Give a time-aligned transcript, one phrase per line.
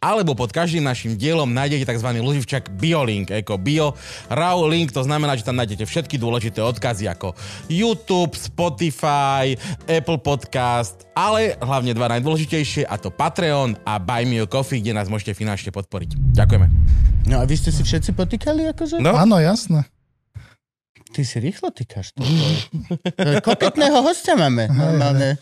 [0.00, 2.08] alebo pod každým našim dielom nájdete tzv.
[2.24, 3.92] loživčak BioLink, ako Bio
[4.32, 7.36] Raw Link, to znamená, že tam nájdete všetky dôležité odkazy ako
[7.68, 9.52] YouTube, Spotify,
[9.84, 14.96] Apple Podcast, ale hlavne dva najdôležitejšie a to Patreon a Buy Me a Coffee, kde
[14.96, 16.16] nás môžete finančne podporiť.
[16.32, 16.66] Ďakujeme.
[17.28, 19.04] No a vy ste si všetci potýkali akože?
[19.04, 19.12] No.
[19.12, 19.84] Áno, jasné.
[21.10, 22.16] Ty si rýchlo týkaš.
[23.46, 24.70] Koketného hostia máme.
[24.70, 25.36] Normálne.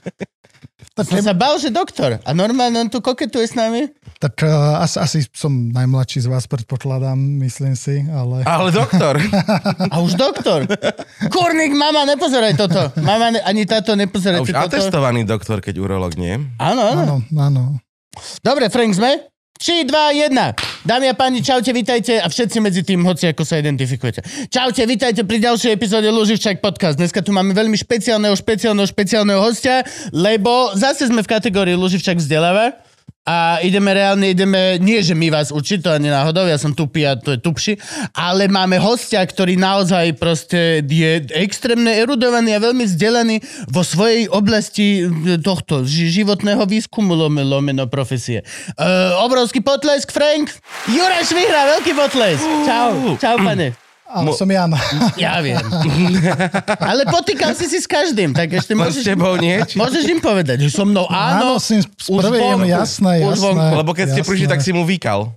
[0.99, 2.19] Som sa bál, že doktor.
[2.25, 3.87] A normálne on tu koketuje s nami.
[4.19, 8.43] Tak uh, asi, asi som najmladší z vás, predpokladám, myslím si, ale...
[8.43, 9.15] Ale doktor.
[9.95, 10.67] A už doktor.
[11.31, 12.91] Kurník, mama, nepozeraj toto.
[12.99, 14.75] Mama, ne, ani táto nepozeraj A už toto.
[14.75, 16.35] atestovaný doktor, keď urolog, nie?
[16.59, 17.03] Áno, áno.
[17.23, 17.63] Áno, áno.
[18.43, 19.31] Dobre, Frank, sme?
[19.63, 20.87] 3, 2, 1.
[20.87, 24.51] Dámy a páni, čaute, vitajte a všetci medzi tým, hoci ako sa identifikujete.
[24.51, 26.99] Čaute, vitajte pri ďalšej epizóde Luživčak podcast.
[26.99, 32.79] Dneska tu máme veľmi špeciálneho, špeciálneho, špeciálneho hostia, lebo zase sme v kategórii Luživčak vzdeláva.
[33.29, 37.05] A ideme reálne, ideme, nie že my vás učiť, to ani náhodou, ja som tupý
[37.05, 37.77] a to je tupší,
[38.17, 45.05] ale máme hostia, ktorý naozaj proste je extrémne erudovaný a veľmi vzdelaný vo svojej oblasti
[45.45, 48.41] tohto ži- životného výskumu lome, lomeno profesie.
[48.81, 50.49] Uh, obrovský potlesk, Frank!
[50.89, 52.45] Juraj Švihra, veľký potlesk!
[52.65, 53.88] Čau, čau pane.
[54.09, 54.73] Ale som Jan.
[55.21, 55.61] Ja viem.
[56.91, 59.61] Ale potýkal si si s každým, tak ešte môžeš, s tebou nie?
[59.61, 59.77] Či...
[59.77, 62.73] môžeš im povedať, že so mnou áno, Áno, prvej, vonku.
[62.73, 63.45] jasné, Už jasné.
[63.45, 63.75] vonku.
[63.85, 64.31] Lebo keď ste jasné.
[64.33, 65.29] prišli, tak si mu vykal.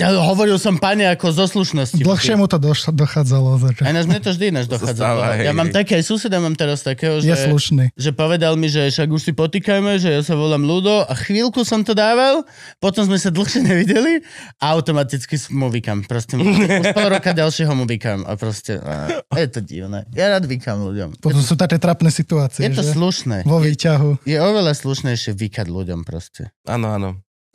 [0.00, 2.00] Ja hovoril som pane ako zo slušnosti.
[2.00, 3.54] Dlhšie mu to doš- dochádzalo.
[3.54, 5.20] Aj Takže náš mne to vždy Zostáva, dochádzalo.
[5.30, 7.92] hej, Ja mám také, aj suseda mám teraz takého, je že, slušný.
[7.92, 11.60] že povedal mi, že však už si potýkajme, že ja sa volám Ludo a chvíľku
[11.62, 14.24] som to dával, potom sme sa dlhšie nevideli
[14.56, 16.00] a automaticky mu vykam.
[16.02, 16.48] Proste už
[16.90, 20.08] pol roka ďalšieho mu vykam a proste a, je to divné.
[20.10, 21.20] Ja rád vykam ľuďom.
[21.20, 22.96] Potom sú také trapné situácie, Je to že?
[22.96, 23.44] slušné.
[23.44, 24.24] Vo výťahu.
[24.24, 26.48] Je oveľa slušnejšie vykať ľuďom proste.
[26.64, 27.10] Áno, áno.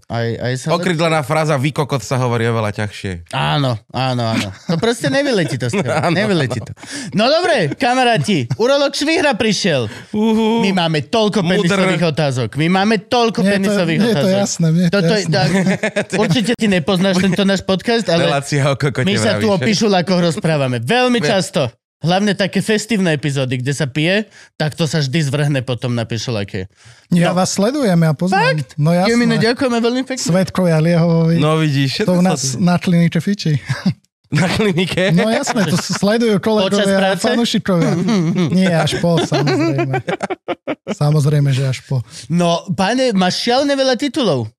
[0.05, 0.67] Aj, aj sa...
[0.69, 3.33] Okrydlená fráza vykokot sa hovorí oveľa ťažšie.
[3.33, 4.53] Áno, áno, áno.
[4.69, 5.97] To proste nevyletí to z teba.
[6.13, 6.77] Nevyletí to.
[7.17, 9.89] No dobre, kamaráti, urolog Švihra prišiel.
[10.13, 10.61] Uhu.
[10.61, 11.65] My máme toľko Mudr.
[11.65, 12.49] penisových otázok.
[12.53, 14.37] My máme toľko Mne je to, penisových mne je to otázok.
[14.45, 15.33] jasné, mne je to Toto jasné.
[15.33, 15.49] tak,
[16.21, 19.65] určite ty nepoznáš tento náš podcast, ale Relácia o kokote my sa tu o vravíš.
[19.73, 20.77] pišulákoch rozprávame.
[20.79, 21.65] Veľmi často.
[22.05, 26.69] Hlavne také festívne epizódy, kde sa pije, tak to sa vždy zvrhne potom na pišuláke.
[27.09, 27.35] Ja No.
[27.35, 28.61] vás sledujem, ja poznám.
[28.61, 28.69] Fakt?
[28.75, 29.45] No Jemine, jasné.
[29.47, 30.21] ďakujeme veľmi pekne.
[30.23, 31.35] Svetkovia Liehovovi.
[31.35, 33.57] No vidíš, to u nás sa na klinike fiči.
[34.31, 35.09] na klinike.
[35.11, 37.23] No jasné, to sledujú Počas kolegovia a práce?
[37.23, 37.91] fanúšikovia.
[38.57, 40.01] Nie, až po, samozrejme.
[40.87, 42.01] Samozrejme, že až po.
[42.27, 44.49] No, pane, máš šialne veľa titulov.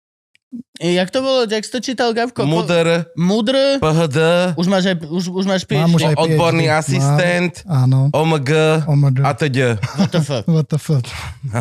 [0.76, 1.46] Jak to bolo?
[1.46, 2.44] Jak si to čítal, Gavko?
[2.44, 3.80] Mudr, Mudr.
[3.80, 4.18] PHD,
[4.60, 6.10] Už máš aj, už, už máš Mám už PhD.
[6.10, 6.76] aj odborný PhD.
[6.76, 8.10] asistent, Áno.
[8.12, 8.50] OMG
[8.84, 9.18] OMG.
[9.24, 9.54] a teď.
[9.96, 10.28] WTF.
[10.44, 11.04] What the fuck.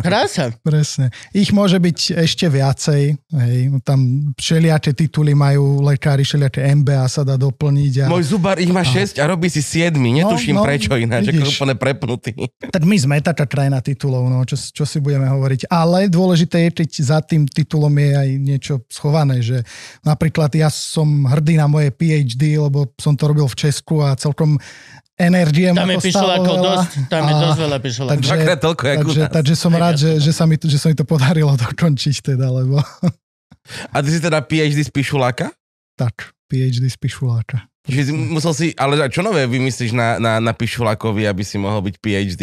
[0.04, 0.52] Krása.
[0.60, 1.14] Presne.
[1.32, 3.02] Ich môže byť ešte viacej.
[3.16, 3.56] Hej.
[3.82, 3.98] Tam
[4.34, 8.04] všelijaké tituly majú lekári, všelijaké MBA sa dá doplniť.
[8.04, 8.12] A...
[8.12, 9.94] Môj zubar ich má 6 a robí si 7.
[9.94, 12.32] Netuším No, no, prečo ináč, ako úplne prepnutý.
[12.72, 15.68] Tak my sme taká krajina titulov, no, čo, čo si budeme hovoriť.
[15.68, 18.74] Ale dôležité je, keď za tým titulom je aj niečo
[19.06, 19.62] schované, že
[20.02, 24.58] napríklad ja som hrdý na moje PhD, lebo som to robil v Česku a celkom
[25.14, 26.66] energie Tam je pišulákov veľa.
[26.66, 26.90] dosť.
[27.06, 28.14] Tam je dosť veľa pišulákov.
[28.18, 30.22] Takže, toľko, takže, takže som Aj rád, že, to.
[30.26, 32.82] že, sa mi, to- že sa mi to podarilo dokončiť teda, lebo
[33.90, 35.54] A ty si teda PhD z pišuláka?
[35.94, 37.64] tak, PhD z pišuláka.
[37.86, 41.96] Čiže musel si, ale čo nové vymyslíš na, na, na pišulákovi, aby si mohol byť
[41.96, 42.42] PhD?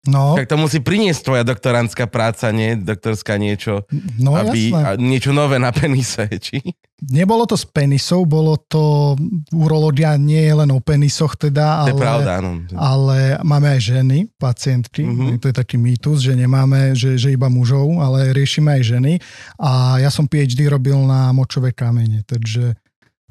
[0.00, 2.72] No, Tak to musí priniesť tvoja doktorantská práca, nie?
[2.72, 3.84] Doktorská niečo,
[4.16, 4.80] no aby, jasné.
[4.80, 6.56] a niečo nové na penise, či?
[7.02, 9.12] Nebolo to z penisov, bolo to
[9.50, 12.50] urológia nie je len o penisoch teda, To je ale, pravda, áno.
[12.72, 15.36] ale máme aj ženy, pacientky, Mhm.
[15.36, 19.12] to je taký mýtus, že nemáme, že, že iba mužov, ale riešime aj ženy
[19.56, 22.72] a ja som PhD robil na močové kamene, takže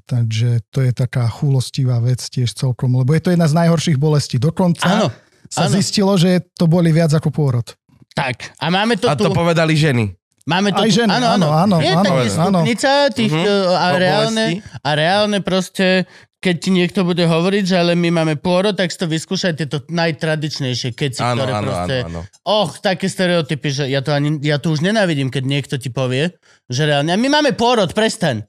[0.06, 4.42] Takže to je taká chulostivá vec tiež celkom, lebo je to jedna z najhorších bolestí.
[4.42, 5.14] Dokonca Áno,
[5.50, 5.74] sa áno.
[5.75, 7.66] zistilo, že to boli viac ako pôrod.
[8.13, 8.54] tak.
[8.57, 9.25] A máme to A tu...
[9.25, 10.13] to povedali ženy.
[10.44, 13.46] Máme to Aj ženy, áno, áno, áno, Je áno, také stupnica tých, Mhm.
[13.46, 14.46] uh, a, O reálne,
[14.81, 16.10] a reálne proste,
[16.42, 19.78] keď ti niekto bude hovoriť, že ale my máme pôrod, tak si to vyskúšajte to
[19.88, 21.95] najtradičnejšie keci, Áno, ktoré áno, proste...
[22.02, 22.22] áno, áno.
[22.50, 26.34] Och, také stereotypy, že ja to, ani, ja to už nenávidím, keď niekto ti povie,
[26.66, 28.49] že reálne, a my máme pôrod, prestaň.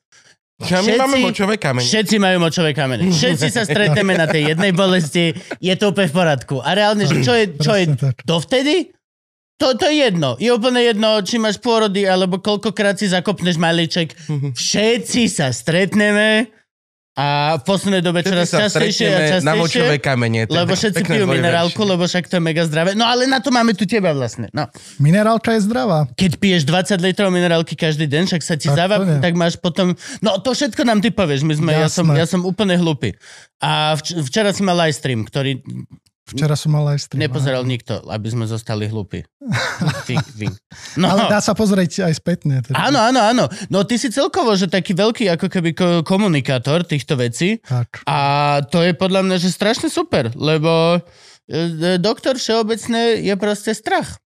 [0.61, 1.87] Čo, my Všetci- máme močové kamene.
[1.89, 3.09] Všetci majú močové kamene.
[3.09, 6.61] Všetci sa stretneme na tej jednej bolesti, je to úplne v poradku.
[6.61, 7.85] A reálne, že čo je, čo je
[8.29, 8.93] dovtedy?
[9.61, 10.41] To, to je jedno.
[10.41, 14.17] Je úplne jedno, či máš pôrody, alebo koľkokrát si zakopneš malíček.
[14.57, 16.49] Všetci sa stretneme
[17.11, 20.07] a v poslednej dobe Všetci čoraz sa častejšie a stretneme na močové častejšie.
[20.07, 20.39] kamene.
[20.39, 22.95] je Lebo všetci pijú minerálku, lebo však to je mega zdravé.
[22.95, 24.47] No ale na to máme tu teba vlastne.
[24.51, 24.71] No.
[24.97, 26.07] Minerálka je zdravá.
[26.15, 29.19] Keď piješ 20 litrov minerálky každý deň, však sa ti Tak to zavap, nie.
[29.19, 29.93] tak máš potom...
[30.19, 33.19] No to všetko nám ty povieš, my sme, ja, som, ja som úplne hlupý.
[33.59, 35.61] A vč- včera si mal live stream, ktorý
[36.31, 37.21] Včera som mal live stream.
[37.21, 38.87] nepozeral nikto, aby sme zostali
[40.39, 40.47] vy.
[41.01, 41.11] No.
[41.11, 42.63] Ale dá sa pozrieť aj spätne.
[42.63, 42.77] Teda.
[42.79, 43.45] Áno, áno, áno.
[43.67, 48.05] No ty si celkovo, že taký veľký ako keby ko- komunikátor týchto vecí Tak.
[48.07, 48.19] a
[48.67, 51.01] to je podľa mňa, že strašne super, lebo
[51.49, 54.21] e, doktor všeobecne je proste strach.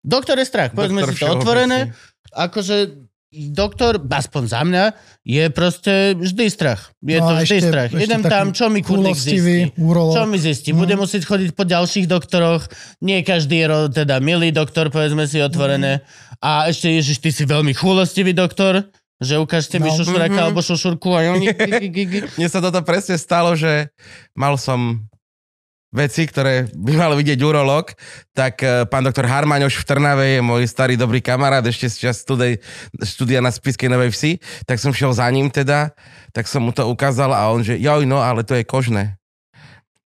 [0.00, 1.92] Doktor je strach, povedzme Doktor si to otvorené,
[2.32, 4.84] akože doktor, aspoň za mňa,
[5.22, 6.90] je proste vždy strach.
[7.00, 7.88] Je No to vždy ešte- strach.
[7.88, 9.78] ešte Idem tam, čo mi kurník chúlostivý zistí.
[9.78, 10.12] urológ.
[10.12, 10.70] Čo mi zistí?
[10.72, 12.66] Budem musieť chodiť po ďalších doktoroch.
[12.98, 13.66] Nie každý je
[13.96, 16.02] teda milý doktor, povedzme si otvorené.
[16.38, 19.94] A ešte, Ježiš, ty si veľmi chúlostivý doktor, že ukážte mi No.
[19.94, 20.44] šušuraka Mhm.
[20.44, 21.46] alebo šušurku a oni...
[22.34, 23.92] Mne sa toto presne stalo, že
[24.32, 25.04] mal som
[25.90, 27.90] veci, ktoré by mal vidieť urolog,
[28.32, 32.22] tak eh, pán doktor Harmaňoš v Trnave je môj starý dobrý kamarát, ešte z čas
[32.22, 32.62] studej,
[33.02, 34.32] štúdia na Spiskej Novej Vsi,
[34.64, 35.92] tak som šiel za ním teda,
[36.30, 39.19] tak som mu to ukázal a on že, joj, no, ale to je kožné.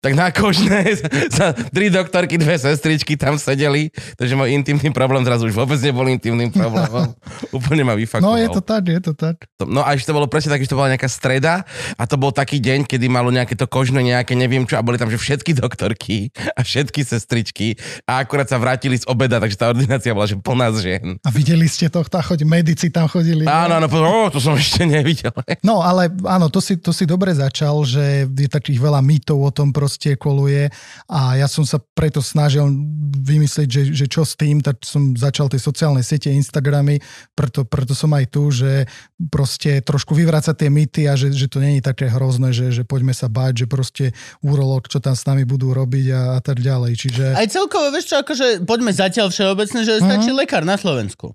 [0.01, 0.97] Tak na kožné
[1.37, 6.09] sa tri doktorky, dve sestričky tam sedeli, takže môj intimný problém zrazu už vôbec nebol
[6.09, 7.13] intimným problémom.
[7.57, 8.25] Úplne ma vyfakoval.
[8.25, 9.45] No je to tak, je to tak.
[9.61, 11.69] No a ešte to bolo presne tak, že to bola nejaká streda
[12.01, 14.97] a to bol taký deň, kedy malo nejaké to kožné nejaké, neviem čo, a boli
[14.97, 17.77] tam že všetky doktorky a všetky sestričky
[18.09, 21.21] a akurát sa vrátili z obeda, takže tá ordinácia bola že plná žien.
[21.21, 23.45] A videli ste to, tá choď, medici tam chodili.
[23.45, 25.29] Áno, áno, po- o, to som ešte nevidel.
[25.61, 29.53] No ale áno, to si, to si dobre začal, že je takých veľa mýtov o
[29.53, 30.69] tom proste koluje
[31.09, 32.69] a ja som sa preto snažil
[33.11, 37.01] vymyslieť, že, že čo s tým, tak som začal tie sociálne siete, Instagramy,
[37.35, 38.85] preto, preto som aj tu, že
[39.27, 43.11] proste trošku vyvrácať tie mýty a že, že to není také hrozné, že, že poďme
[43.11, 44.05] sa báť, že proste
[44.39, 46.91] úrolog, čo tam s nami budú robiť a, a tak ďalej.
[46.95, 51.33] Čiže Aj celkovo, vieš čo, akože poďme zatiaľ všeobecne, že stačí lekár na Slovensku.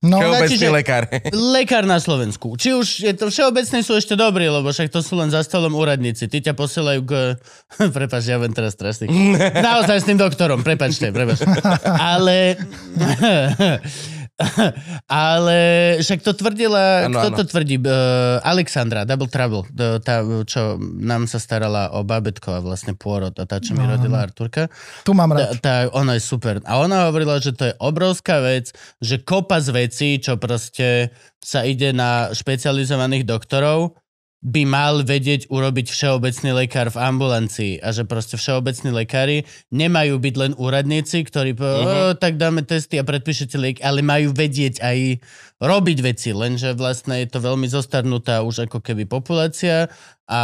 [0.00, 1.04] No, Všeobecný že- lekár.
[1.32, 2.56] Lekár na Slovensku.
[2.56, 5.76] Či už je to všeobecne sú ešte dobrí, lebo však to sú len za stolom
[5.76, 6.28] úradníci.
[6.28, 7.12] Ty ťa posielajú k...
[7.96, 9.08] Prepač, ja viem teraz strašný.
[9.68, 11.48] Naozaj s tým doktorom, prepačte, prepačte.
[11.84, 12.56] Ale...
[15.06, 15.58] Ale
[15.98, 17.36] však to tvrdila, Áno, kto áno.
[17.36, 17.76] to tvrdí?
[17.78, 19.66] Uh, Alexandra, Double Trouble,
[20.00, 23.92] tá, čo nám sa starala o babetko a vlastne pôrod a tá, čo mi No,
[23.92, 24.22] rodila.
[24.22, 24.68] Arturka.
[25.02, 25.52] tu mám Tá, rád.
[25.60, 26.58] tá, ona je super.
[26.62, 31.62] A ona hovorila, že to je obrovská vec, že kopa z vecí, čo proste sa
[31.62, 33.96] ide na špecializovaných doktorov,
[34.40, 40.34] by mal vedieť urobiť všeobecný lekár v ambulancii a že proste všeobecní lekári nemajú byť
[40.40, 42.16] len úradníci, ktorí po, uh-huh.
[42.16, 45.20] tak dáme testy a predpíšete liek, ale majú vedieť aj
[45.60, 49.92] robiť veci, lenže vlastne je to veľmi zostarnutá už ako keby populácia
[50.30, 50.42] a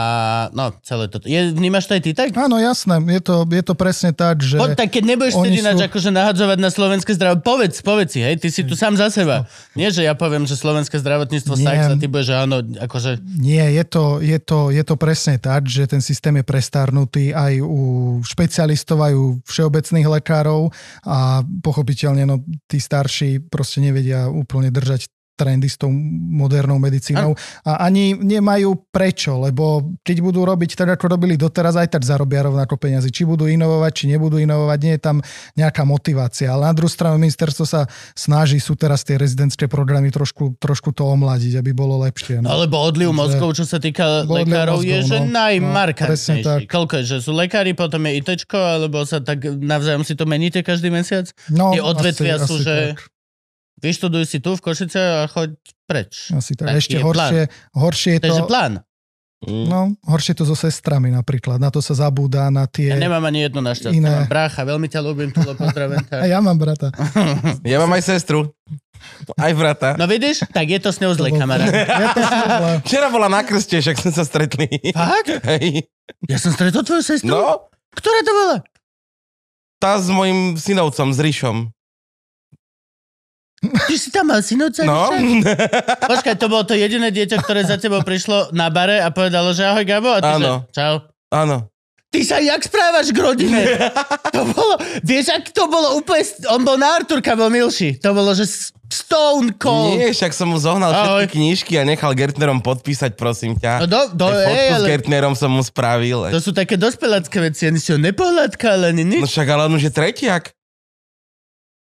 [0.50, 1.30] no, celé toto.
[1.30, 2.34] Je, vnímaš to aj ty tak?
[2.34, 4.58] Áno, jasné, je to, je to presne tak, že...
[4.58, 8.34] Poď, tak keď nebudeš ináč sú- akože nahadzovať na slovenské zdravie, povedz, povedz si, hej,
[8.42, 9.46] ty si tu sám za seba.
[9.78, 13.22] Nie, že ja poviem, že slovenské zdravotníctvo sax a ty budeš, že áno, akože...
[13.38, 17.62] Nie, je to, je, to, je to presne tak, že ten systém je prestarnutý aj
[17.62, 20.74] u špecialistov, aj u všeobecných lekárov
[21.06, 25.05] a pochopiteľne no, tí starší proste nevedia úplne držať
[25.36, 31.12] trendy s tou modernou medicínou a ani nemajú prečo, lebo keď budú robiť tak, ako
[31.12, 33.12] robili doteraz, aj tak zarobia rovnako peniazy.
[33.12, 35.16] Či budú inovovať, či nebudú inovovať, nie je tam
[35.54, 36.48] nejaká motivácia.
[36.48, 37.84] Ale na druhú stranu ministerstvo sa
[38.16, 42.40] snaží, sú teraz tie rezidentské programy trošku, trošku to omladiť, aby bolo lepšie.
[42.40, 42.56] No.
[42.56, 45.26] Alebo odliv Takže- mozgov, čo sa týka lekárov, je, mozgov, že no.
[45.36, 46.00] najmarkantnejší.
[46.00, 46.60] No, presne tak.
[46.72, 50.64] Koľko je, že sú lekári, potom je ITčko, alebo sa tak navzájom si to meníte
[50.64, 51.28] každý mesiac?
[51.52, 53.15] No, Tie odvetvia sú, že- tak.
[53.76, 55.52] Vyštuduj si tu v Košice a choď
[55.84, 56.32] preč.
[56.32, 56.68] Asi tak.
[56.68, 57.42] Taký Ešte je horšie,
[57.72, 58.72] horšie je To je že to, plán.
[59.44, 61.56] no, horšie to so sestrami napríklad.
[61.56, 62.88] Na to sa zabúda, na tie...
[62.88, 63.94] Ja nemám ani jednu našťastie.
[63.94, 64.24] iné.
[64.24, 66.16] Mám brácha, veľmi ťa ľúbim, tu pozdravím ťa.
[66.18, 66.88] A ja mám brata.
[67.62, 68.56] Ja mám aj sestru.
[69.36, 69.92] Aj brata.
[69.94, 71.68] No vidíš, tak je to s ňou zlý kamarát.
[71.76, 72.80] Ja.
[72.80, 74.72] Včera bola na krste, však sme sa stretli.
[74.90, 75.44] Fakt?
[75.46, 75.84] Hej.
[76.24, 77.28] Ja som stretol tvoju sestru?
[77.28, 78.56] No, Ktorá to bola?
[79.76, 81.68] tá s mojim synovcom, s Ríšom.
[83.58, 84.84] Ty si tam mal synovca?
[84.84, 85.08] No.
[86.10, 89.64] Počkaj, to bolo to jediné dieťa, ktoré za tebou prišlo na bare a povedalo, že
[89.64, 90.62] ahoj Gabo a ty Áno.
[90.62, 90.94] že čau.
[91.30, 91.66] Áno.
[92.06, 93.60] Ty sa jak správaš k rodine?
[94.28, 97.96] To bolo, vieš, ak to bolo úplne, on bol na Arturka, bol milší.
[97.96, 98.44] To bolo, že
[98.86, 99.96] stone cold.
[99.96, 101.24] Nie, však som mu zohnal Ahoj.
[101.24, 103.80] všetky knižky a nechal Gertnerom podpísať, prosím ťa.
[103.80, 106.28] No do, do, Aj ej, fotku s ale Gertnerom som mu spravil.
[106.28, 109.32] to sú také dospelácké veci, ani si ho nepohľadka, ale ani No nič.
[109.32, 110.52] však ale on už je tretiak.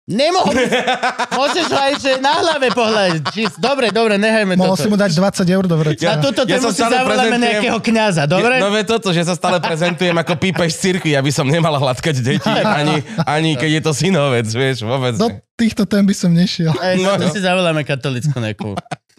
[0.10, 0.66] Nemohol by...
[1.38, 3.22] Môžeš ho aj že na hlave pohľadať.
[3.30, 3.42] Či...
[3.62, 4.82] Dobre, dobre, nehajme Mohol toto.
[4.82, 6.10] si mu dať 20 eur do vrecka.
[6.10, 8.58] Na túto Ja tému si zavoláme nejakého kňaza, dobre?
[8.58, 12.26] No ve toto, že sa stále prezentujem ako pípeš z cirkvi, aby som nemal hladkať
[12.26, 15.14] deti, ani, ani keď je to synovec, vieš, vôbec.
[15.14, 16.74] Do týchto tém by som nešiel.
[16.74, 17.30] Aj, no, no.
[17.30, 18.74] si zavoláme katolickú nejakú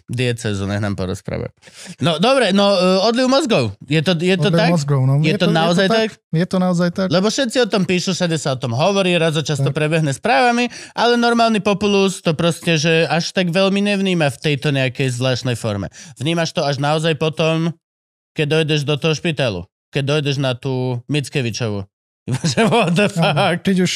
[0.09, 1.51] diecezu, nech nám porozpráva.
[2.01, 3.75] No dobre, no uh, odliv mozgov.
[3.85, 4.69] Je to, je to Odliv tak?
[4.73, 5.19] Mozgov, no.
[5.21, 6.09] Je to naozaj tak?
[6.31, 7.07] Je to naozaj tak.
[7.11, 10.71] Lebo všetci o tom píšu, všade sa o tom hovorí, raz za často prebehne správami,
[10.95, 15.91] ale normálny populus to proste, že až tak veľmi nevníma v tejto nejakej zvláštnej forme.
[16.17, 17.75] Vnímaš to až naozaj potom,
[18.33, 19.61] keď dojdeš do toho špitalu.
[19.91, 21.83] Keď dojdeš na tú Mickevičovu.
[22.71, 23.59] What the Áno, fuck?
[23.67, 23.91] Keď už,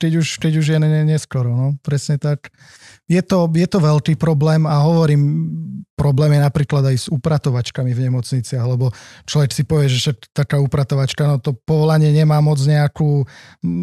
[0.00, 2.48] keď už, keď už je ne, ne, neskoro, no, presne tak.
[3.10, 5.50] Je to, je to veľký problém a hovorím,
[6.00, 8.88] problém je napríklad aj s upratovačkami v nemocniciach, lebo
[9.28, 13.28] človek si povie, že taká upratovačka, no to povolanie nemá moc nejakú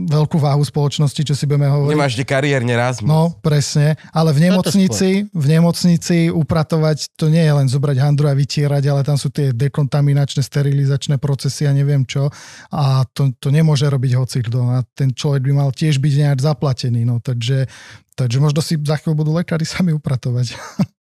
[0.10, 1.94] veľkú váhu spoločnosti, čo si budeme hovoriť.
[1.94, 3.06] Nemáš kde kariérne raz.
[3.06, 4.02] No, presne.
[4.10, 9.06] Ale v nemocnici, v nemocnici upratovať, to nie je len zobrať handru a vytierať, ale
[9.06, 12.34] tam sú tie dekontaminačné, sterilizačné procesy a neviem čo.
[12.74, 14.66] A to, to nemôže robiť hocikto.
[14.74, 17.06] A ten človek by mal tiež byť nejak zaplatený.
[17.06, 17.70] No, takže,
[18.18, 20.58] takže možno si za chvíľu budú lekári sami upratovať.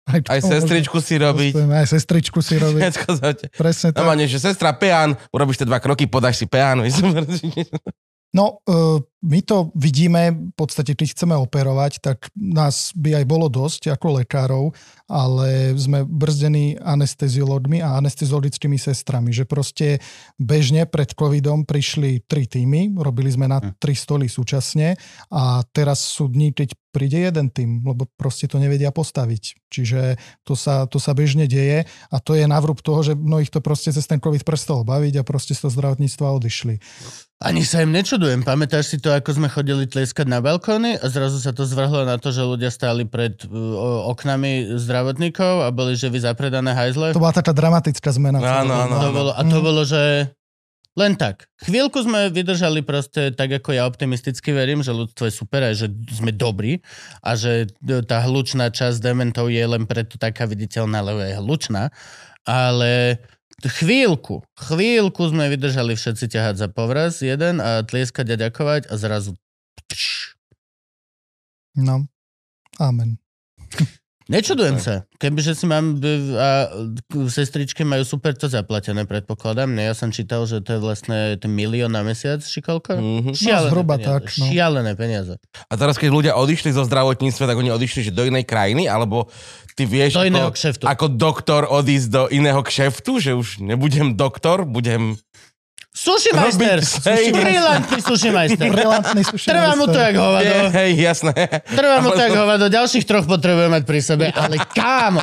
[0.05, 1.51] Aj, Aj možno sestričku si robiť.
[1.57, 2.81] dostaneme, Aj sestričku si robiť.
[3.57, 4.01] Presne tak.
[4.01, 6.85] Normálne, že sestra peán, urobíš tie dva kroky, podáš si peán.
[8.31, 13.51] No, e, my to vidíme, v podstate, keď chceme operovať, tak nás by aj bolo
[13.51, 14.71] dosť ako lekárov,
[15.11, 19.99] ale sme brzdení anesteziologmi a anesteziologickými sestrami, že proste
[20.39, 24.95] bežne pred covidom prišli tri týmy, robili sme na tri stoly súčasne
[25.27, 29.71] a teraz sú dní, keď príde jeden tým, lebo proste to nevedia postaviť.
[29.71, 33.63] Čiže to sa, to sa bežne deje a to je navrúb toho, že mnohých to
[33.63, 36.75] proste cez ten covid prestalo baviť a proste z toho zdravotníctva odišli.
[37.41, 38.45] Ani sa im nečudujem.
[38.45, 42.21] Pamätáš si to, ako sme chodili tlieskať na balkóny a zrazu sa to zvrhlo na
[42.21, 47.17] to, že ľudia stáli pred uh, oknami zdravotníkov a boli, že vy zapredané hajzle?
[47.17, 48.37] To bola taká dramatická zmena.
[48.37, 48.93] Áno, áno.
[48.93, 50.29] To bolo, a to bolo, že
[50.99, 51.47] len tak.
[51.63, 55.87] Chvíľku sme vydržali proste tak, ako ja optimisticky verím, že ľudstvo je super a že
[56.11, 56.83] sme dobrí
[57.23, 57.71] a že
[58.03, 61.95] tá hlučná časť dementov je len preto taká viditeľná, lebo je hlučná.
[62.43, 63.23] Ale
[63.63, 69.39] chvíľku, chvíľku sme vydržali všetci ťahať za povraz jeden a tlieskať a ďakovať a zrazu
[71.75, 72.07] No,
[72.79, 73.15] amen.
[74.31, 75.03] Nečudujem sa.
[75.19, 75.99] Kebyže si mám
[76.39, 76.71] a
[77.27, 79.67] sestričky majú super to zaplatené, predpokladám.
[79.67, 82.95] Ne, ja som čítal, že to je vlastne ten milión na mesiac, či koľko?
[82.95, 83.31] Mhm.
[83.35, 84.07] Šialené No, zhruba peniaze.
[84.07, 84.43] tak, no.
[84.47, 85.33] Šialené peniaze.
[85.67, 89.27] A teraz, keď ľudia odišli zo zdravotníctva, tak oni odišli že do inej krajiny, alebo
[89.75, 90.83] ty vieš, Do iného ako, kšeftu.
[90.87, 95.19] ako doktor odísť do iného kšeftu, že už nebudem doktor, budem...
[95.91, 96.79] Sushi majster!
[97.11, 97.35] Hej.
[97.35, 98.71] Brilantný sushi majster.
[99.43, 100.47] Trvá mu to jak hovado.
[100.47, 101.35] Je, hej, jasné.
[101.67, 102.71] Trvá mu to jak hovado.
[102.71, 104.25] Ďalších troch potrebuje mať pri sebe.
[104.31, 105.19] Ale kámo,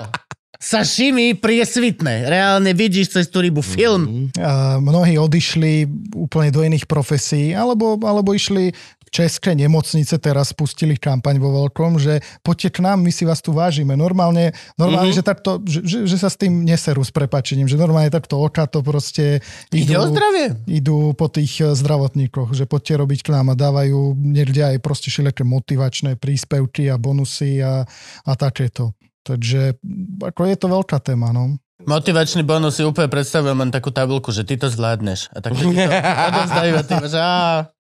[0.61, 2.29] sashimi priesvitné.
[2.29, 4.29] Reálne vidíš cez tú rybu film.
[4.37, 8.75] A mnohí odišli úplne do iných profesí, alebo, alebo išli
[9.11, 13.53] české nemocnice teraz spustili kampaň vo veľkom, že poďte k nám, my si vás tu
[13.53, 13.97] vážime.
[13.97, 15.17] Normálne, normálne Mhm.
[15.17, 15.19] mm-hmm.
[15.19, 18.67] že, takto, že, že, že sa s tým neserú s prepačením, že normálne takto oka
[18.67, 20.47] to proste Ide o idú, zdravie.
[20.67, 25.09] idú po tých eh, zdravotníkoch, že poďte robiť k nám a dávajú niekde aj proste
[25.09, 27.85] všelijaké motivačné príspevky a bonusy a,
[28.25, 28.93] a takéto.
[29.23, 29.77] Takže
[30.25, 31.61] ako je to veľká téma, no.
[31.89, 35.33] Motivačný bonus si úplne predstavujem len takú tabulku, že ty to zvládneš.
[35.33, 35.73] A tak ti to
[36.29, 37.73] odovzdajú a ty máš, á,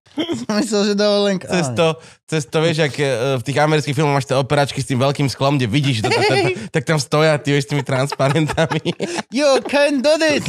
[0.56, 1.46] myslel, že dovolenka.
[1.46, 1.86] Cez to,
[2.24, 3.04] cez to, vieš, ak e,
[3.36, 6.10] v tých amerických filmoch máš tie operačky s tým veľkým sklom, kde vidíš, že to,
[6.16, 6.34] to,
[6.72, 8.80] tak tam stoja, ty vieš, s tými transparentami.
[9.36, 10.42] You can do this!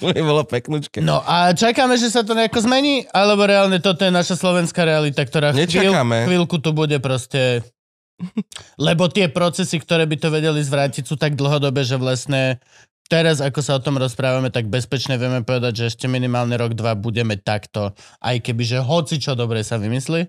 [0.00, 1.02] to by bolo peknúčke.
[1.04, 3.04] No a čakáme, že sa to nejako zmení?
[3.10, 5.92] Alebo reálne toto je naša slovenská realita, ktorá chvíľ,
[6.30, 7.66] chvíľku tu bude proste...
[8.86, 12.62] Lebo tie procesy, ktoré by to vedeli zvrátiť, sú tak dlhodobé, že vlastne
[13.12, 16.96] teraz, ako sa o tom rozprávame, tak bezpečne vieme povedať, že ešte minimálne rok, dva
[16.96, 17.92] budeme takto,
[18.24, 20.24] aj keby, že hoci čo dobre sa vymyslí.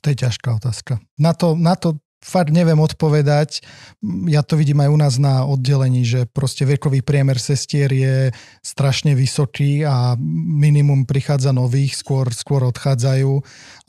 [0.00, 1.02] To je ťažká otázka.
[1.18, 3.62] Na to, na to fakt neviem odpovedať.
[4.26, 9.14] Ja to vidím aj u nás na oddelení, že proste vekový priemer sestier je strašne
[9.14, 13.30] vysoký a minimum prichádza nových, skôr, skôr odchádzajú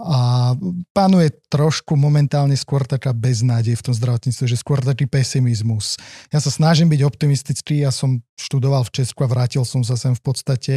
[0.03, 0.53] a
[0.93, 5.97] panuje trošku momentálne skôr taká beznádej v tom zdravotníctve, že skôr taký pesimizmus.
[6.29, 10.13] Ja sa snažím byť optimistický, ja som študoval v Česku a vrátil som sa sem
[10.13, 10.75] v podstate,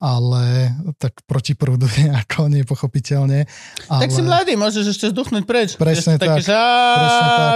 [0.00, 3.44] ale tak proti prúdu nejako, nepochopiteľne.
[3.92, 4.00] Ale...
[4.00, 5.68] Tak si mladý, môžeš ešte zduchnúť preč.
[5.76, 6.48] Presne Ešte taký, tak.
[6.48, 6.75] že, á.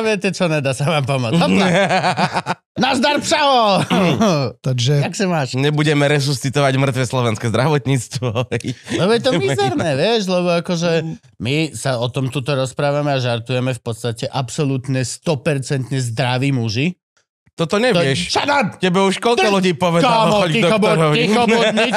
[0.07, 1.39] Viete čo, nedá sa vám pomôcť.
[1.39, 1.67] Hopla.
[2.81, 3.85] Nazdar, pšavo!
[4.67, 5.53] Takže Jak sa máš?
[5.53, 8.29] Nebudeme resuscitovať mŕtve slovenské zdravotníctvo.
[9.01, 11.05] Lebo je to mizerné, vieš, lebo akože
[11.43, 16.97] my sa o tom tuto rozprávame a žartujeme v podstate absolútne 100% zdraví muži.
[17.61, 18.33] Toto To, nevieš.
[18.33, 18.81] Shut up!
[18.81, 21.17] Tebe už koľko Ty- ľudí povedalo, Kámo, choď k ticho buď, doktorovi.
[21.21, 21.97] ticho buď, nič.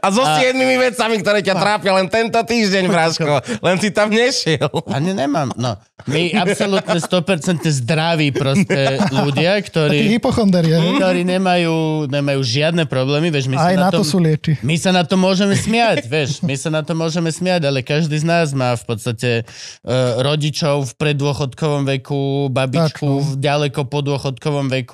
[0.00, 3.34] A so siedmimi vecami, ktoré ťa trápia len tento týždeň, Vraško.
[3.60, 4.64] Len si tam nešiel.
[4.88, 5.52] Ani nemám.
[5.60, 5.76] No,
[6.08, 10.76] my absolútne 100% zdraví proste ľudia, ktorí, hypochonder je.
[10.96, 14.56] ktorí nemajú, nemajú žiadne problémy, vieš, my Aj sa na, na to tom, sú lieky.
[14.60, 18.16] My sa na to môžeme smiať, vieš, my sa na to môžeme smiať, ale každý
[18.16, 23.20] z nás má v podstate uh, rodičov v preddôchodkovom veku, babičku Tak, no.
[23.20, 24.93] v ďaleko po dôchodkovom veku,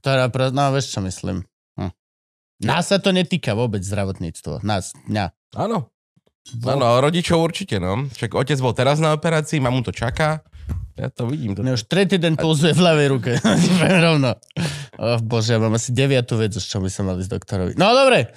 [0.00, 0.52] ktorá, pro...
[0.54, 1.44] no vieš čo myslím.
[1.80, 1.92] Hm.
[2.64, 5.32] Nás sa to netýka vôbec zdravotníctvo, nás, mňa.
[5.58, 5.94] Áno.
[6.44, 8.04] Áno, rodičov určite, no.
[8.12, 10.44] Však otec bol teraz na operácii, mamu to čaká.
[10.94, 11.56] Ja to vidím.
[11.56, 11.64] To...
[11.64, 13.32] Mne už tretí deň pulzuje v ľavej ruke.
[14.06, 14.38] Rovno.
[15.00, 17.72] Oh, bože, ja mám asi deviatú vec, čo by som mal ísť doktorovi.
[17.74, 18.30] No dobre,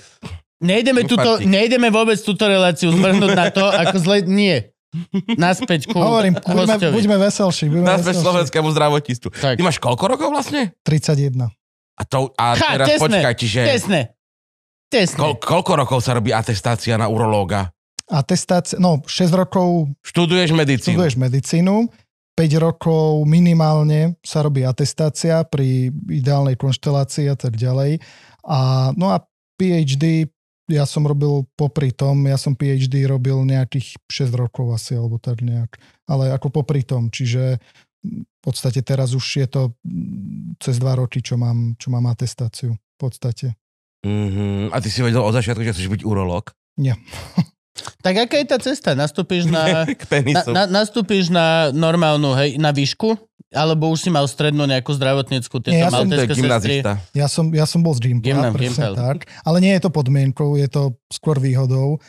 [0.63, 4.18] nejdeme, tuto, nejdeme vôbec túto reláciu zvrhnúť na to, ako zle...
[4.25, 4.74] Nie.
[5.36, 7.68] Naspäť ku Hovorím, buďme, buďme veselší.
[7.68, 8.25] Buďme Naspäť veselší.
[8.25, 9.27] slovenskému zdravotníctvu.
[9.32, 9.56] Tak.
[9.56, 10.74] Ty máš koľko rokov vlastne?
[10.84, 11.50] 31.
[11.98, 14.01] A, to, a Ha, teraz tesné, počkaj, čiže Tesne.
[14.88, 15.18] Tesne.
[15.18, 17.74] koľ, koľko rokov sa robí atestácia na urológa?
[18.08, 20.96] Atestácia, no 6 rokov Študuješ medicínu.
[20.96, 21.92] študuješ medicínu,
[22.38, 28.00] 5 rokov minimálne sa robí atestácia pri ideálnej konštelácii a tak ďalej.
[28.46, 29.20] A, no a
[29.58, 30.30] PhD,
[30.67, 35.39] ja som robil popri tom, ja som PhD robil nejakých 6 rokov asi, alebo tak
[35.39, 35.79] nejak.
[36.07, 37.59] Ale ako popri tom, čiže
[38.03, 42.75] v podstate teraz už je to mm, cez 2 roky, čo mám, čo mám atestáciu.
[42.75, 43.55] V podstate.
[44.05, 44.74] Mm-hmm.
[44.74, 46.53] A ty si vedel od začiatku, že chceš byť urológ?
[48.01, 48.93] Tak aká je tá cesta?
[48.93, 50.03] Nastúpiš na, K
[50.34, 53.17] na, na, nastúpiš na normálnu, hej, na výšku?
[53.48, 56.84] Alebo už si mal strednú nejakú zdravotníckú, Nie, tieto ja maltéske sestry?
[57.15, 58.93] Ja som, ja som bol z Gimpla, Gymnam, presne Gimpel.
[59.00, 59.17] tak.
[59.48, 62.03] Ale nie je to podmienkou, je to skôr výhodou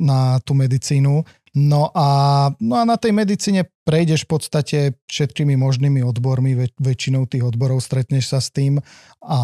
[0.00, 1.28] na tú medicínu.
[1.52, 2.08] No a,
[2.56, 4.78] no a na tej medicíne prejdeš v podstate
[5.12, 8.80] všetkými možnými odbormi, väč- väčšinou tých odborov stretneš sa s tým
[9.20, 9.38] a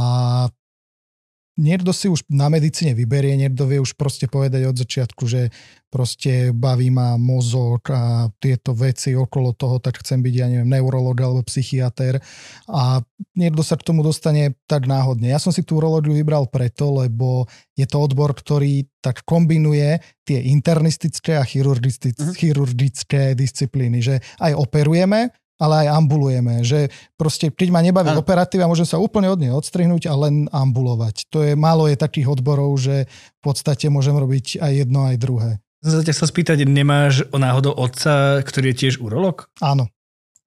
[1.56, 5.54] niekto si už na medicíne vyberie, niekto vie už proste povedať od začiatku, že
[5.88, 11.14] proste baví ma mozog a tieto veci okolo toho, tak chcem byť, ja neviem, neurolog
[11.23, 12.19] alebo psychiater
[12.67, 12.99] a
[13.38, 15.30] niekto sa k tomu dostane tak náhodne.
[15.30, 17.47] Ja som si tú urológiu vybral preto, lebo
[17.78, 22.34] je to odbor, ktorý tak kombinuje tie internistické a chirurgistické, Mhm.
[22.34, 28.21] chirurgické disciplíny, že aj operujeme, ale aj ambulujeme, že proste keď ma nebaví Áno.
[28.23, 31.30] operatíva, môžem sa úplne od nej odstrihnúť a len ambulovať.
[31.30, 35.50] To je, málo je takých odborov, že v podstate môžem robiť aj jedno, aj druhé.
[35.84, 39.47] Som sa ťa chcel spýtať, nemáš o náhodou otca, ktorý je tiež urolog?
[39.60, 39.93] Áno.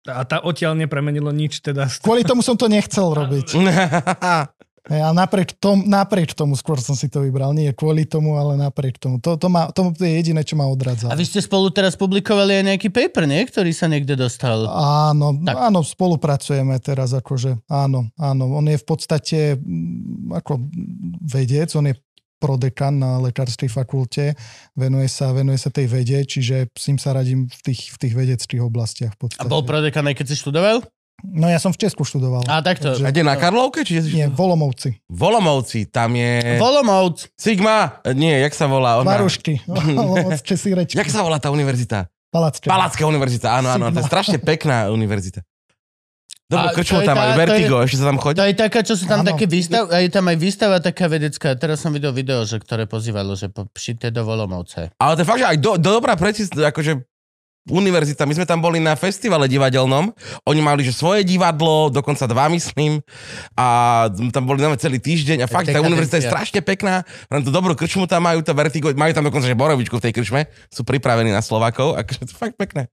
[0.06, 1.90] A tá odtiaľ nepremenilo nič teda.
[2.00, 3.58] Kvôli tomu som to nechcel robiť.
[4.86, 7.58] Hej, A napriek, tom, napriek tomu skôr som si to vybral.
[7.58, 9.18] Nie kvôli tomu, ale napriek tomu.
[9.18, 11.10] To, to, ma, to je jediné, čo ma odradzalo.
[11.10, 13.50] A vy ste spolu teraz publikovali aj nejaký paper, nie?
[13.50, 14.70] Ktorý sa niekde dostal.
[14.70, 15.58] Áno, Tak.
[15.58, 18.44] áno, spolupracujeme teraz, akože áno, áno.
[18.54, 19.58] On je v podstate
[20.30, 20.62] ako
[21.26, 21.96] vedec, on je
[22.38, 24.38] prodekan na lekárskej fakulte,
[24.78, 28.14] venuje sa, venuje sa tej vede, čiže s ním sa radím v tých, v tých
[28.14, 29.16] vedeckých oblastiach.
[29.16, 29.50] V A podstate.
[29.50, 30.86] bol prodekan aj keď si študoval?
[31.24, 32.44] No ja som v Česku študoval.
[32.46, 32.92] A takto.
[32.92, 33.88] Takže- A kde na Karlovke?
[33.88, 35.00] Či Nie, v Volomovci.
[35.08, 36.60] Volomovci, tam je...
[36.60, 37.32] Volomovc.
[37.40, 38.04] Sigma?
[38.12, 39.00] Nie, jak sa volá?
[39.00, 39.16] Ona...
[40.44, 40.94] Si reč.
[40.94, 42.12] Jak sa volá tá univerzita?
[42.36, 42.68] Palacka.
[42.68, 44.12] Palacká univerzita, áno, áno, to je Sigma.
[44.12, 45.40] strašne pekná univerzita.
[46.46, 48.38] Dobre, krčmo tam je- Vertigo, ešte sa tam chodí?
[48.38, 49.34] To je taká, čo sú tam Áno.
[49.34, 51.58] také výstav, je tam aj výstava taká vedecká.
[51.58, 54.94] Teraz som videl video, že, ktoré pozývalo, že po, šité do Volomovce.
[55.02, 57.02] Ale to je fakt, že aj do, do dobrá precis, akože
[57.66, 60.14] univerzita, my sme tam boli na festivale divadelnom,
[60.46, 63.02] oni mali že svoje divadlo, dokonca dva myslím,
[63.58, 67.02] a tam boli naozaj celý týždeň a fakt, tá univerzita je strašne pekná,
[67.34, 70.14] len tú dobrú krčmu tam majú, to vertigo, majú tam dokonca že borovičku v tej
[70.14, 72.86] krčme, sú pripravení na Slovákov, akože to fakt pekné.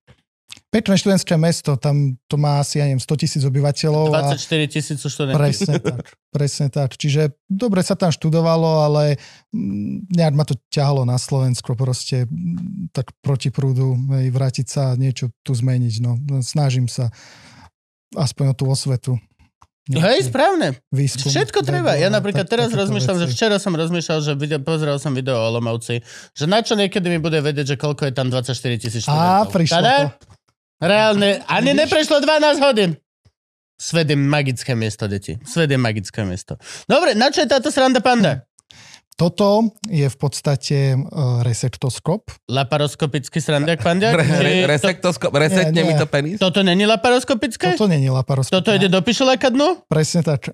[0.72, 4.08] Pekné študentské mesto, tam to má asi, ja neviem, 100 tisíc obyvateľov.
[4.08, 5.36] a 24 tisíc sú študenti.
[5.36, 6.00] Presne tak,
[6.32, 6.96] presne tak.
[6.96, 9.20] Čiže dobre sa tam študovalo, ale
[9.52, 14.96] mm, nejak ma to ťahalo na Slovensko proste mm, tak proti prúdu, hej, vrátiť sa
[14.96, 15.94] niečo tu zmeniť.
[16.00, 16.16] No.
[16.40, 17.12] Snažím sa
[18.16, 19.20] aspoň o tú osvetu.
[19.92, 20.78] Hej, správne.
[20.88, 21.28] Výskum.
[21.28, 22.00] Všetko treba.
[22.00, 23.34] Ja a napríklad tak- teraz rozmýšľam, že veci.
[23.36, 26.00] včera som rozmýšľal, že video, pozrel som video o Olomovci,
[26.32, 29.12] že na čo niekedy mi bude vedieť, že koľko je tam 24 tisíc Á,
[29.44, 29.52] študentov.
[29.52, 29.96] prišlo Tada?
[30.16, 30.40] to.
[30.82, 32.98] Reálne, ani neprešlo 12 hodín.
[33.78, 35.38] Svet je magické miesto, deti.
[35.46, 36.58] Svet je magické miesto.
[36.90, 38.46] Dobre, na čo je táto sranda panda?
[39.12, 42.32] Toto je v podstate uh, resektoskop.
[42.48, 44.16] Laparoskopický srandiak pandiak?
[44.16, 46.00] Re, re, resektoskop, resetne Nie, mi nie.
[46.00, 46.36] to penis?
[46.40, 47.76] Toto není laparoskopické?
[47.76, 48.64] Toto není laparoskop.
[48.64, 49.84] Toto ide do pišuláka dnu?
[49.86, 50.48] Presne tak.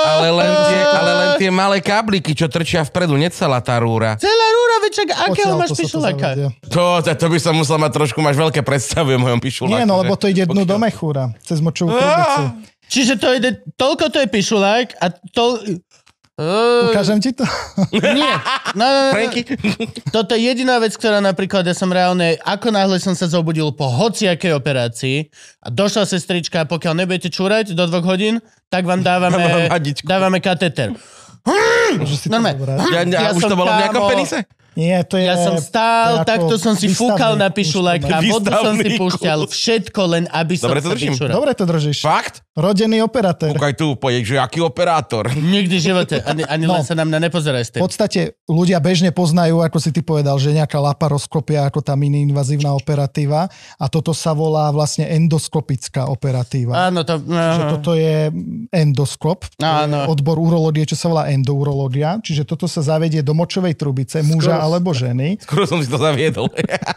[0.00, 4.16] Ale len, tie, ale len tie malé kábliky, čo trčia vpredu, necelá tá rúra.
[4.16, 6.28] Celá rúra, vičak, akého máš to pišuláka?
[6.72, 9.76] To, to, to by som musel mať trošku, máš veľké predstavy o mojom pišuláku.
[9.76, 12.42] Nie, no lebo to ide dnu do mechúra, cez močovú trubicu.
[12.90, 15.62] Čiže to ide, toľko to je pišulák a to...
[16.40, 17.44] Uh, Ukážem ti to?
[17.92, 18.32] nie.
[18.72, 19.84] No, no, no, no.
[20.08, 23.84] Toto je jediná vec, ktorá napríklad, ja som reálne, ako náhle som sa zobudil po
[23.84, 25.28] hociakej operácii
[25.60, 28.40] a došla sestrička, pokiaľ nebudete čúrať do dvoch hodín,
[28.72, 29.68] tak vám dávame,
[30.00, 30.96] dávame kateter.
[32.00, 32.56] Že si to Normálne.
[32.88, 34.38] Ja, ja, Ja už to bolo v nejakom penise?
[34.78, 35.26] Nie, to je...
[35.26, 38.30] Ja som stál, takto som si fúkal na a inštrument.
[38.30, 39.38] vodu som si púšťal.
[39.50, 41.12] Všetko len, aby som Dobre to držím.
[41.14, 41.34] vyčúral.
[41.34, 41.98] Dobre to držíš.
[42.00, 42.46] Fakt?
[42.54, 43.50] Rodený operátor.
[43.56, 45.30] Kúkaj tu, pojď, že aký operátor.
[45.32, 46.14] Nikdy v živote.
[46.22, 46.76] Ani, ani No.
[46.76, 50.52] len sa na mňa nepozeraj V podstate ľudia bežne poznajú, ako si ty povedal, že
[50.52, 56.90] nejaká laparoskopia ako tá mini-invazívna operatíva a toto sa volá vlastne endoskopická operatíva.
[56.90, 57.18] Áno, to...
[57.22, 58.28] Čiže toto je
[58.70, 60.06] endoskop, to je Áno.
[60.06, 62.20] odbor urológie, čo sa volá endourológia.
[62.20, 65.36] Čiže toto sa zavedie do močovej trubice muža alebo ženy.
[65.44, 66.46] Skoro som si to zaviedol.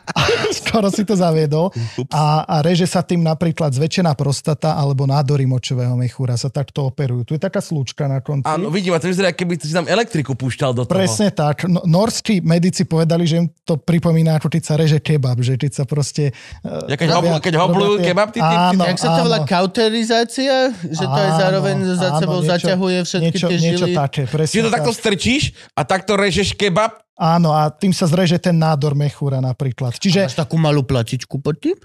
[0.60, 1.70] Skoro si to zaviedol.
[2.10, 7.26] A, a reže sa tým napríklad zväčšená prostata alebo nádory močového mechúra sa takto operujú.
[7.26, 8.46] Tu je taká slúčka na konci.
[8.46, 10.94] Áno, vidím, a to vyzerá, keby si tam elektriku púšťal do toho.
[10.94, 11.66] Presne tak.
[11.66, 15.72] No, norskí medici povedali, že im to pripomína, ako keď sa reže kebab, že keď
[15.74, 16.32] sa proste...
[16.62, 19.38] eh, Ja keď robia- hoblu- keď hoblujú kebab, tí typci, Áno, Jak sa to volá?
[19.44, 20.56] Kauterizácia?
[20.74, 23.96] Že to Áno, zároveň za áno, sebou niečo- zaťahuje všetky niečo, tie Niečo žily?
[23.96, 24.78] také, presne Čiže to tak.
[24.80, 27.03] takto strčíš a takto režeš kebab?
[27.14, 29.94] Áno, a tým sa zreže ten nádor mechúra napríklad.
[30.02, 31.78] Čiže Máš takú malú platičku pod tým?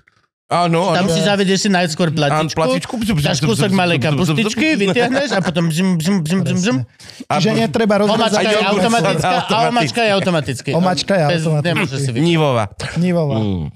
[0.48, 1.12] Áno, Tam áno.
[1.12, 3.20] si zavedieš si najskôr Áno, platičku, platičku.
[3.20, 6.76] dáš kúsok malej kapustičky, vytiahneš a potom bzim, bzim, bzim, bzim, bzim.
[7.28, 10.70] Čiže netreba Omačka rozrezať je automatická a omačka je automaticky.
[10.72, 12.18] Omačka je automaticky.
[12.24, 12.64] Nivova.
[12.96, 13.36] nivová.
[13.44, 13.68] Mm.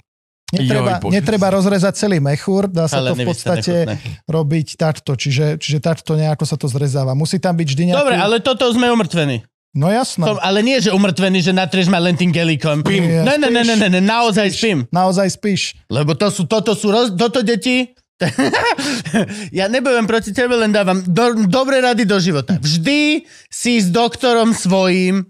[0.53, 4.29] Netreba, Joj, netreba rozrezať celý mechúr, dá sa Ale to v podstate nechutné.
[4.29, 7.17] robiť takto, čiže, čiže takto nejako sa to zrezáva.
[7.17, 8.01] Musí tam byť vždy nejaký...
[8.05, 9.45] Dobre, ale toto sme umrtvení.
[9.73, 10.29] No jasno.
[10.29, 12.85] To, ale nie, že umrtvení, že natrieš ma len tým gelíkom.
[12.85, 13.25] Spím.
[13.25, 14.85] Ne, ne, ne, ne, ne, ne, naozaj spím.
[14.93, 15.81] Naozaj spíš.
[15.89, 17.97] Lebo to sú, toto sú, roz, toto deti,
[19.59, 22.55] ja nebudem proti tebe, len dávam do, dobré rady do života.
[22.55, 25.27] Vždy si s doktorom svojím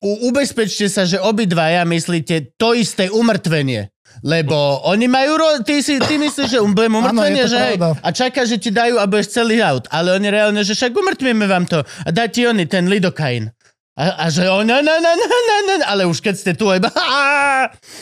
[0.00, 3.92] u, ubezpečte sa, že obidvaja myslíte to isté umrtvenie.
[4.22, 8.08] Lebo oni majú, ro- ty, si, ty myslíš, že budem umrtvenie, to že hej, a
[8.14, 9.90] čaká, že ti dajú a budeš celý out.
[9.90, 13.50] Ale oni reálne, že však umrtvíme vám to a dá ti oni ten lidokain.
[13.94, 16.66] A, a že on, no, no, no, no, no, no, ale už keď ste tu,
[16.66, 16.90] iba,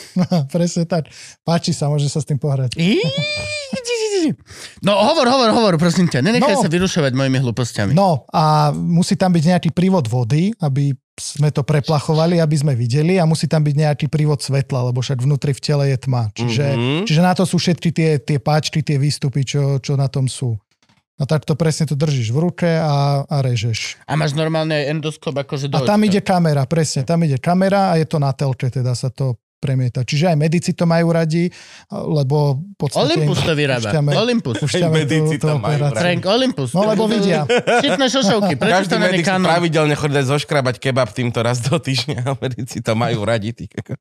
[0.53, 1.05] Presne tak.
[1.41, 2.73] Páči sa, môže sa s tým pohrať.
[4.81, 6.21] No hovor, hovor, hovor, prosím ťa.
[6.21, 6.61] Nenechaj No.
[6.61, 7.91] sa vyrušovať mojimi hlúpostiami.
[7.91, 13.21] No a musí tam byť nejaký prívod vody, aby sme to preplachovali, aby sme videli
[13.21, 16.33] a musí tam byť nejaký prívod svetla, lebo však vnútri v tele je tma.
[16.33, 16.77] Čiže, Mhm.
[16.79, 17.03] mm-hmm.
[17.05, 20.57] čiže na to sú všetky tie, tie páčky, tie výstupy, čo, čo na tom sú.
[21.13, 24.01] A tak to presne to držíš v ruke a, a režeš.
[24.03, 26.09] A máš normálne aj endoskop akože do A tam očka.
[26.09, 30.01] ide kamera, presne, tam ide kamera a je to na telke, teda sa to premieta.
[30.01, 31.47] Čiže aj medici to majú radi,
[31.87, 33.15] lebo v podstate...
[33.15, 33.79] Olympus to vyrába.
[33.85, 34.55] Púšťame- Olympus.
[34.59, 35.95] púšťame Aj medici tú- to majú radi.
[35.95, 36.69] Frank Olympus.
[36.73, 37.47] No lebo vidia.
[37.85, 38.53] Šitné šošovky.
[38.57, 39.47] Prečo Každý to není medic kanon?
[39.47, 43.55] pravidelne chodí zoškrabať kebab týmto raz do týždňa a medici to majú radi.
[43.55, 43.95] Kokos.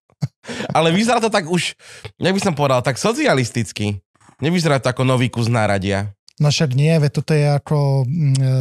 [0.72, 1.78] Ale vyzerá to tak už,
[2.16, 4.02] jak by som povedal, tak socialisticky.
[4.42, 6.10] Nevyzerá to ako nový kus náradia.
[6.40, 8.08] No však nie, veď toto je ako...
[8.08, 8.52] mm, e,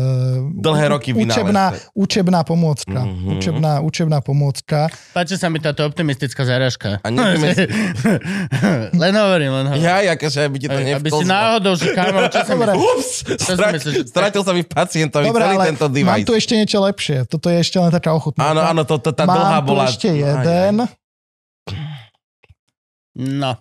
[0.60, 1.88] Dlhé roky učebná, vynálezce.
[1.96, 3.00] učebná pomôcka.
[3.08, 3.28] Mhm.
[3.32, 4.92] Učebná, učebná pomôcka.
[5.16, 7.00] Páči sa mi táto optimistická záražka.
[7.00, 7.48] A neviem,
[9.02, 9.82] len hovorím, len hovorím.
[9.82, 11.24] Ja, akože by ti to Aby si nevklzlo.
[11.26, 12.58] náhodou, že kámo, čo som...
[12.60, 13.12] Ups,
[13.80, 16.28] si stratil sa mi pacientovi Dobre, celý ale tento mám device.
[16.28, 17.18] tu ešte niečo lepšie.
[17.26, 18.52] Toto je ešte len taká ochutná.
[18.52, 19.84] Áno, áno, to, to, tá mám dlhá tu bola...
[19.88, 20.22] ešte Aj, aj.
[20.28, 20.74] jeden.
[23.16, 23.52] No.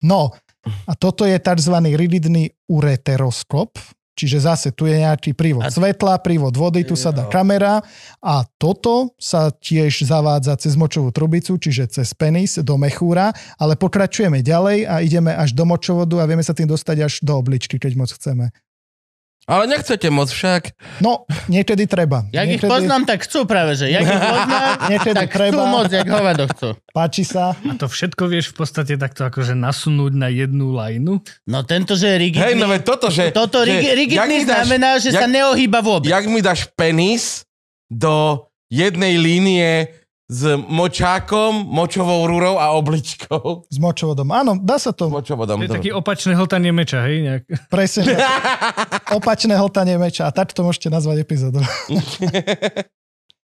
[0.00, 0.32] No,
[0.66, 1.74] a toto je tzv.
[1.96, 3.80] rigidný ureteroskop,
[4.12, 7.80] čiže zase tu je nejaký prívod A- svetla, prívod vody, tu sa dá kamera
[8.20, 14.44] a toto sa tiež zavádza cez močovú trubicu, čiže cez penis do mechúra, ale pokračujeme
[14.44, 17.92] ďalej a ideme až do močovodu a vieme sa tým dostať až do obličky, keď
[17.96, 18.52] moc chceme.
[19.50, 20.70] Ale nechcete moc však.
[21.02, 22.22] No, niekedy treba.
[22.30, 23.90] Jak ich niekedy poznám, tak chcú práve, že.
[23.90, 24.62] Jak ich poznám,
[24.94, 25.62] Niekedy tak chcú treba.
[25.66, 26.68] moc, jak hovado chcú.
[26.88, 27.58] Páči sa.
[27.58, 31.18] A to všetko vieš v podstate takto akože nasunúť na jednu lajnu?
[31.44, 32.46] No tento, že je rigidný.
[32.46, 33.34] Hej, no veď toto, že...
[33.34, 36.06] Toto že, rigidný dáš- znamená, že sa jak- neohýba vôbec.
[36.06, 37.42] Jak mi dáš penis
[37.86, 39.90] do jednej línie
[40.30, 43.66] s močákom, močovou rúrou a obličkou.
[43.66, 44.30] S močovodom.
[44.30, 45.10] Áno, dá sa to.
[45.10, 45.58] Močovodom.
[45.58, 47.18] To je taký opačné hltanie meča, hej?
[47.20, 47.42] Nejak.
[47.66, 48.14] Presne.
[49.18, 50.24] Opačné hltanie meča.
[50.24, 51.58] A tak to môžete nazvať epizódu.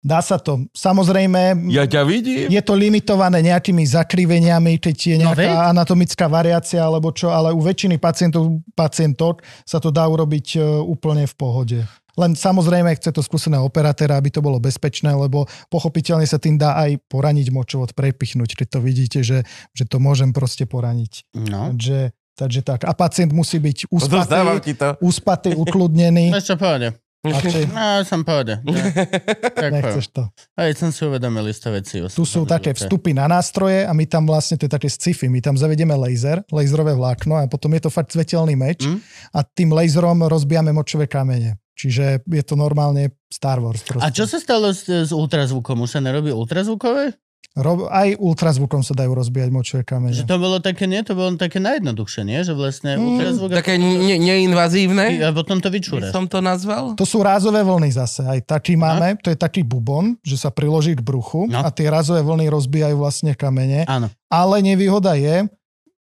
[0.00, 0.64] Dá sa to.
[0.72, 2.48] Samozrejme, Ja ťa vidím.
[2.48, 5.70] je to limitované nejakými zakriveniami, keď je No nejaká veď.
[5.76, 11.28] anatomická variácia alebo čo, ale u väčšiny pacientov, pacientok sa to dá urobiť e, úplne
[11.28, 11.78] v pohode.
[12.16, 16.75] Len samozrejme chce to skúseného operatéra, aby to bolo bezpečné, lebo pochopiteľne sa tým dá
[16.79, 21.29] aj poraniť močovod, prepichnúť, keď to vidíte, že, že to môžem proste poraniť.
[21.37, 21.70] No.
[21.75, 22.88] Takže, takže tak.
[22.88, 26.33] A pacient musí byť uspatý, uspatý, ukludnený.
[26.33, 26.96] No čo pohode.
[27.20, 28.57] Radšej No, som pohode.
[29.61, 30.25] Tak nechceš to.
[30.57, 32.01] Aj som si uvedomil isté veci.
[32.01, 35.44] Tu sú také vstupy na nástroje a my tam vlastne, to je také sci-fi, my
[35.44, 39.05] tam zavedieme laser, laserové vlákno a potom je to fakt svetelný meč Mm.
[39.37, 41.61] a tým laserom rozbijame močové kamene.
[41.81, 43.81] Čiže je to normálne Star Wars.
[43.81, 44.03] Proste.
[44.03, 45.81] A čo sa stalo s, s ultrazvukom?
[45.81, 47.16] Už sa nerobí ultrazvukové?
[47.53, 50.12] Rob, aj ultrazvukom sa dajú rozbíjať močové kamene.
[50.12, 51.03] Že to bolo také, nie?
[51.03, 52.38] To bolo také najjednoduchšie, nie?
[52.38, 53.49] Že vlastne Mm, ultrazvuk...
[53.51, 56.12] Také ne- neinvazívne, A potom to by vyčúraš.
[56.12, 56.95] som to nazval.
[56.95, 58.23] To sú rázové vlny zase.
[58.23, 61.59] Aj taký máme, to je taký bubon, že sa priloží k bruchu No.
[61.59, 63.83] a tie rázové vlny rozbijajú vlastne kamene.
[63.85, 64.07] Áno.
[64.29, 65.51] Ale nevýhoda je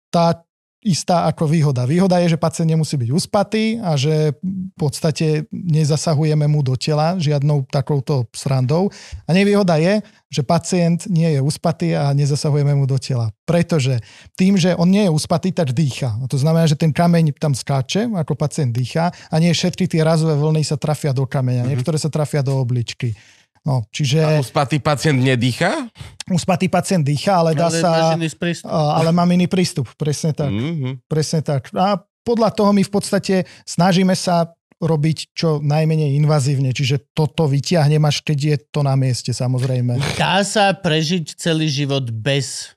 [0.09, 0.35] tá
[0.81, 1.85] istá ako výhoda.
[1.85, 7.21] Výhoda je, že pacient nemusí byť uspatý a že v podstate nezasahujeme mu do tela
[7.21, 8.89] žiadnou takouto srandou.
[9.25, 10.01] A nevýhoda je,
[10.33, 13.29] že pacient nie je uspatý a nezasahujeme mu do tela.
[13.45, 14.01] Pretože
[14.33, 16.17] tým, že on nie je uspatý, tak dýcha.
[16.17, 20.01] A to znamená, že ten kameň tam skáče, ako pacient dýcha a nie všetky tie
[20.01, 21.69] razové vlny sa trafia do kameňa.
[21.69, 23.13] Niektoré sa trafia do obličky.
[23.61, 25.85] No, čiže A uspatý pacient nedýcha?
[26.33, 28.17] uspatý pacient dýcha, ale dá Ale sa...
[28.17, 28.25] iný
[28.65, 30.49] ale mám iný prístup, presne tak.
[30.49, 31.05] Mhm.
[31.05, 31.69] Presne tak.
[31.77, 34.49] A podľa toho my v podstate snažíme sa
[34.81, 40.01] robiť čo najmenej invazívne, čiže toto vyťahnem až keď je to na mieste samozrejme.
[40.17, 42.73] Dá sa prežiť celý život bez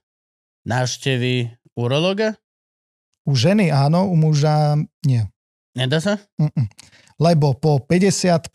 [0.69, 1.49] návštevy
[1.81, 2.37] urologa?
[3.25, 4.77] U ženy áno, u muža
[5.09, 5.25] nie.
[5.73, 6.21] Nedá sa?
[6.37, 6.69] Mm-mm.
[7.17, 8.53] Lebo po 50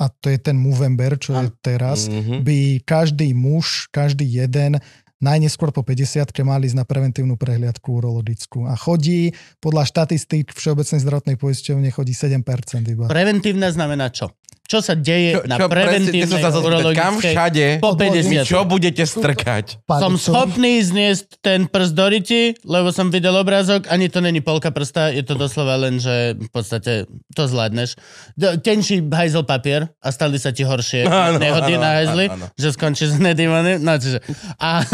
[0.00, 2.40] a to je ten Movember, čo je teraz, Mhm.
[2.40, 2.58] by
[2.88, 4.80] každý muž, každý jeden
[5.20, 8.64] najneskôr po 50 mal ísť na preventívnu prehliadku urologickú.
[8.64, 13.04] A chodí, podľa štatistík Všeobecnej zdravotnej poisťovne chodí 7% iba.
[13.04, 14.32] Preventívna znamená čo?
[14.70, 16.62] Čo sa deje Čo, na čo presne, ty preventívnej som sa zapýtať,
[16.94, 18.22] kam urologickej všade po Podloží.
[18.30, 18.46] mi 50?
[18.46, 19.64] čo budete strkať?
[19.82, 24.70] Som schopný zniesť ten prst do ryti, lebo som videl obrázok, ani to není polka
[24.70, 27.98] prsta, je to doslova len, že v podstate to zvládneš.
[28.38, 32.46] Tenší hajzel papier a stali sa ti horšie Áno, nehody áno, na hajzli, áno, áno.
[32.54, 33.82] že skončíš s nedývaný.
[33.82, 34.22] No, čiže...
[34.62, 34.86] A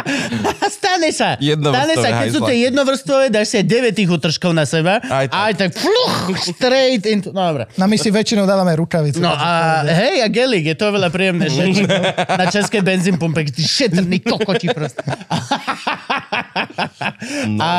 [0.82, 1.38] stane sa.
[1.38, 2.48] Stane sa, keď sú hajzle.
[2.50, 4.98] tie jednovrstvové, dáš si aj 9 tých útržkov na seba.
[5.06, 5.38] Aj tak.
[5.38, 7.30] Aj tak fluch, straight into...
[7.30, 7.70] No, dobré.
[7.78, 9.11] No my si väčšinou dávame rukavice.
[9.18, 9.52] No takže a
[9.90, 11.84] hej, a gelik, je to oveľa príjemnejšie.
[12.40, 15.02] na českej benzínpumpe, ty šetrný kokoti proste.
[17.46, 17.58] No.
[17.62, 17.72] A,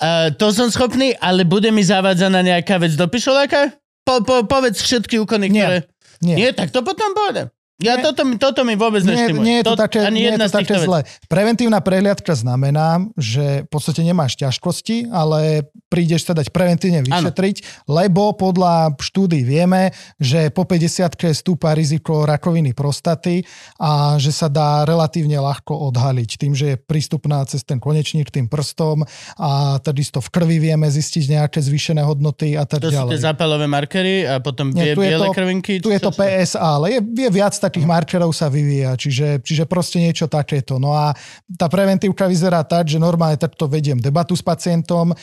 [0.00, 3.72] a to som schopný, ale bude mi zavádzaná nejaká vec do pišoláka?
[4.04, 5.60] Po, po, povedz všetky úkony, Nie.
[5.64, 5.78] ktoré...
[6.24, 6.36] Nie.
[6.36, 7.52] Nie, tak to potom pôjde.
[7.78, 9.44] Ja toto, mi- toto mi vôbec Nie, neštimuje.
[9.44, 11.00] nie je to, také, ani nie je to také zle.
[11.26, 18.32] Preventívna prehliadka znamená, že v podstate nemáš ťažkosti, ale prídeš sa dať preventívne vyšetriť, lebo
[18.32, 23.44] podľa štúdí vieme, že po 50 stúpa riziko rakoviny prostaty
[23.76, 28.46] a že sa dá relatívne ľahko odhaliť tým, že je prístupná cez ten konečník tým
[28.46, 29.04] prstom
[29.36, 33.16] a takisto v krvi vieme zistiť nejaké zvýšené hodnoty a tak To sú tie ďalej.
[33.20, 35.74] zápalové markery a potom Nie, bie, tu je biele to- krvinky.
[35.78, 36.08] Tu je to?
[36.08, 40.78] PSA, ale je, je viac takých markerov sa vyvíja, čiže, čiže proste niečo takéto.
[40.78, 41.12] No a
[41.58, 45.16] tá preventívka vyzerá tak, že normálne takto vediem debatu s pacientom, e,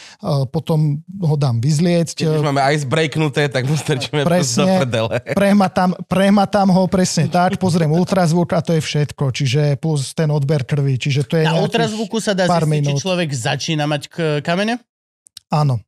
[0.52, 5.16] potom ho dám vyzliecť, Keď už máme ice breaknuté, tak mu strčíme do presne, prdele.
[5.40, 10.68] prehmatám, prehmatám ho presne tak, pozriem ultrazvuk a to je všetko, čiže plus ten odber
[10.68, 14.78] krvi, čiže to je Na ultrazvuku sa dá zistiť, či človek začína mať k- kamene?
[15.54, 15.80] Áno.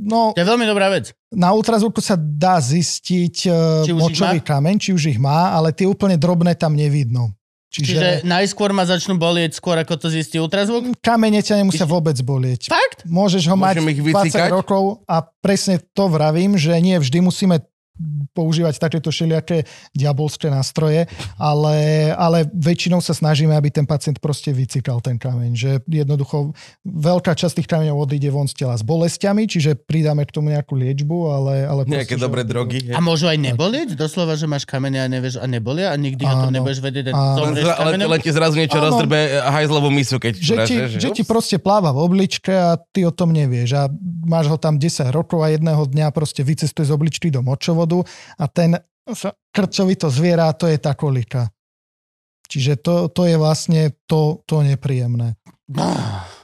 [0.00, 1.12] No, To je veľmi dobrá vec.
[1.30, 3.50] Na ultrazvuku sa dá zistiť Či
[3.86, 7.30] či močový kameň, či už ich má, ale tie úplne drobné tam nevidno.
[7.70, 10.90] Čiže Čiže, najskôr ma začnú bolieť skôr, ako to zistí ultrazvuk?
[10.98, 12.66] kamene ťa nemusia vôbec bolieť.
[12.66, 13.06] Fakt?
[13.06, 14.50] Môžeš ho Môžem mať ich 20 vycikať?
[14.50, 17.62] rokov a presne to vravím, že nie vždy musíme
[18.32, 21.04] používať takéto všelijaké diabolské nástroje,
[21.36, 21.76] ale,
[22.14, 25.50] ale väčšinou sa snažíme, aby ten pacient proste vycikal ten kameň.
[25.52, 30.32] Že jednoducho veľká časť tých kameňov odíde von z tela s bolestiami, čiže pridáme k
[30.32, 31.54] tomu nejakú liečbu, ale...
[31.66, 32.78] ale Nejaké proste, že- dobré drogy.
[32.92, 33.94] A môžu aj nebolieť?
[33.98, 37.36] Doslova, že máš kamene a nevieš a nebolia a nikdy o tom nebudeš vedieť a
[37.36, 37.52] Áno.
[37.52, 38.08] Kamenem?
[38.08, 38.86] len ti zrazu niečo Áno.
[38.90, 43.04] rozdrbe hajzlovú misu, keď že ti, že, že ti proste pláva v obličke a ty
[43.04, 43.82] o tom nevieš a
[44.24, 47.89] máš ho tam 10 rokov a jedného dňa proste vycestuje z obličky do močovodu
[48.38, 48.78] a ten
[49.10, 51.50] sa- krčovito zviera, to je tá kolika.
[52.46, 55.38] Čiže to, to je vlastne to, to nepríjemné.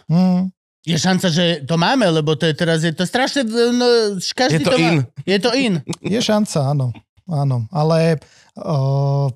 [0.07, 0.51] Hm.
[0.87, 3.43] Je šanca, že to máme, lebo to je teraz, je to strašne,
[3.75, 3.87] no,
[4.23, 4.79] každý Je to má.
[4.79, 4.97] in.
[5.27, 5.75] Je to in.
[5.99, 6.95] Je šanca, áno.
[7.27, 8.23] Áno, ale
[8.55, 9.27] uh,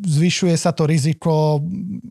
[0.00, 1.58] zvyšuje sa to riziko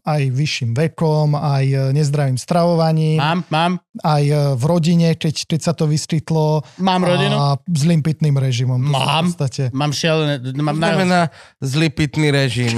[0.04, 5.60] aj vyšším vekom, aj e, nezdravým stravovaním, Mám, mám, aj e, v rodine, keď, keď
[5.62, 6.62] sa to vyskytlo.
[6.78, 7.34] mám rodinu.
[7.34, 8.78] A zlým pitným režimom.
[8.78, 9.32] To Mám.
[9.32, 9.64] V podstate.
[9.72, 10.38] Mám šialené...
[10.54, 10.86] Mám na...
[10.86, 11.20] Znamená
[11.60, 12.76] zlý pitný režim.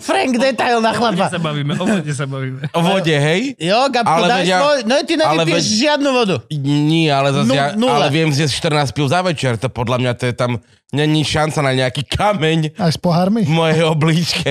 [0.00, 1.30] Frank, detail na O vode chlapa.
[1.30, 2.60] sa bavíme, o vode sa bavíme.
[2.70, 3.56] O vode, hej?
[3.56, 4.78] Jo, Gabko, Ale dáš ja- svoj...
[4.84, 6.36] No ty nevypiješ veď- žiadnu vodu.
[6.60, 7.96] Nie, ale zase ja, nula.
[7.96, 10.50] ale viem zjesť 14 pil za večer, to podľa mňa to je tam,
[10.90, 13.46] není šanca na nejaký kameň Aj s pohármi?
[13.46, 14.50] v mojej oblíčke,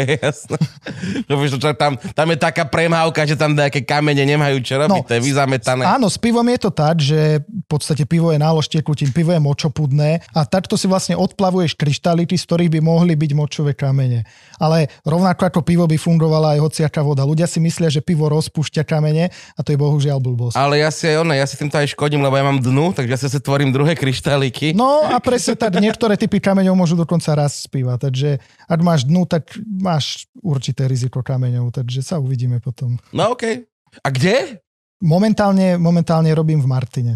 [1.28, 5.08] že čo, tam, tam je taká premávka, že tam nejaké kamene nemajú čo robiť, No,
[5.08, 5.84] to je vyzametané.
[5.84, 9.42] Áno, s pivom je to tak, že v podstate pivo je nálož tekutín, pivo je
[9.44, 14.24] močopudné a takto si vlastne odplavuješ kryštálity, z ktorých by mohli byť močové kamene.
[14.60, 17.24] Ale rovnako ako pivo by fungovala aj hociaká voda.
[17.24, 20.60] Ľudia si myslia, že pivo rozpúšťa kamene a to je bohužiaľ blbosť.
[20.60, 23.12] Ale ja si aj ono, ja si týmto aj škodím, lebo ja mám dnu, takže
[23.16, 24.76] ja si sa tvorím druhé kryštáliky.
[24.76, 29.08] No a presne tak, niektoré typy kameňov môžu dokonca raz z piva, takže ak máš
[29.08, 33.00] dnu, tak máš určité riziko kameňov, takže sa uvidíme potom.
[33.16, 33.64] No okej.
[34.04, 34.60] A kde?
[35.00, 37.14] Momentálne, momentálne robím v Martine.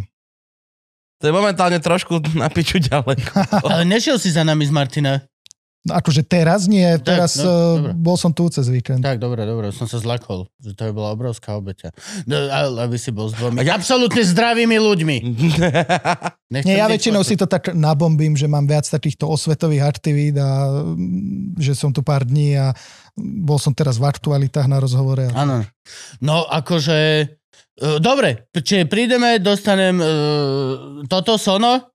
[1.23, 3.31] To je momentálne trošku na piču ďaleko.
[3.71, 5.23] Ale nešiel si za nami z Martina.
[5.83, 7.91] Akože teraz nie, teraz no, no, dobre.
[7.91, 9.03] bol som tu cez víkend.
[9.03, 11.91] Tak, dobre, dobre, som sa zlakol, že to bola obrovská obeťa.
[12.23, 15.17] No, ale aby si bol s dvomi absolútne zdravými ľuďmi.
[16.55, 20.71] Nechcem Nie, ja väčšinou si to tak nabombím, že mám viac takýchto osvetových aktivít a
[20.71, 22.71] mm, že som tu pár dní a
[23.19, 25.35] bol som teraz v aktualitách na rozhovore.
[25.35, 25.67] Áno.
[26.23, 26.97] No, akože...
[27.75, 31.92] e, Dobre, čiže prídeme, dostanem uh, toto sono,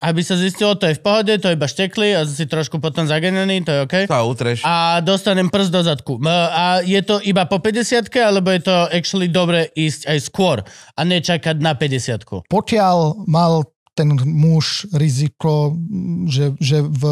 [0.00, 3.04] aby sa zistilo, to je v pohode, to je iba štekli a si trošku potom
[3.04, 3.94] zagenený, to je OK.
[4.08, 4.64] To utreš.
[4.64, 6.16] A dostanem prst do zadku.
[6.24, 10.56] A je to iba po 50 alebo je to actually dobre ísť aj skôr
[10.96, 15.76] a nečakať na 50 Pokiaľ mal ten muž riziko,
[16.24, 17.04] že, že v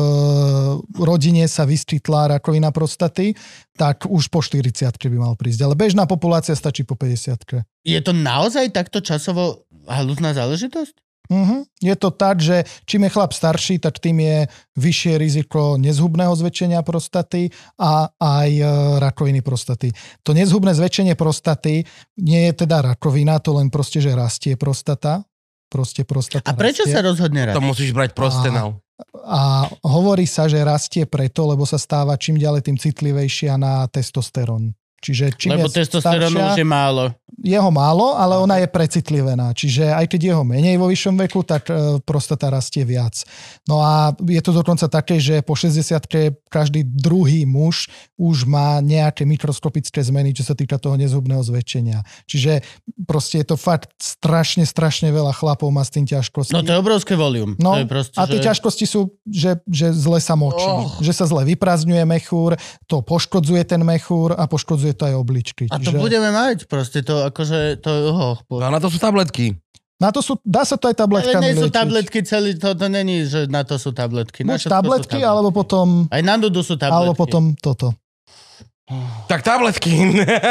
[0.96, 3.36] rodine sa vyskytla rakovina prostaty,
[3.76, 5.68] tak už po 40 by mal prísť.
[5.68, 11.07] Ale bežná populácia stačí po 50 Je to naozaj takto časovo halúzná záležitosť?
[11.28, 11.60] Uh-huh.
[11.78, 14.38] Je to tak, že čím je chlap starší, tak tým je
[14.80, 18.64] vyššie riziko nezhubného zväčšenia prostaty a aj e,
[18.96, 19.92] rakoviny prostaty.
[20.24, 21.84] To nezhubné zväčšenie prostaty
[22.24, 25.22] nie je teda rakovina, to len proste, že rastie prostata.
[25.68, 26.96] Proste prostata A prečo rastie.
[26.96, 27.68] sa rozhodne To raz?
[27.68, 28.80] musíš brať prostenal.
[29.28, 34.72] A hovorí sa, že rastie preto, lebo sa stáva čím ďalej tým citlivejšia na testosterón.
[34.98, 37.14] Čiže čím Lebo je testosterónu už je málo.
[37.38, 39.54] Jeho málo, ale ona je precitlivená.
[39.54, 43.22] Čiže aj keď jeho menej vo vyššom veku, tak e, prostata rastie viac.
[43.70, 47.86] No a je to dokonca také, že po 60 každý druhý muž
[48.18, 52.02] už má nejaké mikroskopické zmeny, čo sa týka toho nezhubného zväčšenia.
[52.26, 52.66] Čiže
[53.06, 56.56] proste je to fakt strašne, strašne veľa chlapov má s tým ťažkosti.
[56.56, 57.54] No to je obrovské volium.
[57.62, 58.46] No, to je proste, a tie že...
[58.50, 60.66] ťažkosti sú, že, že zle sa močí.
[60.66, 60.90] Oh.
[60.98, 62.58] Že sa zle vyprázdňuje mechúr,
[62.90, 65.64] to poškodzuje ten mechúr a poškodzuje to aj obličky.
[65.70, 68.60] A to budeme mať proste, to akože, to, oh, po...
[68.60, 69.56] No na to sú tabletky.
[69.98, 71.74] Na to sú, dá sa to aj Ale tabletkami nie sú liečiť.
[71.74, 74.46] tabletky celý, to, to není, že na to sú tabletky.
[74.46, 76.94] Na Buď všetko sú tabletky, alebo potom, Aj na dudu sú tabletky.
[76.94, 77.90] alebo potom toto.
[79.28, 79.92] Tak tabletky.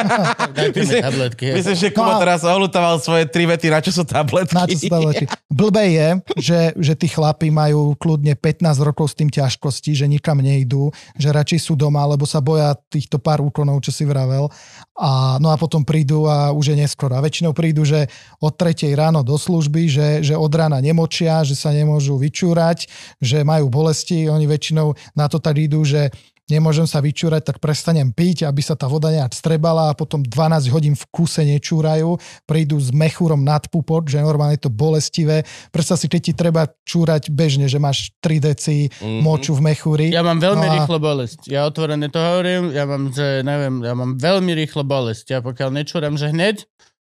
[0.78, 1.58] Myslím- tabletky.
[1.58, 4.54] Myslím, že Kubo No teraz ohlutoval svoje tri vety, na čo sú tabletky.
[4.54, 5.26] Na čo sú tabletky.
[5.50, 10.38] Blbé je, že, že tí chlapi majú kľudne 15 rokov s tým ťažkosti, že nikam
[10.38, 14.54] nejdú, že radšej sú doma, lebo sa boja týchto pár úkonov, čo si vravel.
[14.94, 17.18] A, no a potom prídu a už je neskoro.
[17.18, 18.06] A väčšinou prídu, že
[18.38, 22.86] od 3 ráno do služby, že, že od rána nemočia, že sa nemôžu vyčúrať,
[23.18, 24.30] že majú bolesti.
[24.30, 26.14] Oni väčšinou na to tak idú, že
[26.48, 30.68] nemôžem sa vyčúrať, tak prestanem piť, aby sa tá voda nejak strebala a potom 12
[30.72, 35.44] hodín v kuse nečúrajú, prídu s mechúrom nad pupot, že normálne je to bolestivé.
[35.70, 39.22] Predstav si, keď ti treba čúrať bežne, že máš 3 deci Mhm.
[39.22, 40.08] moču v mechúri.
[40.10, 41.40] Ja mám veľmi No a- rýchlo bolesť.
[41.46, 45.30] Ja otvorené to hovorím, ja mám, že neviem, ja mám veľmi rýchlo bolesť.
[45.30, 46.64] Ja pokiaľ nečúram, že hneď,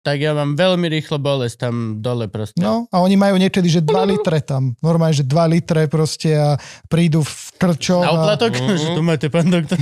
[0.05, 2.61] tak ja mám veľmi rýchlo bolesť tam dole proste.
[2.61, 4.77] No a oni majú niekedy, že 2 litre tam.
[4.85, 8.05] Normálne, že 2 litre proste a prídu v krčoch.
[8.05, 8.53] Na A, uplatok?
[8.85, 9.79] Že tu máte, pán doktor.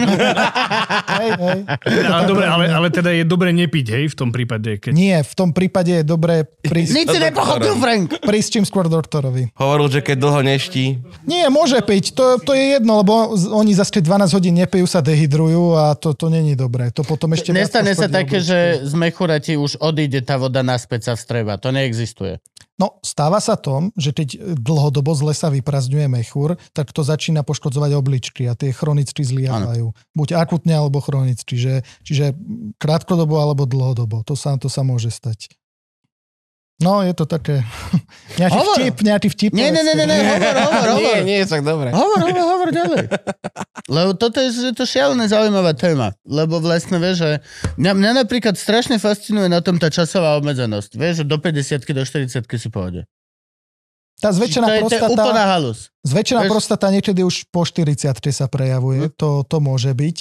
[1.20, 1.60] hej, hej.
[2.08, 4.78] Ale, dobre, ale, ale teda je dobre nepiť, hej, v tom prípade.
[4.80, 4.94] Keď...
[4.94, 8.22] Nie, v tom prípade je dobré prísť, Nic si nepochopil, Frank.
[8.22, 9.50] prísť čím skôr doktorovi.
[9.58, 11.02] Hovoril, že keď dlho neští.
[11.26, 15.02] Nie, môže piť, to, to je jedno, lebo oni zase keď 12 hodín nepijú, sa
[15.02, 16.94] dehydrujú a to, to není dobré.
[16.94, 21.10] To potom ešte Nestane sa také, že z mechúra ti už odíde tá voda naspäť
[21.10, 21.58] sa vstreba.
[21.58, 22.38] To neexistuje.
[22.78, 27.92] No, stáva sa tom, že keď dlhodobo zle sa vyprazňuje mechúr, tak to začína poškodzovať
[27.94, 29.94] obličky a tie chronicky zliavajú.
[30.18, 32.34] Buď akutne alebo chronicky, že, čiže
[32.82, 34.26] krátkodobo alebo dlhodobo.
[34.26, 35.54] To sa, to sa môže stať.
[36.84, 37.64] No, je to také...
[38.42, 38.76] nejaký Hovor.
[38.76, 39.52] vtip, nejaký vtip.
[39.56, 41.16] Nie, nie, nie, nie, nie, hovor, hovor, hovor.
[41.16, 41.90] Nie, nie, je tak dobre.
[41.90, 43.04] Hovor, hovor, hovor ďalej.
[43.88, 46.12] Lebo toto je, je to šialené zaujímavá téma.
[46.24, 47.30] Lebo vlastne vieš, že
[47.80, 51.00] mňa, mňa napríklad strašne fascinuje na tom tá časová obmedzenosť.
[51.00, 53.08] Vieš, že do 50 do 40 si pohode.
[54.22, 55.80] Tá To zväčšená to je úplná prostata, halus.
[56.08, 59.12] zväčšená vieš- prostata niekedy už po 40 sa prejavuje.
[59.20, 60.18] To, to môže byť.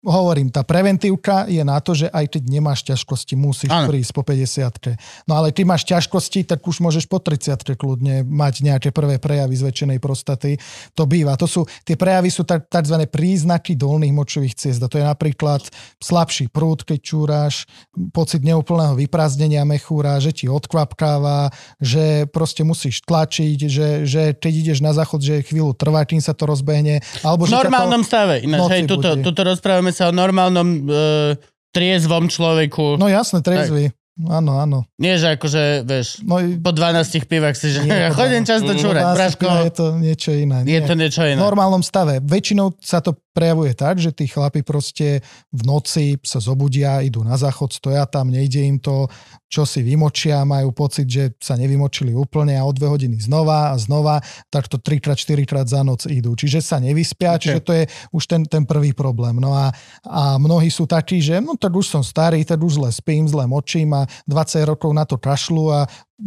[0.00, 3.92] Hovorím, tá preventívka je na to, že aj keď nemáš ťažkosti, musíš Áno.
[3.92, 4.96] prísť po 50
[5.28, 9.60] No ale keď máš ťažkosti, tak už môžeš po 30 kľudne mať nejaké prvé prejavy
[9.60, 10.56] zväčšenej prostaty.
[10.96, 11.36] To býva.
[11.36, 12.96] To sú, tie prejavy sú tzv.
[13.12, 14.80] príznaky dolných močových ciest.
[14.80, 15.60] A to je napríklad
[16.00, 17.68] slabší prúd, keď čúraš,
[18.16, 24.78] pocit neúplného vyprázdnenia mechúra, že ti odkvapkáva, že proste musíš tlačiť, že, že keď ideš
[24.80, 27.04] na záchod, že chvíľu trvá, kým sa to rozbehne.
[27.20, 28.40] Alebo V ťa to- normálnom stave.
[28.48, 30.80] Ináč, hej, tuto, tuto rozprávame sa o normálnom e,
[31.70, 32.96] triezvom človeku.
[32.96, 33.90] No jasné, trezvy.
[34.20, 34.84] Áno, áno.
[35.00, 39.16] Nie, že akože, vieš, No, po 12 pivách si, že Nie, chodím často čúrať.
[39.16, 40.60] Braško, je to niečo iné.
[40.68, 40.84] je Nie.
[40.84, 41.40] to niečo v iné.
[41.40, 42.20] normálnom stave.
[42.20, 47.40] Väčšinou sa to prejavuje tak, že tí chlapi proste v noci sa zobudia, idú na
[47.40, 49.08] záchod, stoja tam, nejde im to,
[49.50, 53.76] čo si vymočia, majú pocit, že sa nevymočili úplne a o dve hodiny znova a
[53.82, 56.38] znova, tak to 3 4 krát za noc idú.
[56.38, 57.42] Čiže sa nevyspia, Okay.
[57.42, 57.84] čiže to je
[58.14, 59.42] už ten, ten prvý problém.
[59.42, 59.74] No a,
[60.06, 63.50] a mnohí sú takí, že no tak už som starý, tak už zle spím, zle
[63.50, 65.80] močím a 20 rokov na to kašľú a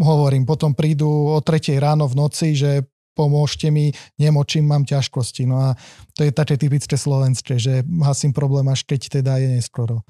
[0.03, 5.45] hovorím, potom prídu o 3 ráno v noci, že pomôžte mi, nemočím, mám ťažkosti.
[5.45, 5.79] No a
[6.17, 10.01] to je také typické slovenské, že hasím problém až keď teda je neskoro.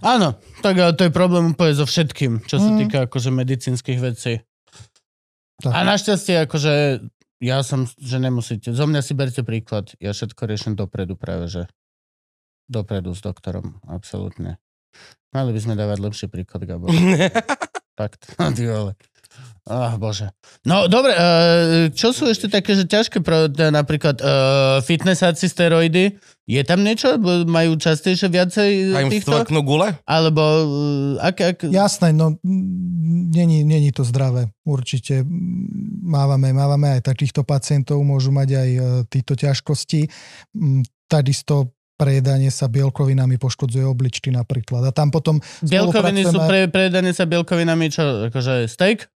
[0.00, 2.78] Áno, tak to je problém úplne so všetkým, čo sa Mm.
[2.86, 4.40] týka akože medicínskych vecí.
[5.60, 5.72] Tak.
[5.74, 7.02] A našťastie akože
[7.38, 8.70] ja som, že nemusíte.
[8.74, 9.94] Zo mňa si berte príklad.
[10.02, 11.62] Ja všetko riešim dopredu práve, že
[12.66, 13.78] dopredu s doktorom.
[13.86, 14.58] Absolútne.
[15.30, 16.88] Mali by sme dávať lepší príklad, Gabo.
[17.98, 18.34] Fakt.
[18.56, 18.92] Ty vole.
[20.00, 20.32] Bože.
[20.64, 26.16] No, dobre, uh, čo sú ešte také, že ťažké, pro, napríklad uh, fitnessáci, steroidy?
[26.48, 27.20] Je tam niečo?
[27.20, 29.36] Bo Majú častejšie viacej A im týchto?
[29.36, 30.00] stvoknú gule?
[30.08, 31.58] Alebo uh, ak, ak...
[31.68, 32.40] Jasné, no
[33.28, 34.48] není, není to zdravé.
[34.64, 35.28] Určite
[36.08, 38.80] mávame, mávame aj takýchto pacientov, môžu mať aj e,
[39.12, 40.08] títo ťažkosti.
[40.56, 44.86] Mm, Takisto prejedanie sa bielkovinami poškodzuje obličky napríklad.
[44.86, 49.10] A tam potom Bielkoviny sú pre, prejedané sa bielkovinami, čo, akože steak?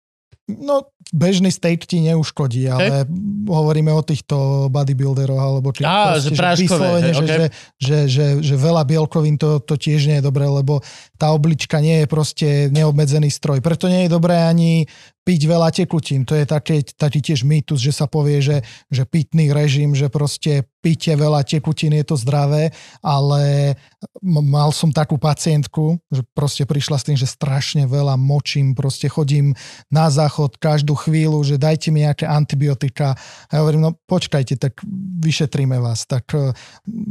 [0.60, 3.04] No, bežný steak ti neuškodí, ale
[3.47, 7.28] hovoríme o týchto bodybuilderoch, alebo či Á, že práškové, vyslovene, hej, že, okej.
[7.28, 7.45] že,
[7.78, 10.80] že, že, že veľa bielkovín to, to tiež nie je dobré, lebo
[11.22, 13.61] tá oblička nie je proste neobmedzený stroj.
[13.61, 14.89] Preto nie je dobré ani
[15.22, 16.26] piť veľa tekutín.
[16.26, 20.65] To je taký, taký tiež mýtus, že sa povie, že, že pitný režim, že proste
[20.82, 22.74] píte veľa tekutín, je to zdravé,
[23.05, 23.78] ale
[24.26, 29.53] mal som takú pacientku, že proste prišla s tým, že strašne veľa močím, proste chodím
[29.93, 33.13] na záchod každú chvíľu, že dajte mi nejaké antibiotika.
[33.53, 34.82] A ja hovorím, no počkajte, tak
[35.22, 36.09] vyšetríme vás.
[36.09, 36.49] Tak eh,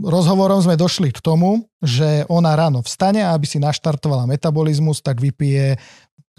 [0.03, 5.77] rozhovorom sme došli k tomu, že ona ráno vstane aby si naštartovala metabolizmus, tak vypije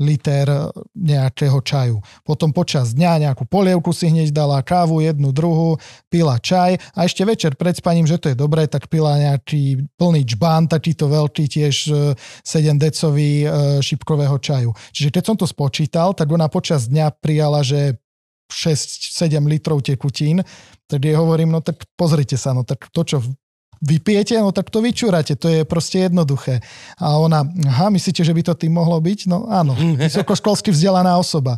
[0.02, 0.50] liter
[0.98, 2.02] nejakého čaju.
[2.26, 5.78] Potom počas dňa nejakú polievku si hneď dala, kávu, jednu, druhú,
[6.10, 10.26] pila čaj a ešte večer pred spaním, že to je dobré, tak pila nejaký plný
[10.26, 13.48] čbán, takýto veľký tiež e, 7 decový e,
[13.86, 14.74] šipkového čaju.
[14.90, 18.02] Čiže keď som to spočítal, tak ona počas dňa prijala, že
[18.52, 20.44] 6-7 litrov tekutín,
[20.92, 23.24] tak jej hovorím, no tak pozrite sa, no tak to, čo
[23.82, 26.62] vypijete, no tak to vyčúrate, to je proste jednoduché.
[27.02, 29.20] A ona, aha, myslíte, že by to tým mohlo byť?
[29.26, 31.58] No áno, vysokoškolsky vzdelaná osoba.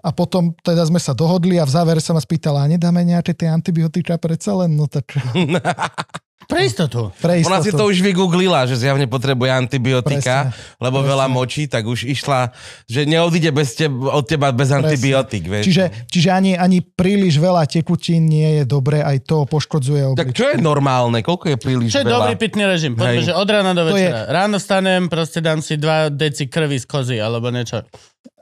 [0.00, 3.36] A potom teda sme sa dohodli a v závere sa ma spýtala, a nedáme nejaké
[3.36, 4.78] tie antibiotika predsa len?
[4.78, 5.12] No tak
[6.42, 7.12] Pre istotu.
[7.16, 7.78] pre Ona si istotu.
[7.78, 10.78] to už vygooglila, že zjavne potrebuje antibiotika, Presne.
[10.78, 12.50] lebo veľa močí, tak už išla,
[12.84, 15.44] že neodíde bez teba, od teba bez antibiotik.
[15.44, 15.64] Vieš.
[15.64, 20.34] Čiže, čiže ani, ani príliš veľa tekutín nie je dobré, aj to poškodzuje Tak obličky.
[20.34, 21.20] čo je normálne?
[21.20, 22.16] Koľko je príliš Čo je veľa?
[22.18, 22.92] dobrý pitný režim?
[22.92, 24.20] Poďme, že od rána do To je- večera.
[24.26, 27.86] Ráno stanem, proste dám si 2 deci krvi z kozy, alebo niečo.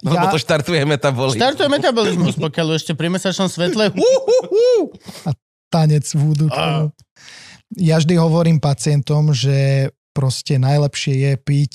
[0.00, 1.36] Lebo Ja- to štartuje metabolizmus.
[1.36, 3.90] Štartuje metabolizmus, pokiaľ ešte pri mesačnom svetle.
[3.90, 4.96] Hú,
[5.68, 6.48] tanec vúdu.
[6.48, 6.88] A-
[7.76, 11.74] Ja vždy hovorím pacientom, že proste najlepšie je piť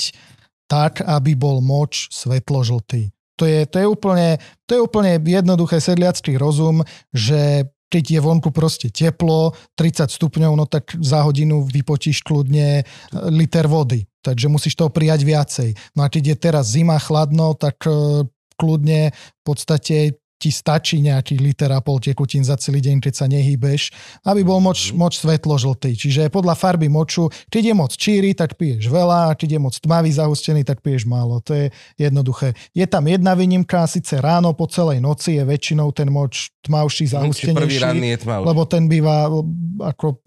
[0.66, 3.14] tak, aby bol moč svetlo-žltý.
[3.38, 4.38] To je, to je, úplne,
[4.70, 10.66] to je úplne jednoduché sedliacký rozum, že keď je vonku proste teplo, 30 stupňov, no
[10.66, 12.84] tak za hodinu vypotíš kľudne e,
[13.30, 14.10] liter vody.
[14.26, 15.70] Takže musíš toho prijať viacej.
[15.94, 18.26] No a keď je teraz zima, chladno, tak e,
[18.58, 23.32] kľudne v podstate ti stačí nejaký liter a pol tekutín za celý deň, keď sa
[23.32, 23.96] nehýbeš,
[24.28, 25.96] aby bol moč, moč svetlo žltý.
[25.96, 29.76] Čiže podľa farby moču, keď je moc číry, tak piješ veľa, a keď je moc
[29.80, 31.40] tmavý zahustený, tak piješ málo.
[31.48, 32.52] To je jednoduché.
[32.76, 37.16] Je tam jedna výnimka, síce ráno po celej noci je väčšinou ten moč tmavší, prvý
[37.16, 38.44] zahustenejší, ranný je tmavý.
[38.44, 39.32] lebo ten býva
[39.80, 40.20] ako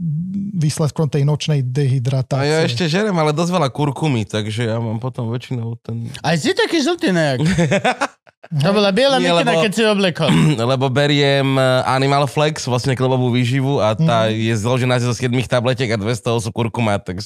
[0.57, 2.49] výsledkom tej nočnej A dehydratácie.
[2.49, 6.09] ja ešte žerem, ale dosť veľa kurkumy, takže ja mám potom väčšinou ten...
[6.25, 7.39] Aj si taký žltý nejak.
[8.47, 10.31] To bola biela Nie, mikina, lebo- keď si oblekol.
[10.75, 15.91] Lebo beriem eh, Animal Flex, vlastne klobovú výživu a tá je zložená zo 7 tabletiek
[15.91, 17.19] a 200 sú kurkuma, tak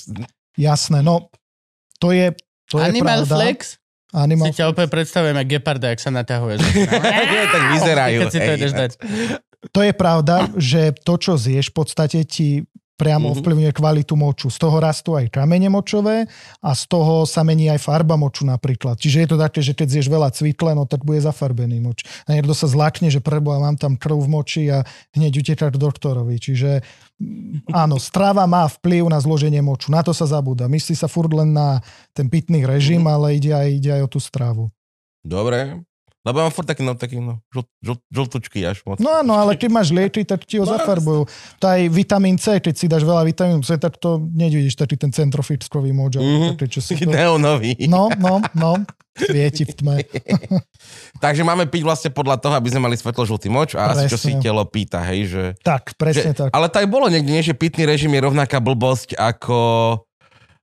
[0.57, 1.29] Jasné, no
[2.01, 2.33] to je,
[2.73, 3.35] to je Animal pravda.
[3.37, 3.81] Flex?
[4.11, 6.59] Animal Si ťa opäť predstavujem, ako geparda, ak sa natahuje.
[7.31, 8.19] Nie, tak vyzerajú.
[8.27, 8.59] Keď si to hej.
[8.59, 8.91] ideš dať.
[9.77, 12.65] To je pravda, že to, čo zješ, v podstate ti
[13.01, 13.41] priamo Mhm.
[13.41, 14.53] ovplyvňuje kvalitu moču.
[14.53, 16.29] Z toho rastú aj kamene močové
[16.61, 19.01] a z toho sa mení aj farba moču napríklad.
[19.01, 22.05] Čiže je to také, že keď zješ veľa cvikle, no tak bude zafarbený moč.
[22.29, 24.85] A niekto sa zlakne, že preboha, mám tam krv v moči a
[25.17, 26.37] hneď uteká k doktorovi.
[26.37, 26.85] Čiže
[27.17, 29.89] mm, áno, strava má vplyv na zloženie moču.
[29.89, 30.69] Na to sa zabúda.
[30.69, 31.81] Myslí sa furt len na
[32.13, 34.69] ten pitný režim, ale ide aj, ide aj o tú stravu.
[35.25, 35.81] Dobre.
[36.21, 39.01] Lebo mám furt taký, no, taký, no, žl, žl, žltučky až moc.
[39.01, 41.25] No áno, ale keď máš lieky, tak ti ho No, zafarbujú.
[41.61, 45.09] To aj vitamín C, keď si dáš veľa vitamínu C, tak to nevidíš taký ten
[45.09, 45.97] centrofitkový.
[45.97, 46.21] Mhm.
[46.21, 46.69] Mm-hmm.
[46.69, 47.13] Čo si Taký to...
[47.17, 47.73] neonový.
[47.89, 48.85] No, no, no.
[49.17, 49.97] Svieti v tme.
[51.25, 54.17] Takže máme piť vlastne podľa toho, aby sme mali svetlo žltý moč a asi čo
[54.21, 54.45] si Presne.
[54.45, 55.45] telo pýta, hej, že...
[55.61, 56.51] Tak, presne že tak.
[56.53, 59.61] ale to aj bolo niekde, nie, že pitný režim je rovnaká blbosť ako,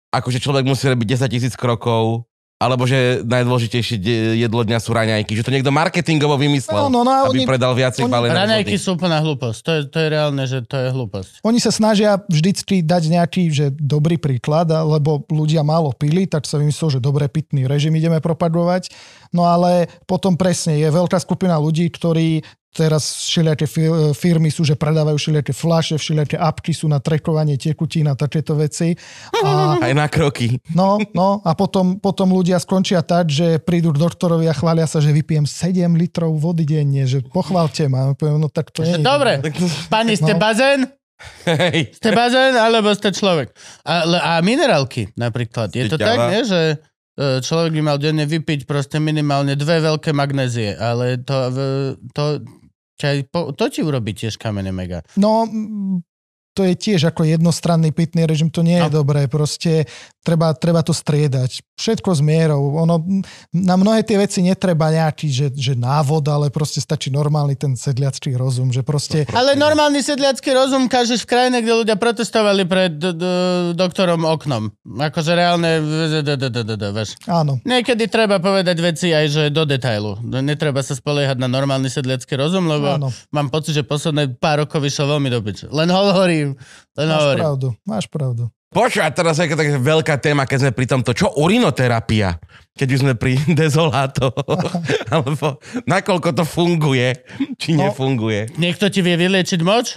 [0.10, 2.26] ako že človek musí robiť 10 tisíc krokov,
[2.58, 4.01] alebo že najdôležitejšie
[4.34, 5.30] jedlo dňa sú raňajky.
[5.32, 8.74] Že to niekto marketingovo vymyslel, No, no, no, a aby oni- predal viacej balených Raňajky
[8.74, 8.82] vody.
[8.82, 9.60] sú úplná hlúposť.
[9.62, 11.32] To je, to je reálne, že to je hlúposť.
[11.41, 16.58] Oni sa snažia vždycky dať nejaký že dobrý príklad, lebo ľudia málo pili, tak sa
[16.58, 18.89] vymyslel, že dobre pitný režim ideme propagovať.
[19.32, 24.78] No ale potom presne je veľká skupina ľudí, ktorí teraz všelijaké fi- firmy sú, že
[24.78, 28.94] predávajú všelijaké flaše, všelijaké apky sú na trekovanie tekutín a takéto veci.
[29.42, 30.62] A Aj na kroky.
[30.78, 35.02] No, no a potom, potom ľudia skončia tak, že prídu k doktorovi a chvália sa,
[35.02, 38.14] že vypijem 7 litrov vody denne, že pochválte ma.
[38.14, 39.02] Poviem, No tak to je.
[39.02, 39.42] Dobre,
[39.90, 40.40] pani, ste No.
[40.40, 40.86] bazén?
[41.50, 41.98] Hej.
[41.98, 43.50] Ste bazén, alebo ste človek?
[43.82, 45.74] A, a minerálky napríklad.
[45.74, 46.46] Je to tak, nie?
[46.46, 46.78] Že
[47.18, 51.38] človek by mal denne vypiť proste minimálne dve veľké magnézie, ale to,
[52.13, 52.24] to,
[53.34, 55.01] po- to ti urobí tiež kamene mega.
[55.18, 55.49] No,
[56.58, 59.05] to je tiež ako jednostranný pitný režim, to nie je No.
[59.05, 59.86] dobré, proste
[60.26, 61.62] treba, treba to striedať.
[61.78, 62.74] Všetko s mierou.
[62.82, 62.97] Ono,
[63.53, 68.34] na mnohé tie veci netreba nejaký, že, že návod, ale proste stačí normálny ten sedliacký
[68.34, 69.30] rozum, že proste...
[69.30, 73.30] Ale normálny sedliacký rozum kážeš v krajine, kde ľudia protestovali pred d- d-
[73.78, 74.74] doktorom oknom.
[74.97, 75.78] Akože reálne.
[77.28, 80.18] Áno, Niekedy treba povedať veci aj, že do detailu.
[80.24, 83.08] Netreba sa spoliehať na normálny sedliacký rozum, lebo áno.
[83.30, 85.68] mám pocit, že posledné pár rokov vyšlo veľmi do piče.
[85.70, 85.89] Len
[86.50, 86.54] hovorím,
[86.93, 87.41] len Máš hovorím.
[87.41, 88.43] pravdu, máš pravdu.
[88.68, 91.12] Počuj, a teraz je taká veľká téma, keď sme pri tomto.
[91.12, 92.36] Čo urinoterapia?
[92.74, 94.28] Keď už sme pri dezoláto.
[95.08, 97.16] Alebo nakoľko to funguje,
[97.56, 97.88] či No.
[97.88, 98.52] nefunguje.
[98.56, 99.95] Niekto ti vie vyliečiť moč?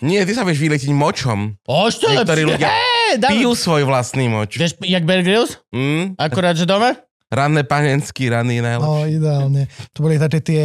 [0.00, 1.54] Nie, ty sa vieš vylečiť močom.
[1.62, 2.66] O, čo Niektorí ľudia
[3.14, 3.38] dáme.
[3.38, 4.56] Pijú svoj vlastný moč.
[4.56, 5.60] Vieš, jak Bear Grylls?
[5.68, 6.16] Mm?
[6.16, 6.96] Akurát, že doma?
[7.28, 8.88] Ranné panenský, ranný najlepší.
[8.90, 9.62] No, ideálne.
[9.92, 10.62] To boli také tie,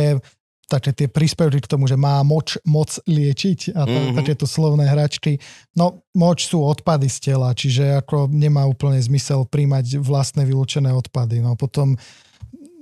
[0.68, 3.90] také tie príspevky k tomu, že má moč moc liečiť a Mhm.
[3.90, 4.18] mm-hmm.
[4.20, 5.40] takéto slovné hračky.
[5.74, 11.40] No, moč sú odpady z tela, čiže ako nemá úplne zmysel príjmať vlastné vylúčené odpady.
[11.40, 11.96] No potom,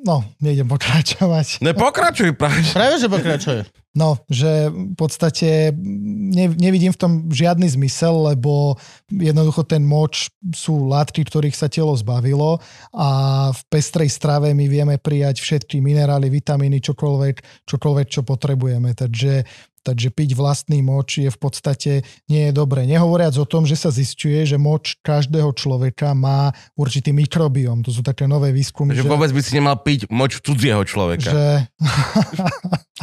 [0.01, 1.61] no, nejdem pokračovať.
[1.61, 2.65] Ne, pokračuj práve.
[2.73, 3.61] Práve, že pokračuje.
[3.95, 8.75] No, že v podstate ne, nevidím v tom žiadny zmysel, lebo
[9.07, 12.59] jednoducho ten moč sú látky, ktorých sa telo zbavilo
[12.91, 13.07] a
[13.55, 18.91] v pestrej strave my vieme prijať všetky minerály, vitamíny, čokoľvek, čokoľvek čo potrebujeme.
[18.91, 19.47] Takže,
[19.85, 22.89] takže piť vlastný moč je v podstate nie je dobré.
[22.89, 27.85] Nehovoriac o tom, že sa zistuje, že moč každého človeka má určitý mikrobióm.
[27.85, 28.97] To sú také nové výskumy.
[28.97, 31.29] Že vôbec by si nemal piť moč cudzieho človeka.
[31.29, 31.45] že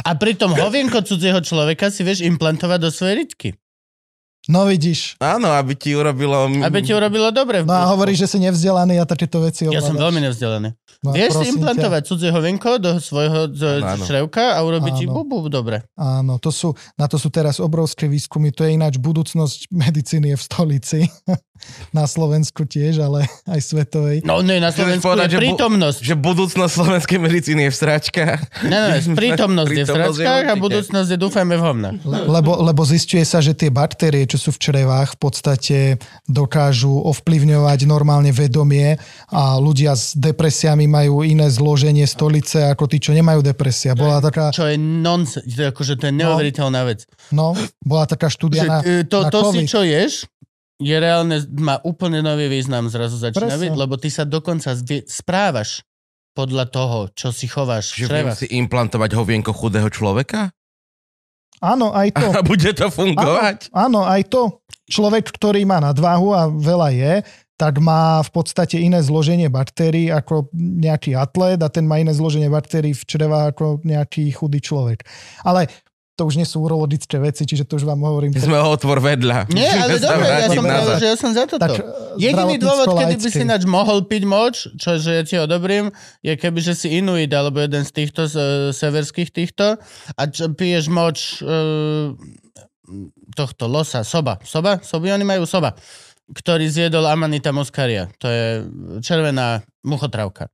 [0.03, 3.49] A pritom hovienko cudzieho človeka si vieš implantovať do svojej rytky.
[4.45, 5.15] No vidíš.
[5.17, 6.51] Áno, aby ti urobilo...
[6.59, 7.63] Aby ti urobilo dobre.
[7.63, 10.03] No a hovoríš, že si nevzdelaný a takéto veci Ja som ovládaš.
[10.03, 10.69] veľmi nevzdelaný.
[10.99, 11.55] No, Vieš si prosím ťa.
[11.57, 15.15] implantovať cudzie hovienko do svojho z- Áno, črevka a urobiť ti Áno.
[15.17, 15.83] bubu dobre.
[15.93, 18.51] Áno, to sú, na to sú teraz obrovské výskumy.
[18.51, 20.99] To je ináč budúcnosť medicíny je v stolici.
[21.91, 24.17] na Slovensku tiež, ale aj svetovej.
[24.23, 25.99] No nie, na Chceš Slovensku povedať, je že bu- prítomnosť.
[26.03, 28.39] Že budúcnosť slovenskej medicíny je v sračkách.
[28.65, 31.63] Ne, ne, prítomnosť je v Prítomnosť je sračkách a budúcnosť je dúfajme v.
[32.03, 35.77] Le- Lebo, lebo zistuje sa, že tie baktérie, čo sú v črevách, v podstate
[36.25, 38.97] dokážu ovplyvňovať normálne vedomie
[39.29, 43.93] a ľudia s depresiami majú iné zloženie stolice ako tí, čo nemajú depresia.
[43.93, 47.05] Bola taká, Čo je nonsens, akože to je neuveriteľná vec.
[47.29, 49.67] no, bola taká štúdia Že, na, e, to, na to si COVID.
[49.69, 50.13] čo ješ,
[50.83, 55.87] je reálne, má úplne nový význam zrazu začína byť, lebo ty sa dokonca zvie- správaš
[56.35, 60.51] podľa toho, čo si chováš Že viem si implantovať hovienko chudého človeka?
[61.63, 62.27] Áno, aj to.
[62.35, 63.71] A bude to fungovať?
[63.71, 64.59] Áno, aj to.
[64.91, 67.13] Človek, ktorý má nadváhu a veľa je,
[67.55, 72.51] tak má v podstate iné zloženie baktérií ako nejaký atlet a ten má iné zloženie
[72.51, 75.05] baktérií v črevách ako nejaký chudý človek.
[75.47, 75.71] Ale
[76.13, 78.37] to už nie sú urologické veci, čiže to už vám hovorím.
[78.37, 79.49] My sme ho otvor vedľa.
[79.49, 81.61] Nie, ale dobre, ja som pravil, že ja som za toto.
[81.61, 81.73] Tak,
[82.21, 85.89] Jediný dôvod, kedy by si ináč mohol piť moč, čo že ja ti odobrím,
[86.21, 88.45] je keby, že si inuit alebo jeden z týchto z, e,
[88.77, 89.81] severských týchto
[90.13, 92.13] a čo, piješ moč e,
[93.33, 94.37] tohto losa, soba.
[94.45, 94.77] Soba?
[94.85, 95.73] Soby oni majú soba
[96.23, 98.07] ktorý zjedol Amanita muscaria.
[98.23, 98.45] To je
[99.03, 100.47] červená muchotravka.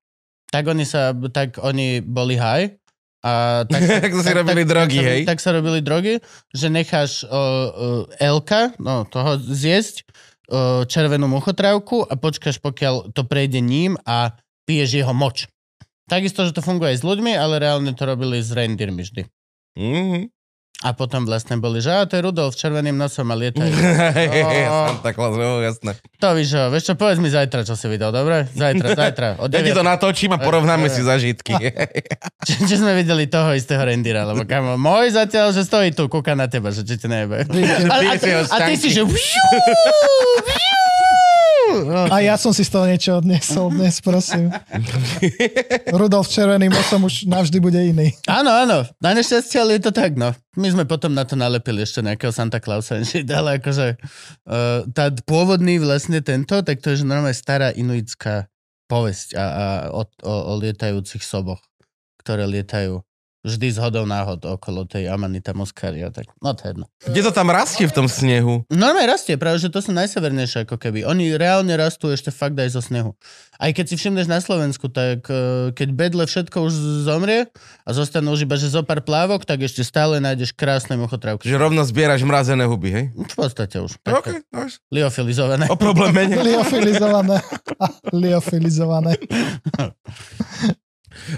[0.49, 2.73] Tak oni sa, tak oni boli high
[3.19, 5.21] a tak, Tak to si robili drogy, tak, hej?
[5.27, 6.23] Tak sa robili drogy,
[6.55, 10.07] že necháš uh, uh, Elka, no toho zjesť,
[10.49, 15.51] uh, červenú muchotravku a počkáš, pokiaľ to prejde ním a piješ jeho moč.
[16.09, 19.23] Takisto, že to funguje aj s ľuďmi, ale reálne to robili s reindeermi vždy.
[19.77, 20.38] Mhm.
[20.79, 23.67] A potom vlastne boli, že a to je Rudolf s červeným nosom a lietajú.
[24.95, 25.99] Santa Claus, no jasné.
[26.23, 28.47] To víš, čo, vieš čo, povedz mi zajtra, čo si videl, dobre?
[28.55, 29.27] Zajtra, zajtra.
[29.43, 29.79] Od Ja ti 9.
[29.79, 31.51] to natočím a porovnáme si zažitky.
[32.47, 36.31] Či, či sme videli toho istého rendíra, lebo kamo, môj zatiaľ, že stojí tu, kúka
[36.39, 37.43] na teba, že či ti nejebe.
[37.43, 38.15] A, a,
[38.47, 39.03] a ty si, že...
[39.03, 39.11] No.
[42.09, 44.49] A ja som si z toho niečo odnesol dnes, prosím.
[45.89, 48.13] Rudolf s červeným nosom už navždy bude iný.
[48.29, 48.85] Áno, áno.
[49.01, 50.33] Na nešťastie, ale je to tak, no.
[50.57, 52.99] My sme potom na to nalepili ešte nejakého Santa Clausa,
[53.39, 58.49] ale akože uh, tá pôvodný vlastne tento, tak to je že normálne stará inuitská
[58.89, 61.61] povesť a, a o, o, o lietajúcich soboch,
[62.25, 63.05] ktoré lietajú
[63.39, 66.85] vždy z hodou náhod okolo tej Amanita muscaria, tak no to je jedno.
[66.99, 68.67] Kde to tam rastie v tom snehu?
[68.67, 71.07] Normálne rastie, práve že to sú najsevernejšie ako keby.
[71.07, 73.15] Oni reálne rastú ešte fakt aj zo snehu.
[73.59, 76.73] Aj keď si všimneš na Slovensku, tak eh, keď bedle všetko už
[77.03, 77.47] zomrie
[77.83, 81.47] a zostanú už iba že zo pár plávok, tak ešte stále nájdeš krásne muchotravky.
[81.47, 83.05] Že rovno zbieraš mrazené huby, hej?
[83.15, 83.99] V podstate už.
[84.03, 84.43] OK, Okay.
[84.51, 84.83] nice.
[84.91, 85.71] Liofilizované.
[85.71, 86.37] O problém menej.
[86.47, 87.39] Liofilizované.
[88.11, 89.15] Liofilizované.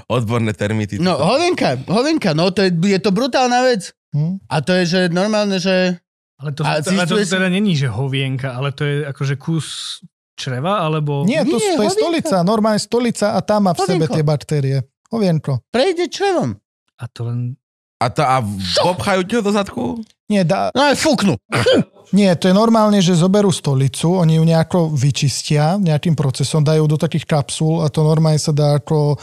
[0.08, 1.00] Odborné termity.
[1.00, 3.92] No, hovenka, hovenka, no to je, je to brutálna vec.
[4.12, 4.44] Hm?
[4.52, 5.98] A to je, že normálne, že...
[6.42, 9.38] Ale to, A ale to zistuje si- teda není, že hovienka, ale to je akože
[9.38, 9.68] kus
[10.34, 11.22] čreva, alebo...
[11.24, 14.16] Nie, to, Nie, to je stolica, normálne stolica a tam má v sebe Hovienko.
[14.18, 14.78] tie baktérie.
[15.14, 15.62] Hovienko.
[15.70, 16.58] Prejde črevom.
[16.98, 17.61] A to len...
[18.02, 18.42] A, to, a
[18.90, 20.02] obchajú ťa do zadku?
[20.26, 21.38] Nie, dá, No aj fúknu.
[22.18, 26.98] nie, to je normálne, že zoberú stolicu, oni ju nejako vyčistia nejakým procesom, dajú do
[26.98, 29.18] takých kapsul a to normálne sa dá ako e,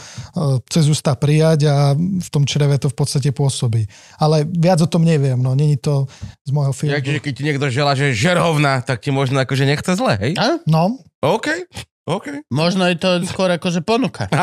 [0.71, 3.83] cez ústa prijať a v tom čreve to v podstate pôsobí.
[4.21, 6.07] Ale viac o tom neviem, no není to
[6.47, 6.95] z môjho filmu.
[6.95, 10.33] Jak, že keď ti niekto žela, že žerhovna, tak ti možno akože nechce zle, hej?
[10.39, 10.55] Áno?
[10.63, 10.83] No,
[11.19, 11.67] OK,
[12.09, 12.49] OK.
[12.49, 14.25] Možno je to skôr akože ponuka.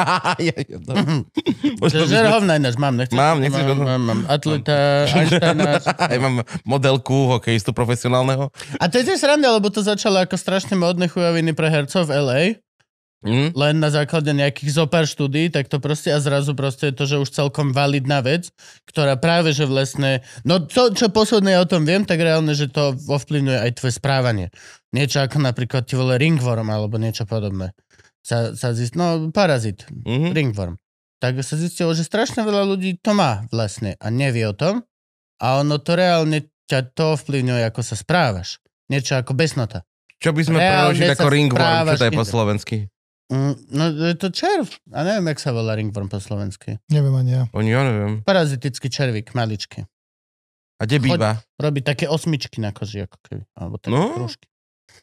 [0.87, 0.95] No.
[1.83, 3.17] By Že žerhovna ináč mám, nechceš?
[3.17, 5.83] Mám, nechceš mám, mám, mám, atleta, Einsteina.
[6.13, 8.53] Aj mám modelku hokejistu profesionálneho.
[8.79, 12.13] A to je tiež sranda, lebo to začalo ako strašne modné chujoviny pre hercov v
[12.23, 12.41] LA,
[13.25, 13.57] Hm?
[13.57, 17.17] len na základe nejakých zopár štúdí, tak to proste a zrazu proste je to, že
[17.27, 18.53] už celkom validná vec,
[18.87, 22.69] ktorá práve, že vlastne, no to, čo posledné ja o tom viem, tak reálne, že
[22.69, 24.47] to ovplyvňuje aj tvoje správanie.
[24.93, 27.73] Niečo ako napríklad ti vole ringworm alebo niečo podobné.
[28.21, 30.31] Sa, sa zist, no parazit, Mhm.
[30.37, 30.77] ringworm.
[31.17, 34.85] Tak sa zistilo, že strašne veľa ľudí to má vlastne a nevie o tom
[35.41, 38.61] a ono to reálne ťa to ovplyvňuje, ako sa správaš.
[38.93, 39.83] Niečo ako besnota.
[40.21, 41.65] Čo by sme preložili ako ringworm?
[41.89, 42.77] Čo to je po slovensky?
[43.27, 44.71] Mm, no je to červ.
[44.95, 46.79] A neviem, jak sa volá ringworm po slovensky.
[46.87, 47.43] neviem ani ja.
[47.51, 48.23] Oni, ja neviem.
[48.23, 49.83] Parazitický červík, maličký.
[50.77, 51.43] A kde býva?
[51.59, 53.43] Robí také osmičky na koži, ako keby.
[53.57, 54.15] Alebo také No.
[54.15, 54.47] krúžky.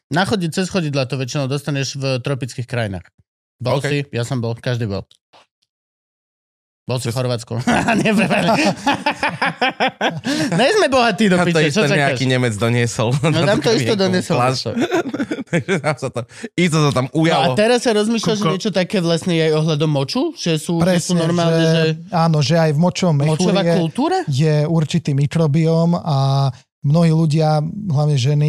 [0.08, 3.04] Na chodi cez chodidla to väčšinou dostaneš v tropických krajinách.
[3.60, 3.86] Bol OK.
[3.86, 5.04] si, ja som bol, každý bol.
[6.84, 7.56] Bol si v Chorvátsku.
[8.04, 8.12] Nie,
[10.52, 11.96] Ne sme bohatí do piče, čo čakáš?
[11.96, 13.16] nejaký Nemec doniesol.
[13.24, 14.36] No tam to isto doniesol.
[15.54, 16.20] Takže tam sa to,
[16.58, 17.52] isto sa tam No a ujalo.
[17.54, 18.52] teraz sa rozmýšľa, že Kuko.
[18.52, 20.22] niečo také vlastne aj ohľadom moču?
[20.34, 23.70] Že sú, že sú Presne, normálne, že, že, áno, že aj v močovom močová mechúri
[23.70, 24.18] je, kultúra?
[24.26, 26.50] je určitý mikrobióm a
[26.84, 28.48] mnohí ľudia, hlavne ženy,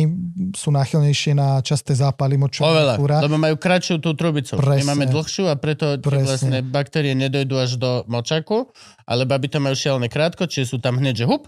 [0.54, 3.18] sú náchylnejšie na časté zápaly močového Oveľa, mechúra.
[3.24, 4.60] lebo majú kratšiu tú trubicu.
[4.60, 4.88] My Presne.
[4.92, 8.68] máme dlhšiu a preto vlastne baktérie nedojdú až do močaku,
[9.08, 11.48] ale baby to majú šialené krátko, čiže sú tam hneď, že hup,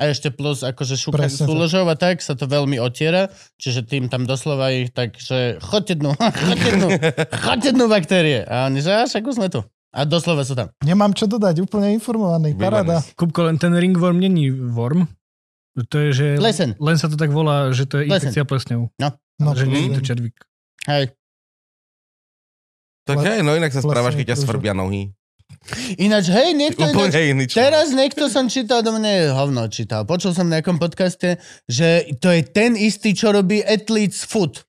[0.00, 1.52] A ešte plus akože šúka Presne tak.
[1.52, 3.28] súložov a tak sa to veľmi otiera,
[3.60, 6.88] čiže tým tam doslova ich tak, že choďte dnu, choďte dnu,
[7.28, 8.40] choďte dnu baktérie.
[8.48, 9.60] A oni, že až ako sme tu.
[9.92, 10.72] A doslova sú tam.
[10.80, 12.56] Nemám čo dodať, úplne informovaný.
[12.56, 13.04] Paráda.
[13.12, 15.04] Kupko, len ten ringworm není worm.
[15.72, 16.76] To je, že Lesen.
[16.76, 18.28] len sa to tak volá, že to je Lesen.
[18.28, 18.92] infekcia plesňou.
[19.40, 20.36] No, že nie je to červík.
[20.84, 21.16] Hej.
[23.02, 25.10] Tak hej, no inak sa správaš, keď ťa svrbia nohy.
[26.00, 27.44] Ináč, hej, niekto ináč, iný.
[27.46, 30.08] Teraz niekto som čítal, do mňa hovno čítal.
[30.08, 34.64] Počul som v nejakom podcaste, že to je ten istý, čo robí Athlete's Foot.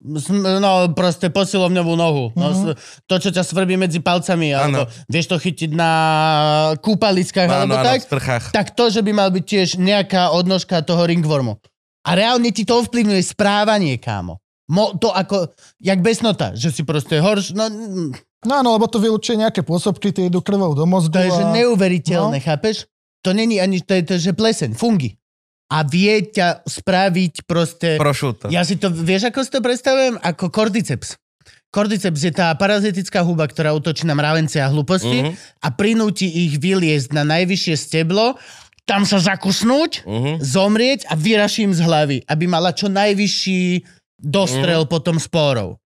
[0.00, 2.24] No, proste posilovňovú nohu.
[2.32, 2.56] No, Mhm.
[2.56, 5.04] s- to, čo ťa svrbí medzi palcami, alebo Áno.
[5.06, 5.92] vieš to chytiť na
[6.80, 8.00] kúpaliskách, alebo áno, tak.
[8.02, 8.44] sprchách.
[8.48, 11.60] Tak to, že by mal byť tiež nejaká odnožka toho ringwormu.
[12.00, 14.40] A reálne ti to ovplyvňuje správanie, kámo.
[14.72, 17.68] Mo, to ako, jak besnota, že si proste horš, no,
[18.40, 21.12] No áno, lebo to vylúčuje nejaké pôsobky, tie idú krvou do mozgu.
[21.12, 21.52] To je že a...
[21.52, 22.46] neuveriteľné, no.
[22.48, 22.88] chápeš?
[23.20, 25.19] To není ani, to je to, že pleseň, fungi.
[25.70, 27.94] A vie ťa spraviť proste...
[27.94, 28.50] Prošuto.
[28.50, 30.18] Ja si to, vieš, ako si to predstavujem?
[30.18, 31.14] Ako kordyceps.
[31.70, 36.58] Kordyceps je tá parazitická huba, ktorá útočí na mravence a hlúposti Mhm, a prinúti ich
[36.58, 38.34] vyliezť na najvyššie steblo,
[38.82, 40.32] tam sa zakusnúť, mhm.
[40.42, 43.86] zomrieť a vyraší im z hlavy, aby mala čo najvyšší
[44.18, 45.78] dostrel potom spórov.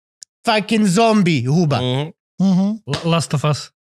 [0.48, 1.84] Fucking zombie huba.
[1.84, 2.04] Mhm.
[2.40, 2.66] Mhm.
[2.88, 3.73] L- Last of Us.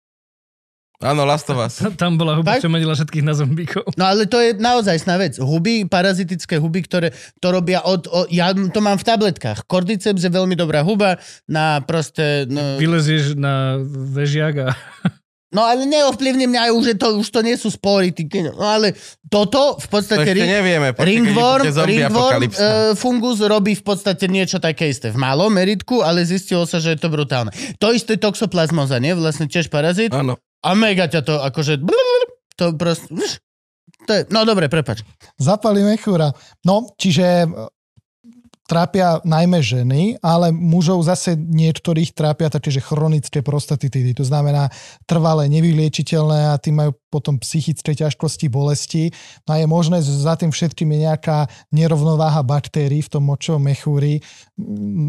[1.02, 1.82] Áno, Last of Us.
[2.00, 2.64] Tam bola huba, Tak?
[2.64, 3.82] čo menila všetkých na zombíkov.
[3.98, 5.34] No ale to je naozaj sná vec.
[5.36, 7.10] Huby, parazitické huby, ktoré
[7.42, 8.06] to robia od...
[8.06, 9.66] O, ja to mám v tabletkách.
[9.66, 11.18] Cordyceps je veľmi dobrá huba
[11.50, 12.46] na proste...
[12.46, 13.82] No, Vylezieš na
[14.14, 14.68] vežiak a
[15.52, 18.10] no ale neovplyvní mňa už, že to, už to nie sú spory.
[18.10, 18.96] Ty, no ale
[19.28, 20.24] toto v To podstate...
[20.24, 20.88] ešte ring- nevieme.
[20.96, 25.12] počkaj, keď Ringworm, ringworm uh, fungus robí v podstate niečo také isté.
[25.12, 27.52] V malom meritku, ale zistilo sa, že je to brutálne.
[27.78, 29.12] To isté toxoplasmoza, nie?
[29.12, 30.10] Vlastne tiež parazit.
[30.10, 30.40] Áno.
[30.64, 31.78] A mega ťa to akože...
[32.56, 33.08] To proste...
[34.08, 35.06] To je, no dobre, prepač.
[35.38, 36.34] Zapali mechúra.
[36.66, 37.46] No, čiže
[38.66, 44.14] trápia najmä ženy, ale mužov zase niektorých trápia také, že chronické prostatitídy.
[44.16, 44.70] To znamená
[45.04, 49.12] trvalé, nevyliečiteľné a tí majú potom psychické ťažkosti, bolesti.
[49.44, 53.60] No a je možné, že za tým všetkým je nejaká nerovnováha baktérií v tom močovom
[53.60, 54.24] mechúri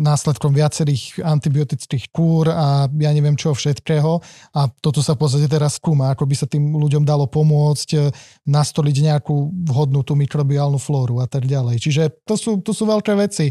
[0.04, 4.20] následkom viacerých antibiotických kúr a ja neviem čoho všetkého.
[4.52, 8.00] A toto sa v podstate teraz skúma, ako by sa tým ľuďom dalo pomôcť e,
[8.48, 9.36] nastoliť nejakú
[9.68, 11.80] vhodnú tú mikrobiálnu flóru a tak ďalej.
[11.80, 13.43] Čiže to sú, to sú veľké veci.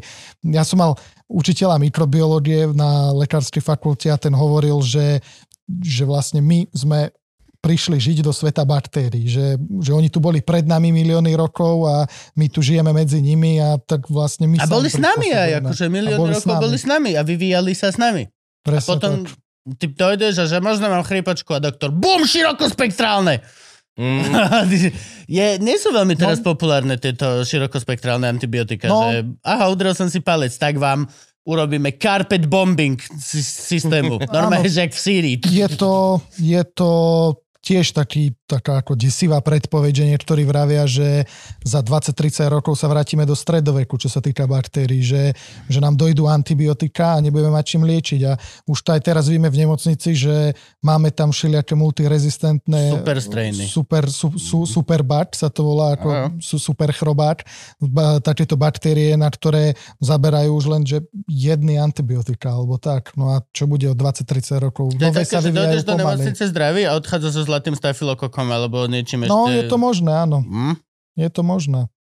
[0.47, 0.95] Ja som mal
[1.27, 5.25] učiteľa mikrobiológie na lekárskej fakulte a ten hovoril, že,
[5.67, 7.11] že vlastne my sme
[7.63, 11.97] prišli žiť do sveta baktérií, že, že oni tu boli pred nami milióny rokov a
[12.35, 15.87] my tu žijeme medzi nimi a tak vlastne my A boli s nami aj, akože
[15.87, 16.65] milióny boli s rokov nami.
[16.67, 18.27] boli s nami a vyvíjali sa s nami.
[18.27, 19.79] A Presne potom tak.
[19.79, 23.47] ty dojdeš a že možno mám chrípačku a doktor, bum, širokospektrálne.
[23.93, 24.25] Mm.
[25.29, 26.49] je, nie sú veľmi teraz No.
[26.49, 29.05] populárne tieto širokospektrálne antibiotika, No.
[29.07, 31.05] že aha, udrel som si palec, tak vám
[31.43, 34.17] urobíme carpet bombing sy- systému.
[34.33, 35.37] Normálne, že v Sýrii.
[35.43, 36.91] je to, je to
[37.63, 41.31] tiež taký, taká ako desivá predpoveď, že niektorí vravia, že
[41.63, 45.31] za 20-30 rokov sa vrátime do stredoveku, čo sa týka baktérií, že,
[45.71, 48.21] že nám dojdú antibiotika a nebudeme mať čím liečiť.
[48.27, 48.35] A
[48.67, 53.63] už to aj teraz vieme v nemocnici, že máme tam všelijaké multirezistentné Super strainy.
[53.71, 57.47] super, su, su, super bat, sa to volá ako su, super chrobák.
[57.79, 60.99] Ba, takéto baktérie, na ktoré zaberajú už len, že
[61.31, 63.15] jedny antibiotika alebo tak.
[63.15, 64.99] No a čo bude o 20-30 rokov?
[64.99, 69.29] To je také, že dojdeš do nemocnice zdravý a odchádza so zlatým stafilokokom alebo niečím
[69.29, 69.53] No, ešte...
[69.61, 70.41] je to možné, áno.
[70.41, 70.81] Hm?
[71.21, 71.93] Je to možné.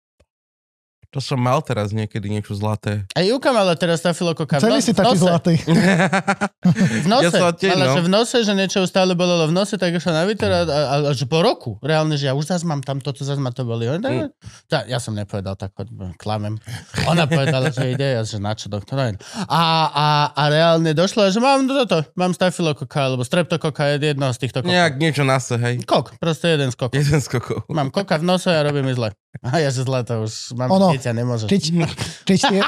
[1.11, 3.03] To som mal teraz niekedy niečo zlaté.
[3.11, 5.53] A Juka mala teraz stafilokoka Celý no, si taký zlatý.
[7.03, 7.33] V nose.
[7.33, 7.95] Ja tiež, Mala, no.
[7.97, 10.95] že v nose, že niečo stále bolelo v nose, tak išla na výter a, a,
[11.11, 11.81] že po roku.
[11.81, 13.89] Reálne, že ja už zase mám tam toto, zase ma to boli.
[13.89, 13.97] Mm.
[13.97, 14.29] Mm.
[14.69, 15.73] Ja, ja som nepovedal tak,
[16.21, 16.61] klamem.
[17.09, 19.01] Ona povedala, že ide, ja, že na čo, doktor.
[19.01, 24.37] A, a, a reálne došlo, že mám toto, mám stafilokoka, alebo streptokoka, je jedno z
[24.37, 24.71] týchto kokov.
[24.71, 25.81] Nejak niečo na se, hej.
[25.83, 26.95] Kok, proste jeden z kokov.
[26.95, 27.65] Jeden z kokov.
[27.73, 29.11] Mám koka v nose a robí mi zle.
[29.41, 31.47] A ja že zle to už mám Ono, dieťa, nemôžeš.
[31.49, 31.63] Keď,
[32.29, 32.59] keď, tie,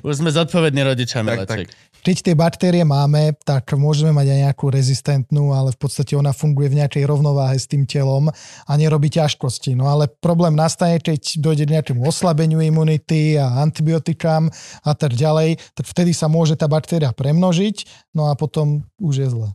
[0.08, 1.68] už sme zodpovední rodičia, Tak, miláčik.
[2.00, 6.72] keď tie baktérie máme, tak môžeme mať aj nejakú rezistentnú, ale v podstate ona funguje
[6.72, 8.32] v nejakej rovnováhe s tým telom
[8.64, 9.76] a nerobí ťažkosti.
[9.76, 14.48] No ale problém nastane, keď dojde k nejakému oslabeniu imunity a antibiotikám
[14.80, 19.28] a tak ďalej, tak vtedy sa môže tá baktéria premnožiť, no a potom už je
[19.28, 19.48] zle.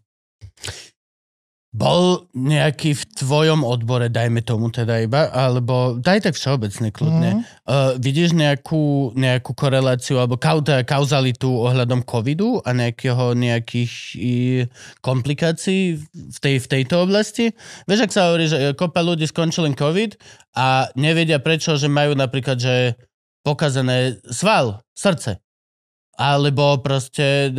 [1.72, 7.32] Bol nejaký v tvojom odbore, dajme tomu teda iba, alebo daj tak všeobecne kľudne.
[7.40, 7.42] Mm.
[7.64, 14.34] Uh, vidíš nejakú, nejakú koreláciu alebo kauta, kauzalitu ohľadom covidu a nejakého, nejakých i,
[15.00, 17.56] komplikácií v, tej, v tejto oblasti?
[17.88, 20.20] Vieš, ak sa hovorí, že kopa ľudí skončil len covid
[20.60, 23.00] a nevedia prečo, že majú napríklad, že
[23.48, 25.40] pokazené sval, srdce.
[26.22, 27.50] Alebo proste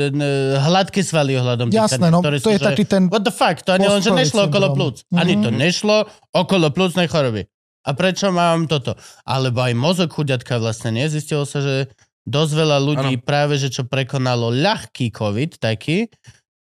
[0.57, 3.11] hladké svaly ohľadom Jasné, no ktoré to je že- taký ten...
[3.11, 3.59] What the fuck?
[3.61, 4.77] To ani len, že nešlo okolo syndrom.
[4.79, 4.97] plúc.
[5.11, 5.59] Ani to Mhm.
[5.59, 5.97] nešlo
[6.31, 7.43] okolo plúcnej choroby.
[7.83, 8.95] A prečo mám toto?
[9.27, 11.91] Alebo aj mozog chuďatka vlastne nezistilo sa, že
[12.23, 13.25] dosť veľa ľudí ano.
[13.25, 16.07] práve, že čo prekonalo ľahký COVID taký,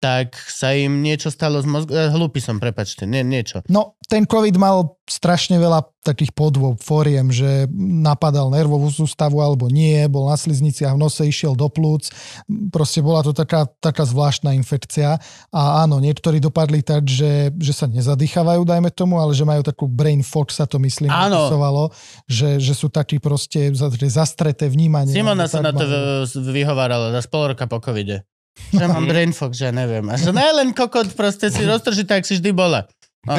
[0.02, 1.94] tak sa im niečo stalo z mozgu.
[1.94, 3.62] Hlúpy som, prepačte, nie, niečo.
[3.70, 10.02] No, ten COVID mal strašne veľa takých podôb, fóriem, že napadal nervovú sústavu alebo nie,
[10.10, 12.10] bol na slizniciach v nose, išiel do plúc.
[12.74, 15.22] Proste bola to taká, taká zvláštna infekcia.
[15.54, 19.86] A áno, niektorí dopadli tak, že, že sa nezadýchavajú, dajme tomu, ale že majú takú
[19.86, 21.46] brain fog, sa to myslím, Áno.
[22.26, 25.14] že, že sú takí proste že zastreté vnímanie.
[25.14, 25.86] Simona sa na to
[26.50, 28.26] vyhovárala za pol roka po covide.
[28.72, 30.04] Že mám brain fog, že neviem.
[30.12, 32.84] A že ne len kokot proste si roztrží, tak si vždy bola.
[33.22, 33.38] No.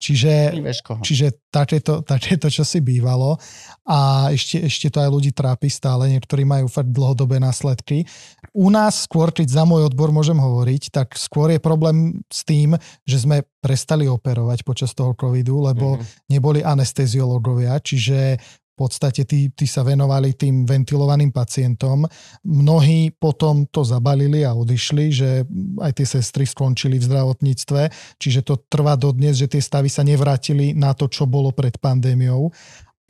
[0.00, 0.56] Čiže.
[1.04, 3.36] Čiže takéto, takéto čo si bývalo
[3.84, 8.08] a ešte, ešte to aj ľudí trápi stále, niektorí majú fakt dlhodobé následky.
[8.56, 12.80] U nás skôr, keď za môj odbor môžem hovoriť, tak skôr je problém s tým,
[13.04, 16.32] že sme prestali operovať počas toho covidu, lebo mm-hmm.
[16.32, 18.40] neboli anesteziológovia, čiže
[18.78, 22.06] v podstate tí, tí sa venovali tým ventilovaným pacientom.
[22.46, 25.42] Mnohí potom to zabalili a odišli, že
[25.82, 27.82] aj tie sestry skončili v zdravotníctve,
[28.22, 32.54] čiže to trvá dodnes, že tie stavy sa nevrátili na to, čo bolo pred pandémiou.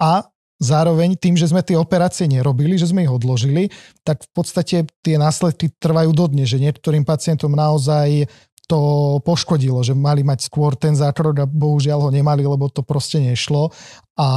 [0.00, 0.24] A
[0.58, 3.70] zároveň tým, že sme tie operácie nerobili, že sme ich odložili,
[4.02, 8.26] tak v podstate tie následky trvajú dodnes, že niektorým pacientom naozaj
[8.68, 8.80] to
[9.24, 13.72] poškodilo, že mali mať skôr ten zákrok a bohužiaľ ho nemali, lebo to proste nešlo
[14.18, 14.28] a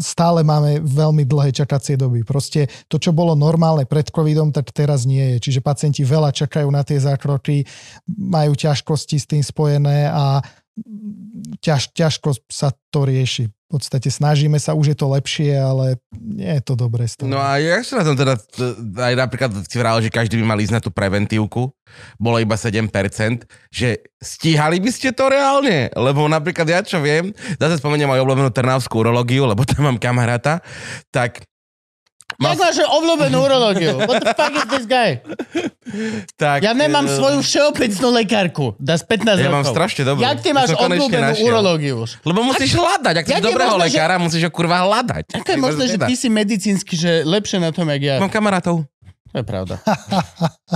[0.00, 2.26] stále máme veľmi dlhé čakacie doby.
[2.26, 5.48] Proste to, čo bolo normálne pred covidom, tak teraz nie je.
[5.48, 7.62] Čiže pacienti veľa čakajú na tie zákroky,
[8.10, 10.42] majú ťažkosti s tým spojené a
[11.60, 13.48] ťaž, ťažko sa to rieši.
[13.70, 17.06] V podstate snažíme sa, už je to lepšie, ale nie je to dobré.
[17.22, 18.34] No a jak sa na tom teda,
[18.98, 21.70] aj napríklad si vral, že každý by mal ísť na tú preventívku,
[22.18, 22.90] bolo iba 7%,
[23.70, 25.86] že stíhali by ste to reálne?
[25.94, 27.30] Lebo napríklad ja čo viem,
[27.62, 30.66] zase spomeniem moju obľúbenú trnavskú urológiu, lebo tam mám kamaráta,
[31.14, 31.46] tak
[32.36, 33.98] Jak máš obľúbenú urológiu?
[34.00, 35.18] What the fuck is this guy?
[36.36, 38.66] tak, Ja nemám eh, svoju všeobecnú lekárku.
[38.76, 39.52] Dá z 15 Ja rokov.
[39.52, 40.22] mám strašne dobrú.
[40.22, 42.22] Jak ty máš obľúbenú urológiu už?
[42.22, 45.24] Lebo musíš hľadať, ak Jak si je dobrého možné, že- lekára, musíš ho kurva hľadať.
[45.34, 48.14] Ako je možné, že ty si medicínsky, že lepšie na tom, jak ja?
[48.16, 48.86] Mám kamarátov.
[49.30, 49.78] To je pravda.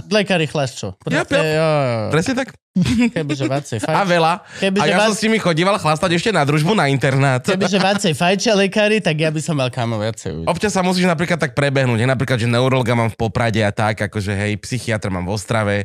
[0.09, 0.94] Lekári chlaščo.
[1.11, 1.26] Jap.
[1.26, 1.68] jo, jo.
[2.14, 2.55] Presne tak.
[3.11, 4.07] Kebyže vácej A fajč.
[4.11, 4.32] veľa.
[4.59, 7.42] Kebyže A ja som vás- s nimi chodíval chlastať ešte na družbu na internát.
[7.42, 10.46] Kebyže vácej fajčia lekári, tak ja by som mal kamo viacej.
[10.46, 13.98] Občas sa musíš napríklad tak prebehnúť, hej, napríklad, že neurologa mám v Poprade a tak,
[14.02, 15.76] akože hej, psychiatra mám v Ostrave,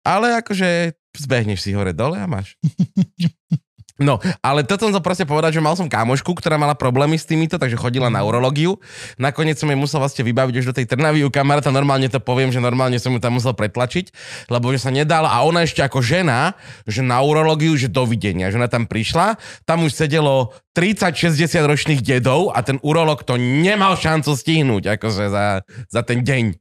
[0.00, 2.56] ale akože zbehneš si hore dole a máš.
[4.00, 7.28] No, ale toto som to proste povedať, že mal som kamošku, ktorá mala problémy s
[7.28, 8.80] týmito, takže chodila na urológiu.
[9.20, 12.48] Nakoniec som jej musel vlastne vybaviť už do tej Trnavy u kamaráta, normálne to poviem,
[12.48, 14.08] že normálne som ju tam musel pretlačiť,
[14.48, 16.56] lebo že sa nedala a ona ešte ako žena,
[16.88, 19.36] že na urológiu, že dovidenia, že ona tam prišla,
[19.68, 25.60] tam už sedelo 30-60 ročných dedov a ten urológ to nemal šancu stihnúť, akože za,
[25.92, 26.56] za ten deň.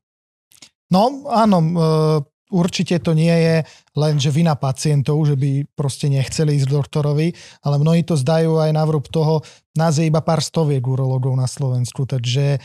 [0.91, 1.73] No áno, e,
[2.49, 3.55] určite to nie je
[3.95, 7.31] len, že vina pacientov, že by proste nechceli ísť doktorovi,
[7.63, 9.45] ale mnohí to zdajú aj na vrúb toho,
[9.77, 12.59] nás je iba pár stoviek urologov na Slovensku, takže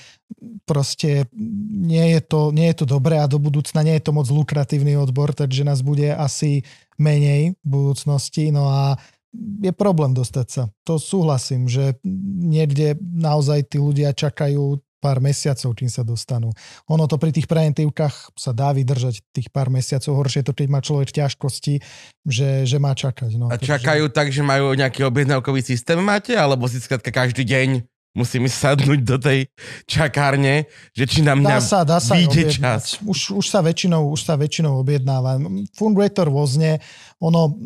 [0.67, 1.31] proste
[1.71, 4.99] nie je, to, nie je to dobré a do budúcna nie je to moc lukratívny
[4.99, 6.67] odbor, takže nás bude asi
[6.99, 8.99] menej v budúcnosti, no a
[9.35, 10.63] je problém dostať sa.
[10.87, 11.99] To súhlasím, že
[12.39, 16.49] niekde naozaj tí ľudia čakajú pár mesiacov, kým sa dostanú.
[16.89, 20.17] Ono to pri tých preventívkach sa dá vydržať tých pár mesiacov.
[20.17, 21.85] Horšie je to, keď má človek ťažkosti,
[22.25, 23.37] že, že má čakať.
[23.37, 27.85] No, A čakajú tak, že majú nejaký objednávkový systém máte, alebo si každý deň
[28.15, 29.51] musím sadnúť do tej
[29.91, 33.03] čakárne, že či na mňa Dá sa, dá sa vyjde čas.
[33.03, 35.37] Už, už, sa väčšinou, už sa väčšinou objednáva.
[35.75, 36.79] Funguje to rôzne.
[37.19, 37.59] Ono,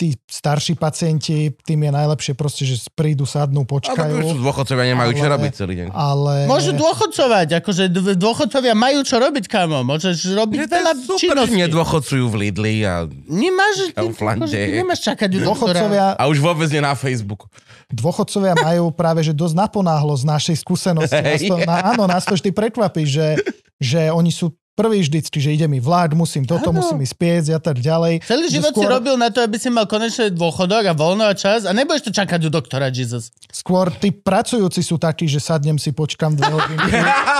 [0.00, 4.32] tí starší pacienti, tým je najlepšie proste, že prídu, sadnú, A počkajú.
[4.40, 5.88] dôchodcovia nemajú čo Ale- robiť celý deň.
[5.92, 6.48] Ale...
[6.48, 7.82] Môžu dôchodcovať, akože
[8.16, 9.84] dôchodcovia majú čo robiť, kamo.
[9.84, 11.56] Môžeš robiť Je to veľa super, že činností.
[11.60, 14.48] nedôchodcujú v Lidli a, Nemáš, ty, Kauflande.
[14.48, 15.38] akože, ty nemáš čakať u.
[15.44, 17.44] Dôchodcovia, a už vôbec nie na Facebooku.
[17.92, 21.12] dôchodcovia majú práve, že dosť naponáhlo z našej skúsenosti.
[21.12, 23.36] Nás to, na, áno, nás to vždy prekvapí, že,
[23.76, 24.48] že oni sú
[24.80, 26.80] prvý vždycky, že ide mi vlád, musím toto, Áno.
[26.80, 28.22] musím ísť piec a tak ďalej.
[28.22, 31.32] Celý život si skôr- robil na to, aby si mal konečne dôchodok a voľno a
[31.32, 33.28] čas a nebudeš to čakať u doktora Jesus.
[33.46, 36.90] Skôr tí pracujúci sú takí, že sadnem si, počkam dve hodinky,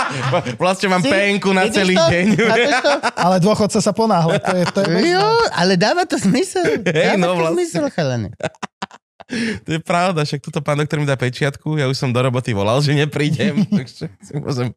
[0.61, 1.07] vlastne mám Si?
[1.07, 2.05] penku na celý to?
[2.05, 2.25] deň.
[2.77, 2.91] To?
[3.15, 4.37] ale dôchodca sa ponáhla.
[4.37, 4.95] To je, to je.
[5.09, 6.83] Jo, ale dáva to zmysel.
[6.83, 7.55] Hej, Dáva no to vlastne.
[7.55, 8.29] zmysel, chalani.
[9.65, 12.51] To je pravda, však tuto pán doktor mi dá pečiatku, ja už som do roboty
[12.51, 14.75] volal, že neprídem, takže si môžem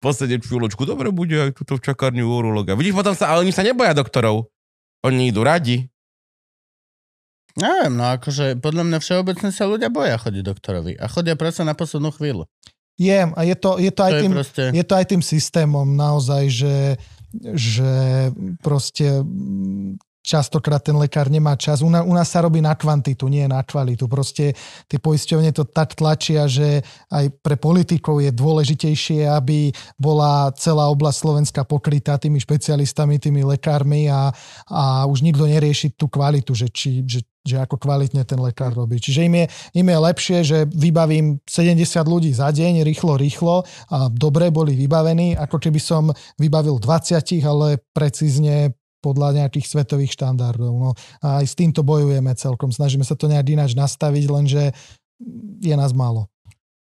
[0.00, 0.88] posedieť chvíľočku.
[0.88, 2.72] Dobre bude aj tuto v čakárni u urologa.
[2.74, 4.48] Vidíš, potom sa, ale oni sa neboja doktorov.
[5.04, 5.88] Oni idú radi.
[7.58, 11.74] Neviem, no akože podľa mňa všeobecne sa ľudia boja chodiť doktorovi a chodia presne na
[11.74, 12.46] poslednú chvíľu.
[13.00, 14.62] Je, a je to, je to aj To je tým, proste...
[14.76, 16.76] je to aj tým systémom naozaj, že,
[17.56, 17.92] že
[18.60, 19.24] proste
[20.20, 21.80] častokrát ten lekár nemá čas.
[21.80, 24.04] U, na, u nás sa robí na kvantitu, nie na kvalitu.
[24.06, 24.52] Proste
[24.86, 31.18] tie poisťovne to tak tlačia, že aj pre politikov je dôležitejšie, aby bola celá oblasť
[31.18, 34.28] Slovenska pokrytá tými špecialistami, tými lekármi a,
[34.68, 39.00] a už nikto nerieši tú kvalitu, že, či, že, že ako kvalitne ten lekár robí.
[39.00, 39.46] Čiže im je,
[39.80, 45.32] im je lepšie, že vybavím 70 ľudí za deň, rýchlo, rýchlo a dobre boli vybavení,
[45.40, 50.72] ako keby som vybavil 20, ale precízne podľa nejakých svetových štandardov.
[50.72, 50.90] No.
[51.20, 52.68] A aj s týmto bojujeme celkom.
[52.68, 54.62] Snažíme sa to nejak ináč nastaviť, lenže
[55.60, 56.28] je nás málo.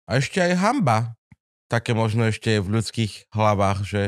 [0.06, 1.16] A ešte aj hamba.
[1.68, 4.02] Také možno ešte je v ľudských hlavách, že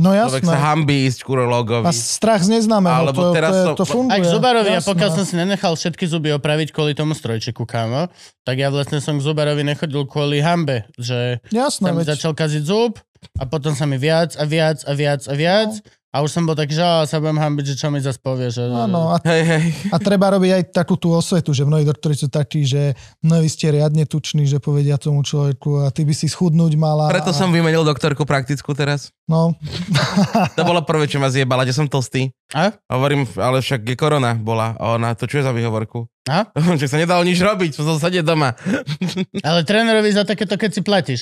[0.00, 0.64] No človek sa jasné.
[0.64, 1.84] hambí ísť k urológovi.
[1.84, 4.16] A strach z neznámeho, Alebo to, teraz to, je, to- to funguje.
[4.16, 4.88] Aj k zubarovi, a jasné.
[4.88, 8.08] pokiaľ som si nenechal všetky zuby opraviť kvôli tomu strojčiku, kámo,
[8.40, 12.32] tak ja vlastne som k zubarovi nechodil kvôli hambe, že Jasné, sa mi veď, začal
[12.32, 12.96] kaziť zub
[13.36, 15.70] a potom sa mi viac a viac a viac a viac
[16.10, 18.50] a už som bol taký, že á, sa budem hambiť, že čo mi zase povie,
[18.50, 18.66] že...
[18.66, 19.64] áno, a Hej, hej.
[19.94, 23.46] A treba robiť aj takú tú osvetu, že mnohí doktori sú takí, že no vy
[23.46, 27.06] ste riadne tuční, že povedia tomu človeku a ty by si schudnúť mala.
[27.14, 29.14] Preto a, som vymenil doktorku praktickú teraz.
[29.30, 29.54] No,
[30.58, 32.34] To bolo prvé, čo ma zjebala, že som tlstý.
[32.50, 32.74] A?
[32.90, 34.74] Hovorím, ale však je korona bola.
[34.74, 36.10] A ona, to čo je za výhovorku?
[36.28, 36.50] A?
[36.80, 38.52] Že sa nedalo nič robiť, som sedieť doma.
[39.48, 41.20] Ale trénerovi za takéto, keď si platíš.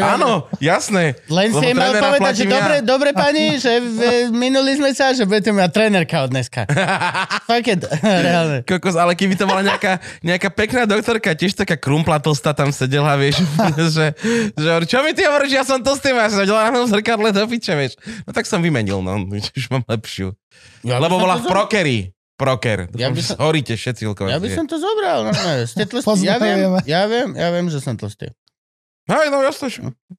[0.00, 1.18] Áno, jasné.
[1.26, 2.52] Len si jej mal povedať, že ja.
[2.56, 3.82] dobre, dobre pani, že
[4.30, 6.64] minuli sme sa, že budete mať trénerka od dneska.
[7.66, 8.58] Je to, reálne.
[8.62, 13.18] Kokos, ale keby to bola nejaká, nejaká pekná doktorka, tiež taká krumpla tlstá tam sedela,
[13.18, 13.42] vieš,
[13.90, 14.14] že,
[14.54, 17.72] že čo mi ty hovoríš, ja som tlstý, ja som na tom zrkadle do piče,
[17.72, 17.94] vieš.
[18.22, 20.34] No tak som vymenil, no, už mám lepšiu.
[20.82, 21.52] Ja Lebo bola v zobral.
[21.66, 21.98] Prokery.
[22.36, 22.92] Proker.
[22.92, 26.20] Ja by som- Horíte všetci, koľko Ja by som to zobral, no, ne, ste tlstí.
[26.22, 28.28] Ja viem, ja viem, ja viem, že som tlstý.
[29.08, 29.72] Hej, no jasne,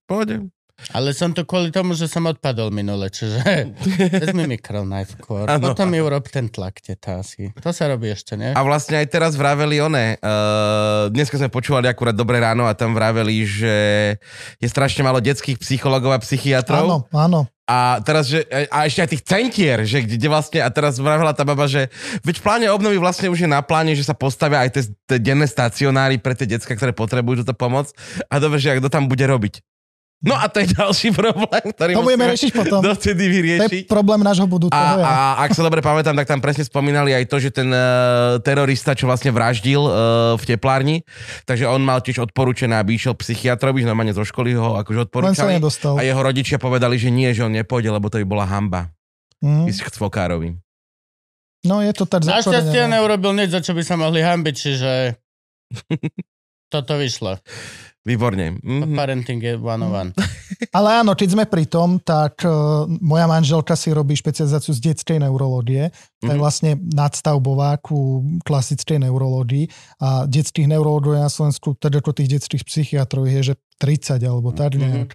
[0.09, 0.49] pohode.
[0.93, 3.41] Ale som to kvôli tomu, že som odpadol minule, čiže
[4.23, 5.49] vezmi mikroknife skôr.
[5.49, 5.73] Áno.
[5.73, 7.49] Potom mi urob ten tlak, teta asi.
[7.59, 8.53] To sa robí ešte, nie?
[8.53, 12.93] A vlastne aj teraz vraveli one, uh, dneska sme počúvali akurát Dobré ráno a tam
[12.93, 13.75] vraveli, že
[14.61, 16.85] je strašne málo detských psychologov a psychiatrov.
[16.85, 17.41] áno, áno.
[17.67, 21.35] A teraz, že, a ešte aj tých centier, že kde, kde vlastne, a teraz vravela
[21.35, 21.91] tá baba, že
[22.23, 25.19] veď v pláne obnovy vlastne už je na pláne, že sa postavia aj tie, tie
[25.19, 27.91] denné stacionáry pre tie decka, ktoré potrebujú túto pomoc.
[28.31, 29.59] A dobre, že kto tam bude robiť.
[30.19, 32.81] No a to je ďalší problém, ktorý To budeme riešiť potom.
[32.81, 33.69] dovtedy To vyriešiť.
[33.79, 34.73] je problém nášho budúceho.
[34.73, 35.05] A, ja.
[35.05, 35.13] a
[35.45, 37.85] ak sa dobre pamätám, tak tam presne spomínali aj to, že ten uh,
[38.39, 39.93] terorista, čo vlastne vraždil uh,
[40.33, 41.05] v teplárni,
[41.43, 44.97] takže on mal tiež odporúčené, aby išiel psychiatrovi, že normálne zo školy ho akože Len
[44.97, 45.51] sa odporúčali.
[45.53, 45.93] nedostal.
[45.93, 48.89] A jeho rodičia povedali, že nie, že on nepôjde, lebo to by bola hamba
[49.37, 49.69] Mhm.
[49.69, 50.49] ísť k cvokárovi.
[51.61, 52.89] No je to tak Našťastie zakorenené.
[52.95, 54.91] neurobil nič, za čo by sa mohli hambiť, čiže
[56.73, 57.37] toto vyšlo.
[58.07, 58.55] Výborne.
[58.63, 58.95] Mhm.
[58.95, 60.11] Parenting je one on one.
[60.77, 65.19] Ale áno, keď sme pri tom, tak uh, moja manželka si robí špecializáciu z detskej
[65.19, 65.91] neurológie.
[66.23, 66.41] To je Mhm.
[66.41, 69.67] vlastne nadstavbová ku klasickej neurológii.
[69.99, 74.55] A detských neurológov je na Slovensku, tak ako tých detských psychiatrov je, že 30 alebo
[74.55, 74.81] tak Mhm.
[74.81, 75.09] nejak.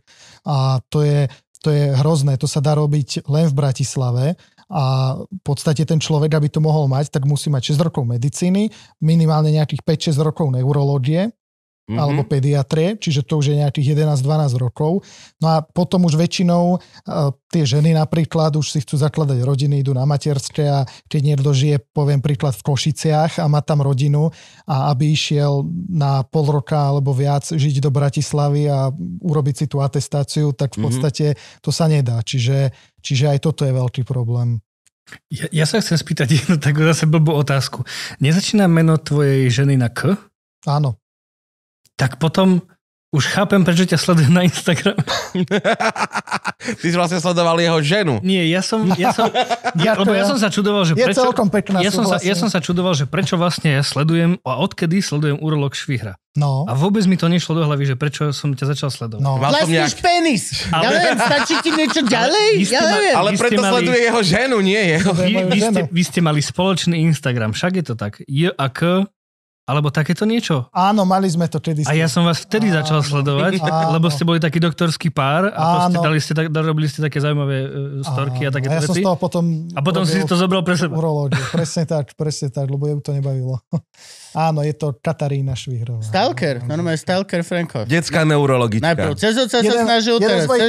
[0.45, 1.32] A to je,
[1.64, 2.36] to je hrozné.
[2.36, 4.26] To sa dá robiť len v Bratislave.
[4.72, 8.72] A v podstate ten človek, aby to mohol mať, tak musí mať 6 rokov medicíny,
[9.05, 11.28] minimálne nejakých 5-6 rokov neurológie,
[11.83, 11.99] Mhm.
[11.99, 15.03] alebo pediatrie, čiže to už je nejakých 11-12 rokov.
[15.43, 19.91] No a potom už väčšinou uh, tie ženy napríklad už si chcú zakladať rodiny, idú
[19.91, 24.30] na materské a keď niekto žije, poviem príklad v Košiciach a má tam rodinu
[24.64, 28.87] a aby išiel na pol roka alebo viac žiť do Bratislavy a
[29.20, 30.85] urobiť si tú atestáciu, tak v Mhm.
[30.87, 31.26] podstate
[31.61, 32.22] to sa nedá.
[32.22, 32.70] Čiže,
[33.03, 34.62] čiže aj toto je veľký problém.
[35.35, 37.83] Ja, ja sa chcem spýtať jednu takú zase blbú otázku.
[38.22, 40.14] Nezačína meno tvojej ženy na K?
[40.62, 41.02] Áno.
[41.95, 42.62] Tak potom
[43.12, 44.97] Už chápem, prečo ťa sledujem na Instagram.
[46.80, 48.24] Ty si vlastne sledoval jeho ženu.
[48.24, 49.45] Nie, ja som, ja som, ja,
[49.84, 51.20] Ja to lebo ja ja- som sa čudoval, že Je prečo...
[51.20, 54.57] celkom pekná, ja som, sa, ja som sa čudoval, že prečo vlastne ja sledujem a
[54.57, 56.16] odkedy sledujem urolog Švihra.
[56.32, 59.20] No, A vôbec mi to nešlo do hlavy, že prečo som ťa začal sledovať.
[59.20, 59.36] no.
[59.36, 60.01] Vlastníš nejak...
[60.01, 60.45] penis.
[60.64, 62.51] Ja Ale- neviem, stačí ti niečo ďalej?
[62.64, 63.14] Ja ma- neviem.
[63.14, 65.12] Ale preto mali- sleduje jeho ženu, nie jeho.
[65.12, 68.24] Vy, vy, ste, vy ste mali spoločný Instagram, však je to tak.
[68.24, 69.05] J a K,
[69.63, 70.67] alebo takéto niečo.
[70.75, 71.87] Áno, mali sme to kedy.
[71.87, 72.83] A ja som vás vtedy Áno.
[72.83, 73.95] začal sledovať, Áno.
[73.95, 76.03] lebo ste boli taký doktorský pár a Áno.
[76.03, 77.71] dali ste, tak- robili ste také zaujímavé uh,
[78.03, 79.71] storky a Áno, takéto ja som z toho potom...
[79.79, 80.99] A potom si to zobral pre seba.
[80.99, 81.39] Urológiu.
[81.55, 83.63] Presne tak, presne tak, lebo ju to nebavilo.
[84.51, 86.03] Áno, je to Katarína Švihrová.
[86.03, 87.87] Stalker, normálne Stalker Franko.
[87.87, 88.83] Detská neurologička.
[88.83, 90.63] Najprv cez oca sa Jeden, snažil, jeden teraz z mojich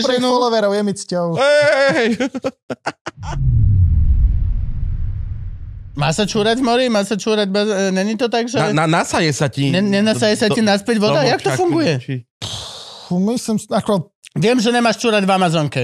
[0.74, 1.28] je mi cťou.
[5.94, 6.86] Má sa čúrať v mori?
[6.90, 7.70] Má sa čúrať bez...
[7.70, 8.58] e, Není to tak, že...
[8.58, 9.70] Na, na, nasaje sa ti...
[9.70, 11.22] Ne- nenasaje sa ti naspäť voda?
[11.22, 12.02] Jak to funguje?
[13.06, 14.10] Fú, Myslím, ako...
[14.34, 15.82] Viem, že nemáš čúrať v Amazonke.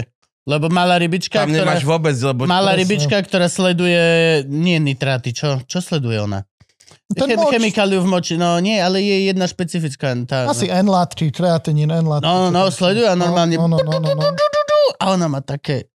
[0.50, 1.62] Lebo malá rybička, Tam ktorá...
[1.62, 2.50] nemáš vôbec, lebo...
[2.50, 4.02] Malá rybička, ktorá sleduje...
[4.50, 5.62] Nie nitráty, čo?
[5.70, 6.42] Čo sleduje ona?
[7.10, 10.14] Ten moč, chemikáliu v moči, no nie, ale je jedna špecifická.
[10.26, 12.26] Tá, asi N-látky, kreatinín, N-látky.
[12.26, 14.26] No, no, sleduje a normálne- No, no, no, no, no.
[14.98, 15.90] A ona má také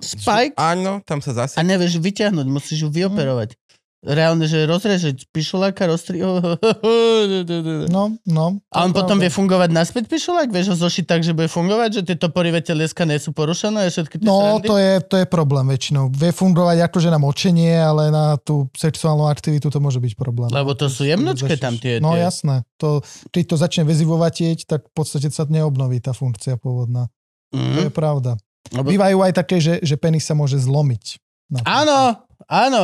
[0.00, 1.54] spike Áno, tam sa zase...
[1.54, 3.57] a nevieš vyťahnuť, musíš ju vyoperovať.
[3.98, 6.22] Reálne, že rozrežeť pišuláka, roztri...
[7.90, 8.46] No, no.
[8.70, 10.54] A on potom vie fungovať naspäť pišulák?
[10.54, 11.98] Vieš ho zošiť tak, že bude fungovať?
[11.98, 13.86] Že tie toporivé telieska nie sú porušené?
[13.86, 14.66] A všetky No, srandy?
[14.68, 16.14] to je, to je problém väčšinou.
[16.14, 20.46] Vie fungovať akože na močenie, ale na tú sexuálnu aktivitu to môže byť problém.
[20.50, 21.98] Lebo to sú jemnočké tam tie...
[21.98, 22.22] No tie...
[22.22, 22.62] jasné.
[22.78, 23.02] To,
[23.34, 27.10] keď to začne väzivovatieť, tak v podstate sa neobnoví tá funkcia pôvodná.
[27.50, 27.96] To je Mm.
[27.96, 28.36] pravda.
[28.70, 28.92] Lebo...
[28.92, 31.16] Bývajú aj také, že, že penis sa môže zlomiť.
[31.48, 31.72] Napríklad.
[31.80, 31.98] Áno,
[32.44, 32.82] áno.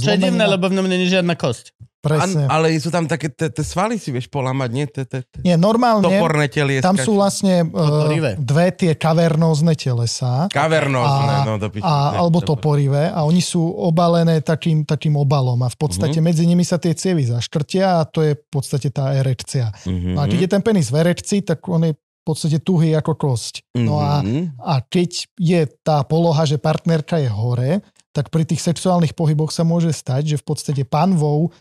[0.00, 1.72] Čo je divné, lebo v ňom není žiadna kosť.
[2.00, 2.48] Presne.
[2.48, 4.88] An, ale sú tam také, tie svaly si vieš polamať, nie?
[4.88, 5.38] Te, te, te.
[5.44, 6.80] Nie, normálne, Toporné telieska.
[6.82, 8.08] tam sú vlastne uh,
[8.40, 10.48] dve tie kavernózne telesá.
[10.48, 11.84] Kavernózne, A- no do piči.
[11.84, 16.24] A, Ne, alebo toporivé a oni sú obalené takým, takým obalom a v podstate Mhm.
[16.24, 19.68] medzi nimi sa tie cievy zaškrtia a to je v podstate tá erekcia.
[19.84, 23.12] No a keď je ten penis v erekcii, tak on je v podstate tuhý ako
[23.12, 23.76] kosť.
[23.76, 24.56] No a, Mhm.
[24.58, 29.62] a keď je tá poloha, že partnerka je hore, tak pri tých sexuálnych pohyboch sa
[29.62, 31.54] môže stať, že v podstate panvou,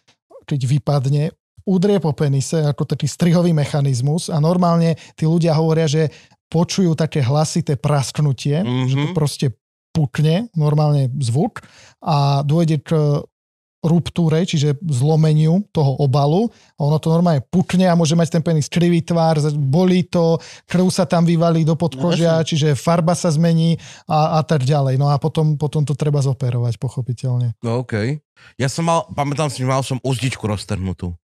[0.50, 1.24] keď vypadne,
[1.70, 6.10] udrie po penise ako taký strihový mechanizmus a normálne tí ľudia hovoria, že
[6.50, 8.86] počujú také hlasité prasknutie, Mhm.
[8.90, 9.48] že to proste
[9.94, 11.62] pukne, normálne zvuk
[12.02, 12.90] a dôjde k
[13.80, 18.68] ruptúre, čiže zlomeniu toho obalu a ono to normálne pukne a môže mať ten penis
[18.68, 20.36] krivý tvár, bolí to,
[20.68, 25.00] krv sa tam vyvalí do podkožia, čiže farba sa zmení a, a tak ďalej.
[25.00, 27.56] No a potom, potom to treba zoperovať, pochopiteľne.
[27.64, 28.20] No OK.
[28.60, 31.16] Ja som mal, pamätám si, že mal som uzdičku roztrhnutú.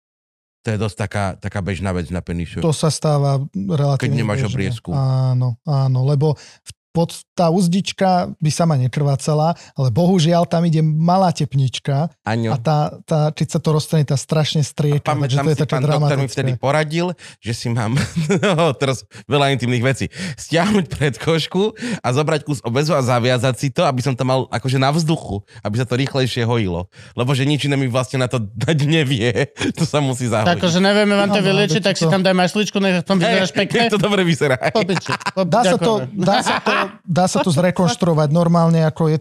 [0.64, 2.64] To je dosť taká, taká bežná vec na penisu.
[2.64, 4.50] To sa stáva relatívne Keď nemáš bežne.
[4.50, 4.90] obriezku.
[4.96, 11.34] Áno, áno, lebo v- pod, tá uzdička by sama nekrvácala, ale bohužiaľ tam ide malá
[11.34, 12.54] tepnička Aňo.
[12.54, 15.02] a tá, tá, keď sa to rozstane, tá strašne strieka.
[15.02, 17.10] takže Pamätám to je si, pán doktor mi vtedy poradil,
[17.42, 17.98] že si mám,
[18.46, 20.06] no, teraz veľa intimných vecí,
[20.38, 24.78] stiahnuť predkošku a zobrať kus obezu a zaviazať si to, aby som to mal akože
[24.78, 26.86] na vzduchu, aby sa to rýchlejšie hojilo.
[27.18, 29.34] Lebo že nič iné mi vlastne na to dať nevie.
[29.74, 30.46] To sa musí zahojiť.
[30.46, 33.50] Tak, že nevieme vám to Áno, vyliečiť, tak si tam daj mašličku, nech aspoň vyzeráš
[33.50, 33.90] pekne.
[33.90, 34.54] to dobre vyzerá.
[35.42, 36.74] Dá sa, to, dá, sa to,
[37.04, 39.18] dá sa to zrekonštruovať normálne, ako je,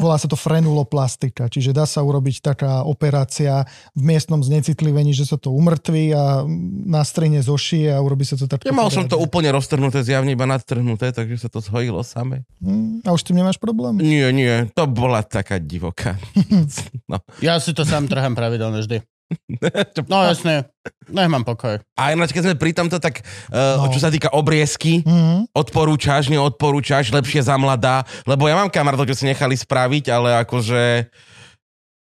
[0.00, 5.36] volá sa to frenuloplastika, čiže dá sa urobiť taká operácia v miestnom znecitlivení, že sa
[5.40, 6.44] to umrtví a
[6.86, 8.64] nastrine zošije a urobí sa to tak.
[8.64, 12.46] Nemal som to úplne roztrhnuté, zjavne iba nadtrhnuté, takže sa to zhojilo same.
[12.60, 13.98] Mm, A už s tým nemáš problém?
[13.98, 16.20] Nie, nie, to bola taká divoká.
[17.10, 17.18] no.
[17.42, 19.15] Ja si to sám trhám pravidelne vždy.
[20.10, 20.70] No jasne,
[21.10, 21.82] nech mám pokoj.
[21.98, 23.90] A ináč, keď sme pri tomto, tak uh, No.
[23.90, 29.18] čo sa týka obriezky, Mm, odporúčaš, neodporúčaš, lepšie za mladá, lebo ja mám kamarátov, čo
[29.18, 30.82] si nechali spraviť, ale akože...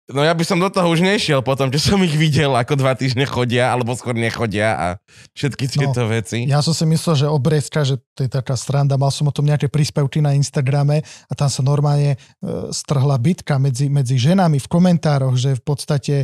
[0.07, 2.95] No ja by som do toho už nešiel potom, čo som ich videl, ako dva
[2.95, 4.87] týždne chodia, alebo skôr nechodia a
[5.35, 6.47] všetky tieto veci.
[6.47, 9.51] ja som si myslel, že obriezka, že to je taká sranda, mal som o tom
[9.51, 12.19] nejaké príspevky na Instagrame a tam sa normálne e,
[12.71, 16.15] strhla bitka medzi, medzi ženami v komentároch, že v podstate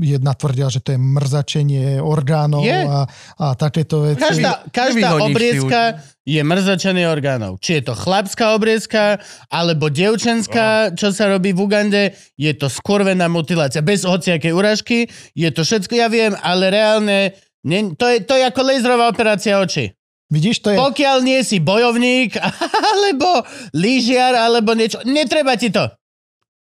[0.00, 2.80] jedna tvrdila, že to je mrzačenie orgánov Je.
[2.80, 3.04] a,
[3.36, 4.24] a takéto veci.
[4.24, 7.58] Každá, každá obriezka je mrzačenie orgánov.
[7.58, 9.18] Či je to chlapská obriezka,
[9.50, 12.02] alebo dievčenská, čo sa robí v Ugande,
[12.38, 13.82] je to skurvená mutilácia.
[13.82, 17.34] Bez hociakej urážky, je to všetko, ja viem, ale reálne,
[17.66, 19.90] ne, to, je, to je ako laserová operácia očí.
[20.32, 20.80] Vidíš, to je...
[20.80, 22.38] Pokiaľ nie si bojovník,
[22.94, 23.42] alebo
[23.76, 25.90] lyžiar, alebo niečo, netreba ti to.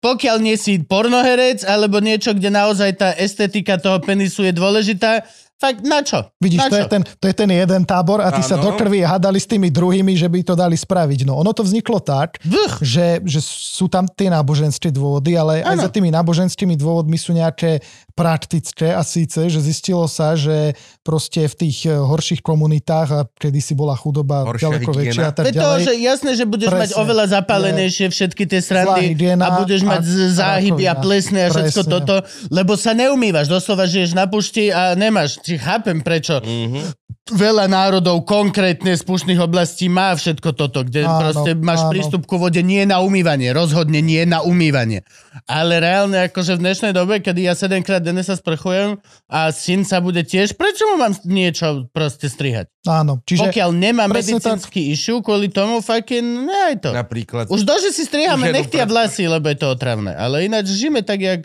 [0.01, 5.29] Pokiaľ nie si pornoherec, alebo niečo, kde naozaj tá estetika toho penisu je dôležitá,
[5.61, 6.25] Fakt, na čo?
[6.41, 8.73] Vidíš, na to je, ten, to je ten jeden tábor a sa Áno.
[8.73, 11.29] do krvi hádali s tými druhými, že by to dali spraviť.
[11.29, 15.77] No ono to vzniklo tak, Vch, že, že sú tam tie náboženské dôvody, ale aj
[15.77, 15.85] Áno.
[15.85, 17.85] za tými náboženskými dôvodmi sú nejaké
[18.17, 23.61] praktické a síce, že zistilo sa, že proste v tých eh, horších komunitách a kedy
[23.61, 25.05] si bola chudoba Horšia ďaleko hygiena.
[25.13, 25.81] väčšia a tak Veď to, ďalej.
[25.85, 27.01] že jasné, že budeš mať Presne.
[27.05, 31.81] oveľa zapálenejšie všetky tie srandy hygiena a budeš mať a záhyby a plesne a všetko
[31.85, 31.93] Presne.
[31.93, 32.15] toto,
[32.49, 35.41] lebo sa neumývaš, doslova žiješ na pušti a nemáš.
[35.51, 36.95] Či chápem, prečo Mhm.
[37.29, 41.91] veľa národov konkrétne z pušných oblastí má všetko toto, kde Áno, proste máš áno.
[41.91, 45.03] prístup ku vode nie na umývanie, rozhodne nie na umývanie.
[45.45, 49.83] Ale reálne akože v dnešnej dobe, kedy ja 7 krát denne sa sprchujem a syn
[49.83, 52.71] sa bude tiež, prečo mu mám niečo proste strihať?
[52.85, 56.91] Áno, čiže Pokiaľ nemá medicínsky issue, kvôli tomu fucking, ne aj to.
[56.93, 57.47] Napríklad.
[57.47, 60.15] Už to, že si strihame Už jednu nechty a pre- vlasy, lebo je to otravné.
[60.15, 61.43] Ale ináč žijeme tak, jak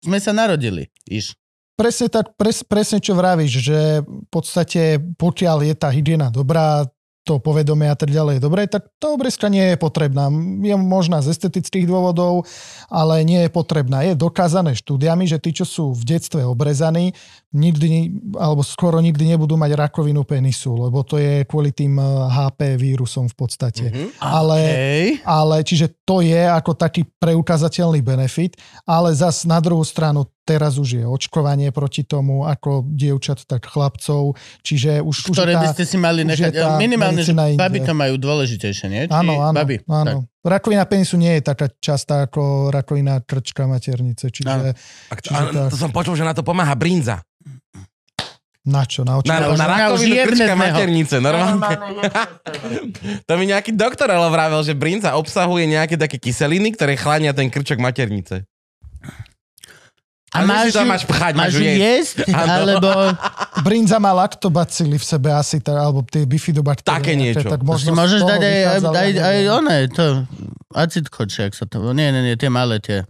[0.00, 0.88] sme sa narodili.
[1.04, 1.39] Iš.
[1.80, 6.84] Presne, tak, pres, presne čo vravíš, že v podstate pokiaľ je tá hygiena dobrá,
[7.20, 10.32] to povedomie a tak ďalej je dobré, tak tá obrezka nie je potrebná.
[10.64, 12.48] Je možná z estetických dôvodov,
[12.88, 14.02] ale nie je potrebná.
[14.02, 17.12] Je dokázané štúdiami, že tí, čo sú v detstve obrezaní,
[17.52, 22.80] nikdy, alebo skoro nikdy nebudú mať rakovinu penisu, lebo to je kvôli tým eh, HP
[22.80, 23.86] vírusom v podstate.
[23.92, 24.06] Mhm.
[24.18, 25.06] Ale Hej.
[25.22, 28.56] ale čiže to je ako taký preukázateľný benefit,
[28.88, 34.34] ale zas na druhú stranu teraz už je očkovanie proti tomu, ako dievčat, tak chlapcov,
[34.60, 36.52] čiže už, už Ktoré je by ste si mali už je nechať.
[36.52, 39.02] tá Minimálne, že baby to majú dôležitejšie, nie?
[39.06, 39.78] Či Áno, áno, baby?
[39.78, 39.86] Tak.
[39.86, 40.26] áno.
[40.40, 44.72] Rakovina penisu nie je taká častá ako rakovina krčka maternice, čiže
[45.06, 45.70] A, Čiže a, tak.
[45.70, 47.20] to som počul, že na to pomáha brinza.
[48.60, 49.04] na čo?
[49.04, 51.76] Na Na, už- na na už rakovinu jebne krčka maternice, normálne.
[53.22, 57.46] to mi nejaký doktor ale vravel, že brinza obsahuje nejaké také kyseliny, ktoré chlánia ten
[57.46, 58.44] krčok maternice.
[60.30, 62.16] A Ale máš ju- máš pchať, máš máš ju jesť?
[62.38, 62.50] Áno.
[62.54, 62.88] Alebo
[63.66, 66.86] Brinza má laktobacily v sebe asi, tá, alebo tie bifidobaktérie.
[66.86, 67.50] Také niečo.
[67.50, 70.22] Tak možno môžeš dať aj, aj, aj, aj oné, to
[70.70, 71.82] acitko, či ak sa to...
[71.90, 73.02] Nie, nie, nie, tie malé, tie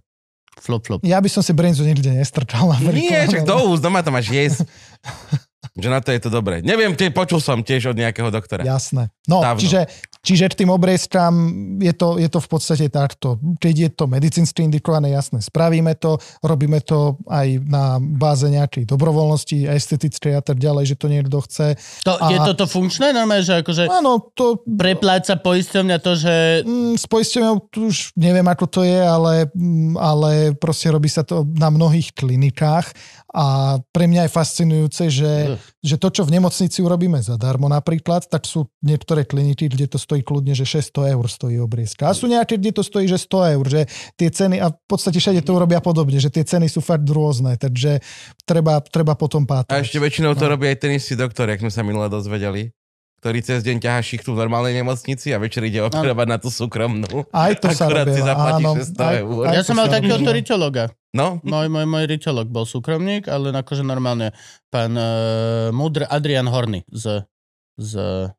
[0.56, 1.01] flop, flop.
[1.05, 2.72] Ja by som si brinzu nikde nestrčal.
[2.88, 4.64] Nie, čak do úst, doma to máš jesť.
[5.78, 6.60] že na to je to dobré.
[6.60, 8.66] Neviem, tie počul som tiež od nejakého doktora.
[8.66, 9.10] Jasné.
[9.30, 9.62] No, Dávno.
[9.62, 9.86] čiže,
[10.20, 11.34] čiže k tým obrezkám
[11.78, 13.38] je to, je to v podstate takto.
[13.62, 19.70] Keď je to medicínsky indikované, jasné, spravíme to, robíme to aj na báze nejakej dobrovoľnosti,
[19.70, 21.78] estetickej a tak ďalej, že to niekto chce.
[22.02, 23.14] To, A- Je toto funkčné?
[23.14, 26.34] Normálne, že akože Áno, to prepláca poisťovňa to, že...
[26.66, 31.47] mm, s poisťovňou už neviem, ako to je, ale, mm, ale proste robí sa to
[31.55, 32.90] na mnohých klinikách
[33.30, 35.32] a pre mňa je fascinujúce, že,
[35.78, 40.20] že to, čo v nemocnici urobíme zadarmo napríklad, tak sú niektoré kliniky, kde to stojí
[40.20, 42.06] kľudne, že 600 eur stojí obriezka.
[42.06, 43.80] A sú nejaké, kde to stojí, že 100 eur, že
[44.14, 47.55] tie ceny, a v podstate všade to urobia podobne, že tie ceny sú fakt rôzne,
[47.55, 48.02] takže
[48.42, 49.86] treba, treba potom A pátrať.
[49.86, 50.52] ešte väčšinou to No.
[50.55, 52.72] robí aj ten istý doktor, jak sme sa minule dozvedeli
[53.20, 57.28] ktorý cez deň ťahá šichtu v normálnej nemocnici a večer ide operovať na tú súkromnú.
[57.30, 58.80] Aj to sa Akurát si robilo, zaplatíš áno.
[58.80, 59.42] 600 Aj- eur.
[59.44, 60.32] aj Ja to som mal robilo.
[60.32, 60.84] ryčologa.
[61.10, 64.32] No, Môj, môj, môj ryčolog bol súkromník, ale akože normálne
[64.66, 67.26] pán uh, Mudr Adrian Horny z,
[67.76, 68.30] z, uh,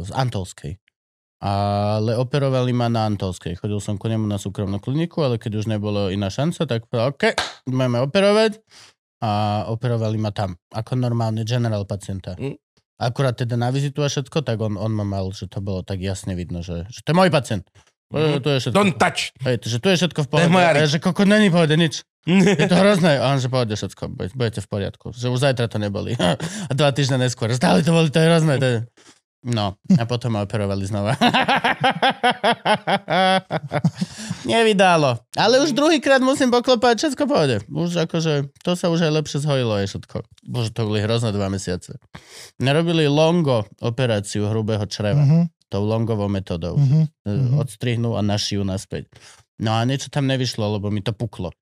[0.00, 0.78] z Antolskej.
[1.36, 3.60] Ale operovali ma na Antolskej.
[3.60, 7.12] Chodil som ku nemu na súkromnú kliniku, ale keď už nebolo iná šanca, tak povedal,
[7.12, 7.24] OK,
[7.68, 8.56] budeme operovať.
[9.20, 12.36] A operovali ma tam, ako normálne general pacienta.
[12.36, 12.56] Mm.
[12.96, 16.00] Akurát teda na vizitu a všetko, tak on, on ma mal, že to bolo tak
[16.00, 17.68] jasne vidno, že, že to je môj pacient.
[18.14, 18.38] Mm.
[18.38, 18.76] To je všetko.
[18.76, 19.34] don't touch.
[19.42, 20.48] Hej, že tu je všetko v pohode.
[20.54, 22.06] ja, že koko není pohode nič.
[22.58, 23.22] Je to hrozné.
[23.22, 25.14] A on, že pohode všetko, bude- budete v poriadku.
[25.14, 26.18] Že už zajtra to neboli.
[26.70, 27.50] A dva týždne neskôr.
[27.54, 28.54] Stále to boli, to je hrozné.
[28.58, 28.76] To je...
[29.46, 31.14] No, a potom ma operovali znova.
[34.50, 35.22] Nevydalo.
[35.38, 37.62] Ale už druhýkrát musím poklopať, všetko pohode.
[37.70, 40.26] Už akože, to sa už aj lepšie zhojilo, je všetko.
[40.50, 41.94] Bože, to boli hrozné dva mesiace.
[42.58, 45.22] Nerobili longo operáciu hrubého čreva.
[45.22, 47.10] Mhm, Tou longovou metodou mhm.
[47.26, 47.58] mm-hmm.
[47.62, 49.06] odstrihnú a našijú naspäť.
[49.62, 51.54] No a niečo tam nevyšlo, lebo mi to puklo.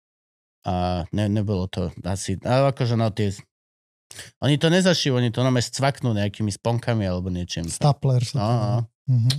[0.64, 3.36] A ne, nebolo to asi, ale akože no tie,
[4.40, 7.66] oni to nezašijú, oni to nome scvaknú nejakými sponkami alebo niečím.
[7.66, 8.22] Stapler.
[8.22, 8.78] Sa No, no.
[9.10, 9.32] Mhm.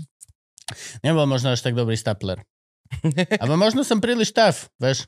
[1.06, 2.42] Nebol možno až tak dobrý stapler.
[3.42, 5.06] Alebo možno som príliš tav, vieš.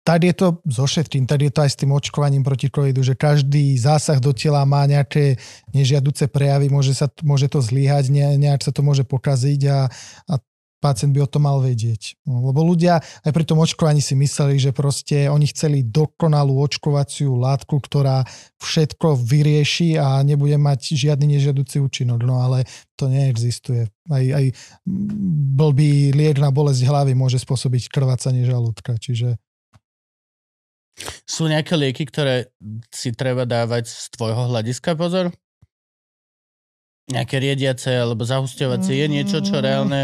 [0.00, 3.12] tak je to so všetkým, tak je to aj s tým očkovaním proti covidu, že
[3.12, 5.36] každý zásah do tela má nejaké
[5.70, 9.86] nežiaduce prejavy, môže, sa, môže to zlyhať, ne, nejak sa to môže pokaziť a,
[10.28, 10.34] a
[10.80, 12.16] pacient by o tom mal vedieť.
[12.24, 17.36] No, lebo ľudia aj pri tom očkovaní si mysleli, že proste oni chceli dokonalú očkovaciu
[17.36, 18.24] látku, ktorá
[18.58, 22.24] všetko vyrieši a nebude mať žiadny nežiaducí účinok.
[22.24, 22.64] No ale
[22.96, 23.92] to neexistuje.
[24.08, 24.56] Aj, aj
[25.54, 29.36] blbý liek na bolesť hlavy môže spôsobiť krvácanie žalúdka, čiže
[31.24, 32.52] Sú nejaké lieky, ktoré
[32.92, 35.32] si treba dávať z tvojho hľadiska pozor?
[37.10, 39.02] Nejaké riediace alebo zahusťovacie?
[39.02, 39.64] Je niečo, čo Mm.
[39.66, 40.02] reálne,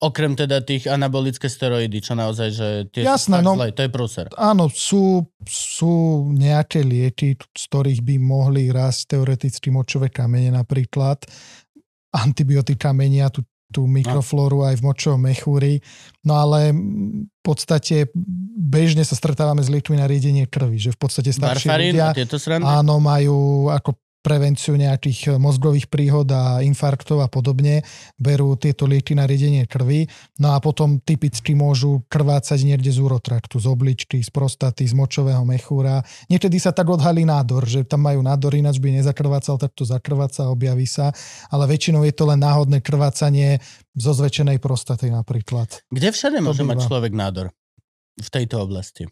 [0.00, 3.52] okrem teda tých anabolické steroidy, čo naozaj, že tie Jasné, sú no.
[3.60, 4.26] zlé, to je prúser.
[4.40, 11.28] Áno, sú, sú nejaké lieky, z ktorých by mohli rásť teoreticky močové kamene napríklad.
[12.16, 15.84] Antibiotika menia tú, tú mikroflóru aj v močovom mechúri.
[16.24, 18.08] No ale v podstate
[18.56, 22.16] bežne sa stretávame s liekmi na riedenie krvi, že v podstate starší Varfarín ľudia
[22.64, 23.92] áno, majú ako
[24.26, 27.86] prevenciu nejakých mozgových príhod a infarktov a podobne,
[28.18, 30.10] berú tieto lieky na riedenie krvi,
[30.42, 35.46] no a potom typicky môžu krvácať niekde z urotraktu, z obličky, z prostaty, z močového
[35.46, 36.02] mechúra.
[36.26, 40.50] Niekedy sa tak odhalí nádor, že tam majú nádor, ináč by nezakrvácal, tak to zakrváca,
[40.50, 41.14] objaví sa,
[41.54, 43.62] ale väčšinou je to len náhodné krvácanie
[43.94, 45.86] zo zväčšenej prostaty napríklad.
[45.94, 47.54] Kde všade môže mať človek nádor?
[48.16, 49.06] V tejto oblasti.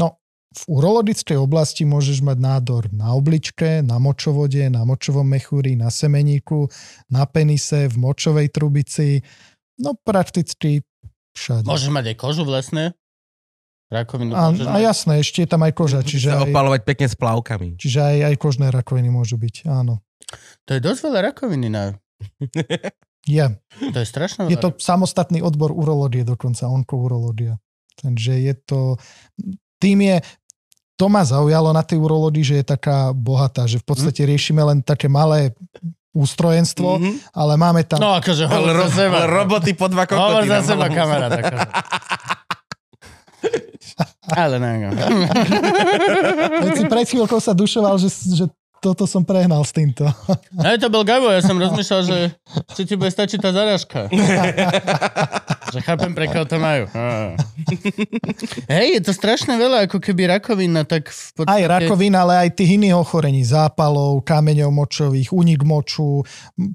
[0.00, 0.18] No,
[0.56, 6.72] v urologickej oblasti môžeš mať nádor na obličke, na močovode, na močovom mechúri, na semeníku,
[7.12, 9.20] na penise, v močovej trubici,
[9.76, 10.80] no prakticky
[11.36, 11.68] všade.
[11.68, 12.96] Môžeš mať aj kožu vlastne?
[13.86, 17.14] Rakovinu A, a jasné, ešte je tam aj koža, čiže Sa aj, opalovať pekne s
[17.14, 17.68] plavkami.
[17.78, 20.02] čiže aj, aj kožné rakoviny môžu byť, áno.
[20.66, 21.94] To je dosť veľa rakoviny na...
[23.26, 23.42] Je.
[23.90, 27.58] To je strašné Je to samostatný odbor urológie dokonca, onkourológia.
[27.98, 28.80] Takže je to...
[29.82, 30.16] Tým je...
[30.96, 34.80] To ma zaujalo na tej urológii, že je taká bohatá, že v podstate riešime len
[34.80, 35.52] také malé
[36.10, 37.12] ústrojenstvo, Mhm.
[37.30, 37.98] ale máme tam...
[37.98, 39.28] No akože hovor ro- za seba.
[39.28, 40.16] roboty po dva kokoty.
[40.18, 41.28] Hovor za seba, kamarát.
[41.30, 41.66] Akože.
[44.28, 44.90] Ale ne, no.
[46.58, 48.44] Veď si pred chvíľkou sa dušoval, že, že
[48.78, 50.04] toto som prehnal s týmto.
[50.50, 52.18] No to bol Gabo, ja som rozmýšľal, že
[52.72, 54.08] či ti bude stačiť tá zarážka.
[55.72, 56.86] že chápem, pre koho to majú.
[58.70, 61.52] Hej, je to strašne veľa, ako keby rakovina, tak v podstate...
[61.52, 66.22] Aj rakovina, ale aj tých iných ochorení, zápalov, kameňov močových, unik moču,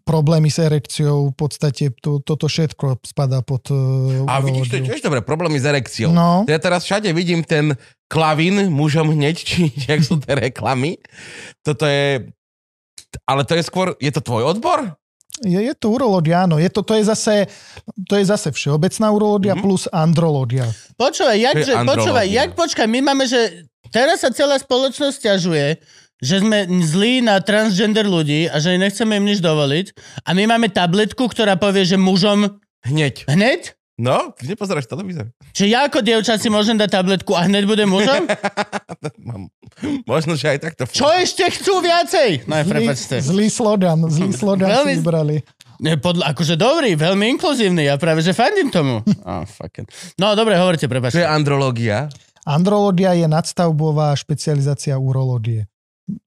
[0.04, 4.84] problémy s erekciou, v podstate to, toto všetko spadá pod uh, A vidíš, to je
[4.92, 6.12] tiež dobre, problémy s erekciou.
[6.12, 7.80] No, Ja teraz všade vidím ten
[8.12, 11.00] klavín mužom hneď, či jak sú tie reklamy.
[11.64, 12.28] Toto je...
[13.28, 13.96] Ale to je skôr...
[14.00, 15.01] Je to tvoj odbor?
[15.44, 16.56] Je, je to urológia, áno.
[16.56, 17.36] Je to, to, je zase,
[18.06, 19.62] to je zase všeobecná urológia Mhm.
[19.62, 20.66] plus andrológia.
[20.96, 25.68] Počúvaj, jak, že, počúvaj, jak, počkaj, my máme, že teraz sa celá spoločnosť ťažuje,
[26.22, 29.86] že sme zlí na transgender ľudí a že nechceme im nič dovoliť
[30.22, 33.26] a my máme tabletku, ktorá povie, že mužom Hneď.
[33.26, 33.74] hneď?
[34.02, 35.30] No, ty nepozeráš televízor.
[35.54, 38.26] Čiže ja ako dievča si môžem dať tabletku a hneď budem mužom?
[39.20, 39.54] Mám-
[40.10, 40.84] Možno, že aj takto.
[40.86, 42.44] Čo ešte chcú viacej?
[42.44, 43.22] No, Zlý, prepačte.
[43.22, 45.38] zlý slogan, zlý slogan Veľmi- si vybrali.
[45.78, 49.02] Ne, podľa, akože dobrý, veľmi inkluzívny, ja práve že fandím tomu.
[49.22, 49.90] Oh, fucking.
[50.16, 51.22] No, dobre, hovorte, Čo je prepačte.
[51.22, 52.06] andrológia?
[52.42, 55.66] Andrológia je nadstavbová špecializácia urológie,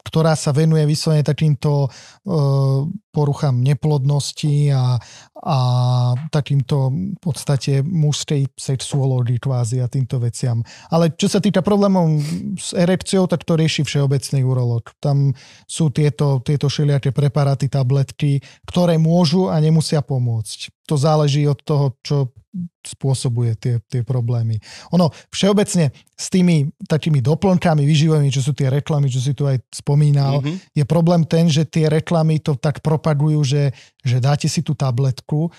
[0.02, 2.82] ktorá sa venuje vyslovene takýmto uh,
[3.14, 4.98] poruchám neplodnosti a,
[5.38, 5.58] a
[6.34, 10.66] takýmto v podstate mužskej sexuológii kvázi a týmto veciam.
[10.90, 12.18] Ale čo sa týka problémov
[12.58, 14.90] s erekciou, tak to rieši všeobecný urológ.
[14.98, 15.30] Tam
[15.70, 20.74] sú tieto, tieto všelijaké preparáty, tabletky, ktoré môžu a nemusia pomôcť.
[20.90, 22.34] To záleží od toho, čo
[22.84, 24.60] spôsobuje tie, tie problémy.
[24.94, 29.58] Ono všeobecne s tými takými doplnkami výživovými, čo sú tie reklamy, čo si tu aj
[29.74, 30.70] spomínal, Mhm.
[30.76, 33.62] je problém ten, že tie reklamy to tak propagujú, že,
[34.01, 35.52] že dáte si tú tabletku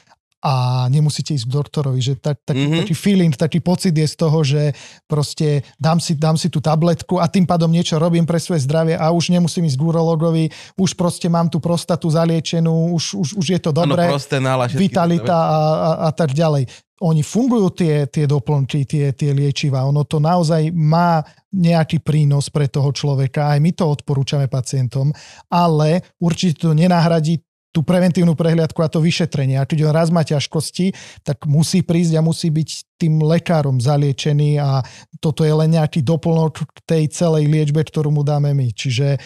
[0.46, 2.66] a nemusíte ísť k doktorovi, že tak, taký, Mhm.
[2.70, 2.82] mm-hmm.
[2.86, 4.78] taký feeling, taký pocit je z toho, že
[5.10, 8.94] proste dám si, dám si tú tabletku a tým pádom niečo robím pre svoje zdravie
[8.94, 10.46] a už nemusím ísť k urologovi,
[10.78, 14.70] už proste mám tú prostatu zaliečenú, už, už, už je to dobré prosté nála.
[14.70, 16.70] všetky vitalita a, a, a tak ďalej.
[17.04, 19.84] Oni fungujú tie, tie doplnky, tie, tie liečiva.
[19.84, 21.20] Ono to naozaj má
[21.52, 23.52] nejaký prínos pre toho človeka.
[23.52, 25.12] Aj my to odporúčame pacientom,
[25.52, 27.44] ale určite to nenahradí
[27.76, 29.60] tú preventívnu prehliadku a to vyšetrenie.
[29.60, 30.96] A keď on raz má ťažkosti,
[31.28, 34.80] tak musí prísť a musí byť tým lekárom zaliečený a
[35.20, 38.72] toto je len nejaký doplnok k tej celej liečbe, ktorú mu dáme my.
[38.72, 39.20] Čiže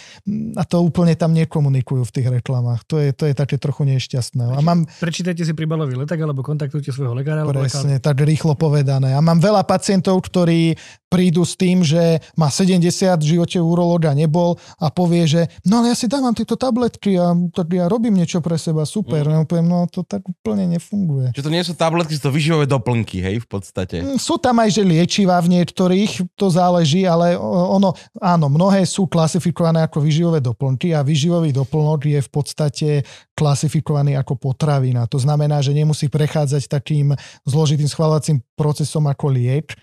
[0.58, 2.86] a to úplne tam nekomunikujú v tých reklamách.
[2.90, 4.58] To je, to je také trochu nešťastné.
[4.58, 7.46] A mám, Prečítajte si príbalový letak alebo kontaktujte svojho lekára.
[7.46, 9.14] Presne, tak rýchlo povedané.
[9.14, 10.78] A mám veľa pacientov, ktorí
[11.10, 12.86] prídu s tým, že má 70,
[13.18, 17.34] v živote urológa nebol a povie, že no ale ja si dávam tieto tabletky a
[17.50, 19.26] tak ja robím niečo pre seba, super.
[19.26, 19.32] Mm.
[19.34, 21.34] Ja poviem, no to tak úplne nefunguje.
[21.34, 23.96] Čo to nie sú tabletky, sú to vyživové doplnky, hej, v podstate.
[24.00, 29.06] Mm, Sú tam aj že liečivá v niektorých, to záleží, ale ono, áno, mnohé sú
[29.06, 32.90] klasifikované ako vyživové doplnky a vyživový doplnok je v podstate
[33.36, 35.04] klasifikovaný ako potravina.
[35.12, 37.12] To znamená, že nemusí prechádzať takým
[37.44, 39.76] zložitým schvalovacím procesom ako liek.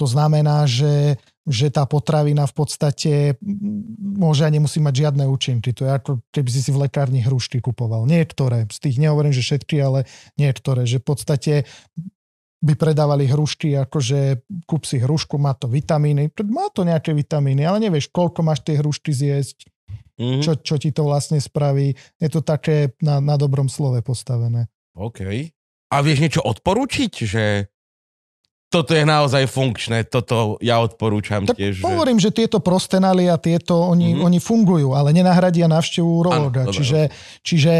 [0.00, 3.12] To znamená, že, že tá potravina v podstate
[4.00, 5.76] môže a nemusí mať žiadne účinky.
[5.76, 8.08] To je ako keby si si v lekárni hrušky kupoval.
[8.08, 10.08] Niektoré, z tých nehovorím, že všetky, ale
[10.40, 10.88] niektoré.
[10.88, 11.52] Že v podstate
[12.60, 17.80] by predávali hrušky, akože kúp si hrušku, má to vitamíny, má to nejaké vitamíny, ale
[17.80, 19.68] nevieš, koľko máš tie hrušky zjesť,
[20.20, 20.44] Mhm.
[20.44, 21.96] čo, čo ti to vlastne spraví.
[22.20, 24.68] Je to také na, na dobrom slove postavené.
[24.92, 25.24] OK.
[25.88, 27.44] A vieš niečo odporúčiť, že
[28.70, 31.82] toto je naozaj funkčné, toto ja odporúčam Tak tiež.
[31.82, 31.90] Že...
[31.90, 34.14] hovorím, že tieto prostenály a tieto, oni, Mhm.
[34.14, 34.26] mm-hmm.
[34.30, 36.64] oni fungujú, ale nenahradia návštevu urológa.
[36.64, 37.00] dobre, Čiže,
[37.42, 37.72] čiže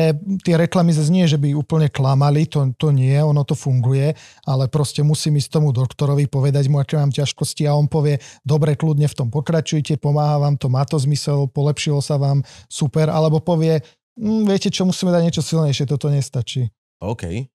[0.42, 4.66] tie reklamy zase nie, že by úplne klamali, to, to nie, ono to funguje, ale
[4.66, 9.06] proste musím ísť tomu doktorovi, povedať mu, aké mám ťažkosti a on povie, dobre, kľudne
[9.06, 13.78] v tom pokračujte, pomáha vám to, má to zmysel, polepšilo sa vám, super, alebo povie,
[14.18, 16.66] "Mm, viete čo, musíme dať niečo silnejšie, toto nestačí.
[16.98, 17.46] OK.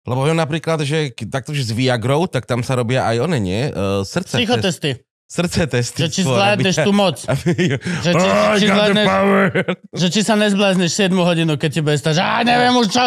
[0.00, 3.68] Lebo viem napríklad, že takto že s Viagrou, tak tam sa robia aj one, nie?
[3.68, 4.90] Uh, srdce, test, Psychotesty.
[5.28, 6.00] srdce testy.
[6.02, 7.20] Že či zvládneš tú moc.
[7.28, 9.06] aby- Že či, Oh, či, zvládneš,
[9.92, 13.06] že či sa nezblázneš 7 hodinu, keď ti bude stať, že á, neviem už čo.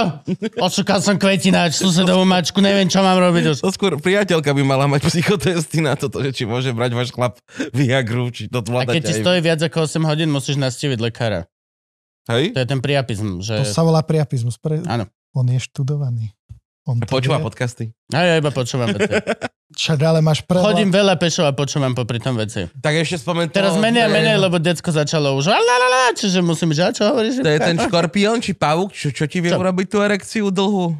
[0.62, 3.58] Ošukal som kvetináč, susedovú mačku, neviem, čo mám robiť už.
[3.60, 7.42] To skôr priateľka by mala mať psychotesty na toto, že či môže brať váš chlap
[7.74, 11.50] Viagru, či to A zvládať keď ti stojí viac ako 8 hodín, musíš nastaviť lekára.
[12.30, 12.56] Hej?
[12.56, 13.60] To je ten priapizm, že...
[13.60, 14.56] To sa volá priapizmus.
[14.56, 14.80] Pre...
[14.88, 15.10] Áno.
[15.36, 16.32] On je študovaný.
[16.84, 17.46] On Počúva vie.
[17.48, 17.84] podcasty.
[18.12, 19.08] A ja iba počúvam veci.
[19.74, 20.68] Však ale máš prehľad.
[20.68, 22.68] Chodím veľa pešo a počúvam popri tom veci.
[22.76, 26.76] Tak ešte spomen to, Teraz menej a menej, lebo decko začalo už lalalala, čiže musím,
[26.76, 27.40] že a čo hovoríš?
[27.40, 29.64] To je ten škorpión, či pavúk, čo, čo ti vie Čo?
[29.64, 30.92] urobiť tú erekciu dlhú?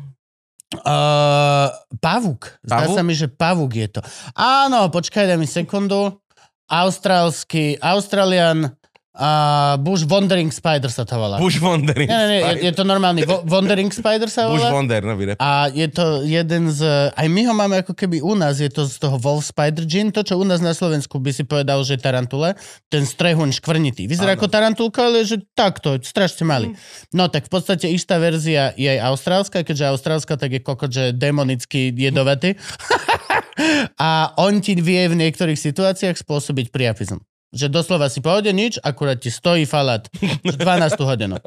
[0.74, 1.70] Uh,
[2.02, 2.58] pavúk.
[2.66, 2.96] Zdá Pavúk?
[2.98, 4.02] sa mi, že pavúk je to.
[4.34, 6.18] Áno, počkaj, daj mi sekundu.
[6.66, 8.72] Austrálsky, Australian
[9.14, 11.38] uh, Bush Wandering Spider sa to volá.
[11.38, 12.10] Bush Wandering.
[12.10, 14.74] Nie, nie, nie, je, je to normálny Wo- Wandering Spider sa Bush volá.
[14.74, 15.38] Wander, nový rap.
[15.38, 16.82] A je to jeden z...
[17.14, 20.10] Aj my ho máme ako keby u nás, je to z toho Wolf Spider Gene,
[20.10, 22.58] to čo u nás na Slovensku by si povedal, že je tarantule,
[22.90, 24.10] ten strehuň škvrnitý.
[24.10, 24.40] Vyzerá Áno.
[24.42, 26.68] ako tarantulka, ale že takto, strašne malý.
[27.14, 31.14] No tak v podstate istá verzia je aj austrálska, keďže austrálska, tak je kokot, že
[31.14, 32.58] demonicky jedovatý.
[34.02, 37.22] a on ti vie v niektorých situáciách spôsobiť priapizm.
[37.54, 40.10] Že doslova si pohode nič, akurát ti stojí falát
[40.42, 40.58] 12
[41.10, 41.38] hodinu.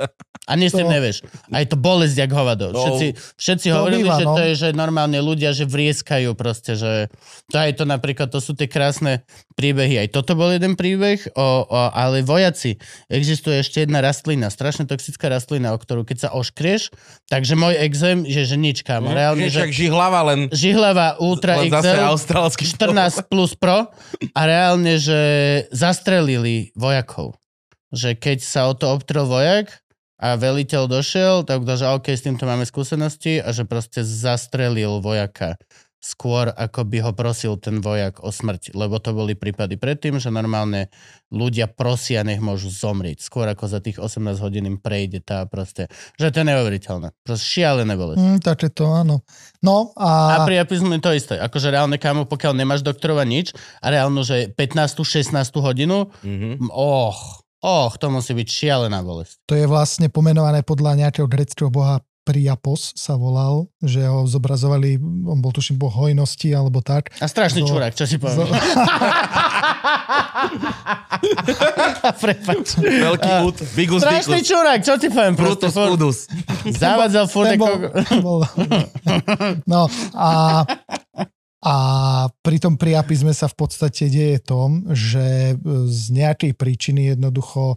[0.46, 1.26] A nič s tým nevieš.
[1.50, 2.70] A je to bolesť jak hovado.
[2.70, 2.78] No.
[2.78, 4.34] Všetci, všetci To hovorili, býva, že no.
[4.38, 7.10] to je, že normálne ľudia, že vrieskajú proste, že
[7.50, 9.26] to aj to napríklad, to sú tie krásne
[9.56, 10.04] príbehy.
[10.04, 12.76] Aj toto bol jeden príbeh, o, o, ale vojaci,
[13.08, 16.92] existuje ešte jedna rastlina, strašne toxická rastlina, o ktorú keď sa oškrieš,
[17.32, 19.16] takže môj exém, že, že nič, kámo.
[19.16, 23.88] Reálne, že žihlava len, žihlava Ultra len XL austrálsky 14 plus pro
[24.36, 25.18] a reálne, že
[25.72, 27.40] zastrelili vojakov.
[27.96, 29.72] Že keď sa o to obtrel vojak
[30.20, 35.00] a veliteľ došiel, tak to, že OK, s týmto máme skúsenosti a že proste zastrelil
[35.00, 35.56] vojaka
[35.98, 38.72] skôr, ako by ho prosil ten vojak o smrť.
[38.72, 40.86] Lebo to boli prípady predtým, že normálne
[41.28, 43.18] ľudia prosia, nech môžu zomrieť.
[43.20, 47.10] Skôr ako za tých 18 hodín im prejde tá proste, že to je neuveriteľné.
[47.20, 48.22] Proste šialené bolesti.
[48.22, 49.26] Mm, také to áno.
[49.60, 51.34] No a, A pri apizmu je to isté.
[51.36, 53.50] Akože reálne kámo, pokiaľ nemáš doktorova nič
[53.82, 55.02] a reálno, že 15.
[55.02, 55.34] 16.
[55.58, 56.62] hodinu, Mhm.
[56.62, 57.18] mm, och,
[57.60, 59.42] och, to musí byť šialená bolesť.
[59.44, 65.38] to je vlastne pomenované podľa nejakého greckého boha Priapos sa volal, že ho zobrazovali, on
[65.38, 67.14] bol tuším boh hojnosti alebo tak.
[67.22, 68.42] A strašný Zo- čurák, čo si poviem.
[68.42, 68.50] zo-
[72.18, 72.66] Prepač.
[72.82, 75.34] Veľký úd, bigus, Strašný bigus, čurák, čo ti poviem?
[75.38, 76.18] Brutus, udus.
[76.66, 78.38] Zavadzal furt bol, bol,
[79.72, 80.62] no a,
[81.64, 81.76] a
[82.44, 85.56] pri tom priapizme sa v podstate deje tom, že
[85.88, 87.76] z nejakej príčiny jednoducho e,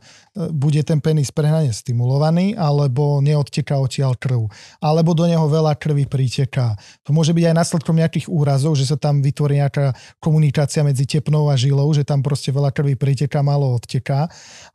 [0.52, 4.52] bude ten penis prehnane stimulovaný, alebo neodteká odtiaľ krv.
[4.84, 6.76] Alebo do neho veľa krvi priteká.
[7.08, 11.48] To môže byť aj následkom nejakých úrazov, že sa tam vytvorí nejaká komunikácia medzi tepnou
[11.48, 14.28] a žilou, že tam proste veľa krvi priteká, málo odteká.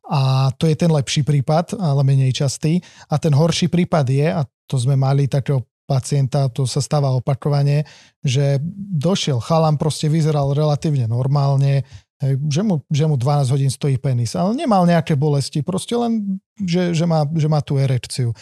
[0.08, 2.80] A to je ten lepší prípad, ale menej častý.
[3.12, 7.84] A ten horší prípad je, a to sme mali takého pacienta, to sa stáva opakovane,
[8.24, 8.58] že
[8.96, 11.84] došiel chalan, proste vyzeral relatívne normálne,
[12.48, 16.96] že mu, že mu 12 hodín stojí penis, ale nemal nejaké bolesti, proste len, že,
[16.96, 18.32] že, má, že má tú erekciu.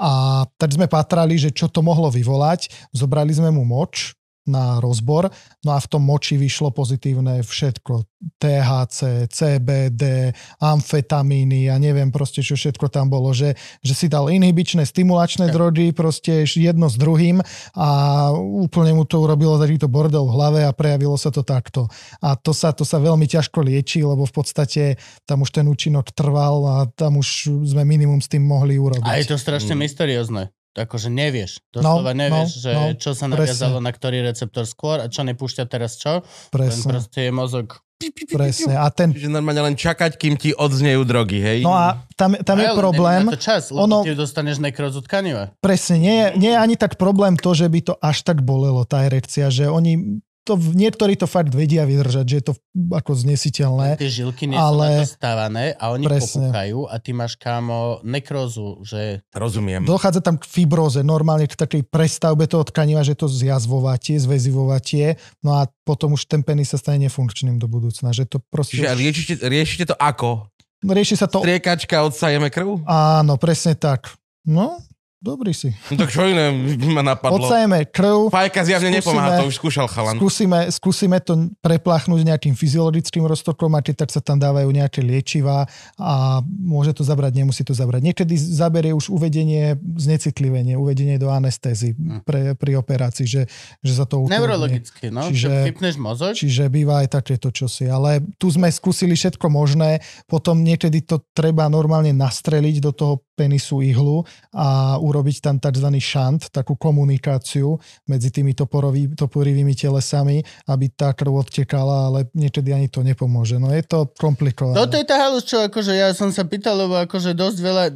[0.00, 4.17] A tak sme patrali, že čo to mohlo vyvolať, zobrali sme mu moč
[4.48, 5.28] na rozbor,
[5.62, 8.08] no a v tom moči vyšlo pozitívne všetko.
[8.18, 14.82] THC, CBD, amfetamíny a neviem proste, čo všetko tam bolo, že, že si dal inhibičné,
[14.82, 17.38] stimulačné drogy, proste jedno s druhým
[17.78, 17.88] a
[18.34, 21.86] úplne mu to urobilo takýto bordel v hlave a prejavilo sa to takto.
[22.18, 26.10] A to sa, to sa veľmi ťažko lieči, lebo v podstate tam už ten účinok
[26.10, 29.06] trval a tam už sme minimum s tým mohli urobiť.
[29.06, 30.50] A je to strašne mysteriózne.
[30.78, 31.58] Akože nevieš.
[31.68, 33.34] Doslova No, nevieš, no, že no, čo sa presne.
[33.36, 36.22] naviazalo na ktorý receptor skôr a čo nepúšťa teraz čo.
[36.48, 37.82] Presne, proste je mozog.
[38.28, 38.72] presne.
[38.72, 41.58] A ten, Čiže normálne len čakať, kým ti odznejú drogy, hej?
[41.60, 45.50] no a tam, tam je Ale problém, to čas, lebo ono- ty dostaneš nekrozu tkaniva.
[45.58, 48.84] presne, nie, je- nie je ani tak problém to, že by to až tak bolelo,
[48.84, 52.54] tá erekcia, že oni to, niektorí to fakt vedia vydržať, že je to
[52.88, 54.00] ako znesiteľné.
[54.00, 56.48] Tie žilky nie sú ale- to stávané a oni Presne.
[56.48, 59.84] popúkajú a ty máš kámo nekrozu, že Rozumiem.
[59.84, 65.60] Dochádza tam k fibróze, normálne k takej prestavbe toho tkaniva, že to zjazvovatie, zväzivovatie, no
[65.60, 68.80] a potom už ten penis sa stane nefunkčným do budúcna, že to proste...
[68.80, 70.48] Čiže už- riešite, riešite to ako?
[70.78, 71.42] Rieši sa to...
[71.42, 72.86] Striekačka, odsajeme krv?
[72.86, 74.14] Áno, presne tak.
[74.46, 74.78] No,
[75.18, 75.74] dobrý si.
[75.90, 76.50] No tak čo iné
[76.90, 77.42] ma napadlo?
[77.42, 80.14] Odsajeme krv, Fajka zjavne Skúsime- nepomáha, to už skúšal chalan.
[80.16, 85.66] skúsime, skúsime to preplachnúť nejakým fyziologickým roztokom a tak sa tam dávajú nejaké liečivá
[85.98, 88.04] a môže to zabrať, nemusí to zabrať.
[88.04, 93.42] Niekedy zaberie už uvedenie, znecitlivenie, uvedenie do anestézy pre, pri operácii, že,
[93.82, 94.38] že sa to ukludní.
[94.38, 95.26] neurologicky, no.
[95.28, 95.74] Čiže...
[95.98, 97.88] Mozog, Čiže býva aj takéto čosi.
[97.90, 99.98] Ale tu sme skúsili všetko možné,
[100.30, 105.88] potom niekedy to treba normálne nastreliť do toho penisu ihlu a urobiť tam tzv.
[105.96, 112.92] šant, takú komunikáciu medzi tými toporový, toporivými telesami, aby tá krv odtekala, ale niekedy ani
[112.92, 113.56] to nepomôže.
[113.56, 114.76] No je to komplikované.
[114.76, 117.92] Toto je tá halus, čo akože ja som sa pýtal, lebo akože dosť veľa e,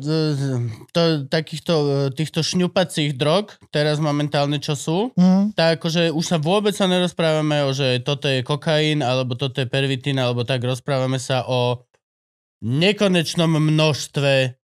[0.91, 1.87] to, takýchto e,
[2.17, 7.67] týchto šňupacích drog, teraz momentálne čo sú, Mm, tak akože už sa vôbec sa nerozprávame
[7.67, 11.85] o, že toto je kokain, alebo toto je pervitín, alebo tak rozprávame sa o
[12.63, 14.62] nekonečnom množstve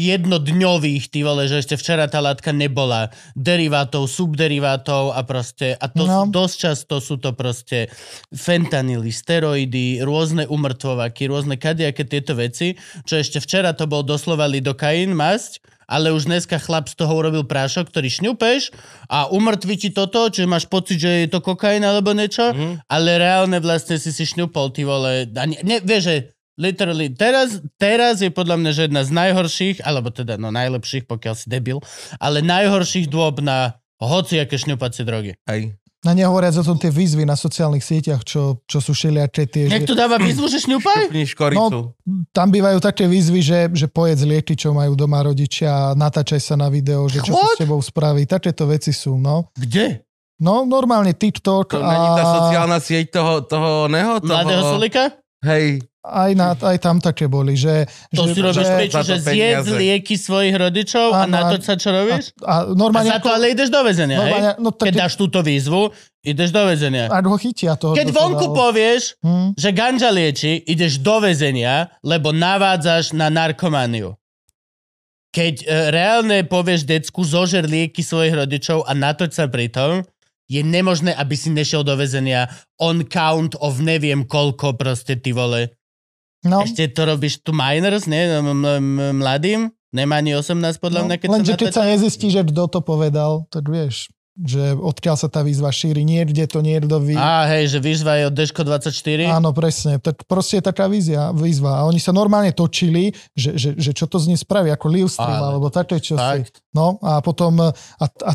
[0.00, 6.04] jednodňových, ty vole, že ešte včera tá látka nebola, derivátov, subderivátov a proste, a to
[6.04, 6.28] No.
[6.28, 7.88] dosť často sú to proste
[8.32, 12.76] fentanily, steroidy, rôzne umrtvovaky, rôzne kadejaké tieto veci,
[13.08, 17.42] čo ešte včera to bol doslova lidokain, masť, ale už dneska chlap z toho urobil
[17.42, 18.70] prášok, ktorý šňupeš
[19.10, 22.86] a umrtví ti toto, čiže máš pocit, že je to kokain alebo niečo, mm.
[22.86, 26.16] ale reálne vlastne si si šňupol, ty vole, a ne, ne, vieš, že
[26.58, 31.34] literally, teraz, teraz je podľa mňa, že jedna z najhorších, alebo teda no najlepších, pokiaľ
[31.36, 31.78] si debil,
[32.18, 35.36] ale najhorších dôb na hociaké šňupacie drogy.
[35.44, 35.76] Hej.
[36.00, 39.68] Na nehovoriac o tom tie výzvy na sociálnych sieťach, čo, čo sú všelijaké tie...
[39.68, 41.12] Nech Že, dáva výzvu, že šňupaj?
[41.12, 41.92] Škoricu.
[42.32, 46.72] tam bývajú také výzvy, že, že pojedz lieky, čo majú doma rodičia, natáčaj sa na
[46.72, 47.52] video, že čo What?
[47.52, 48.24] s tebou spraví.
[48.24, 49.52] Takéto veci sú, no.
[49.52, 50.00] Kde?
[50.40, 54.24] No, normálne TikTok To a není tá sociálna sieť toho, toho neho?
[54.24, 55.19] Toho, Mladého Solika?
[55.40, 55.80] Hej.
[56.00, 57.84] aj, na, aj tam také boli, že...
[58.10, 61.56] To že, si robíš že, prečo, že zjedz lieky svojich rodičov a Áno, na to
[61.56, 62.32] a- sa čo robíš?
[62.38, 63.08] a, a A normálne...
[63.08, 64.32] za to ale ideš do väzenia, hej?
[64.56, 65.92] no, Keď tak, dáš túto výzvu,
[66.22, 67.08] ideš do väzenia.
[67.08, 67.92] ak ho chytia toho.
[67.92, 68.56] Keď vonku dal.
[68.58, 69.48] povieš, Hm?
[69.54, 74.12] že ganja lieči, ideš do väzenia, lebo navádzaš na narkomániu.
[75.30, 80.02] Keď e, reálne povieš decku, zožer lieky svojich rodičov a natoč sa pritom,
[80.50, 82.50] je nemožné, aby si nešiel do väzenia
[82.82, 85.70] on count of neviem koľko proste ty vole.
[86.42, 88.26] No, Ešte to robíš tu minors, nie?
[88.26, 89.70] M- m- m- mladým?
[89.94, 93.46] Nemá ani 18 podľa no, mňa, keď lenže keď sa nezistí, že kto to povedal,
[93.50, 94.08] tak vieš,
[94.38, 97.18] že odkiaľ sa tá výzva šíri, niekde to niekto ví.
[97.18, 99.26] Á, hej, že výzva je od Deško 24.
[99.26, 99.98] Áno, presne.
[99.98, 101.82] Tak proste je taká vízia, výzva.
[101.82, 104.86] A oni sa normálne točili, že, že, že čo to z nej spraví, ako
[105.20, 106.22] Ale alebo také čo si.
[106.22, 106.62] Fakt.
[106.72, 108.32] No a potom a, a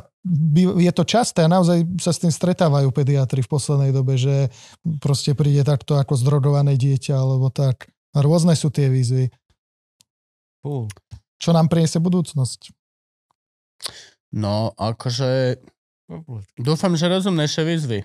[0.82, 4.50] je to časté a naozaj sa s tým stretávajú pediatri v poslednej dobe, že
[4.98, 7.94] proste príde takto ako zdrogované dieťa, alebo tak.
[8.18, 9.30] A rôzne sú tie výzvy.
[10.66, 10.90] Fú.
[11.38, 12.74] Čo nám priniesie budúcnosť?
[14.34, 15.62] No, akože
[16.58, 18.00] dúfam, že rozumnejšie výzvy.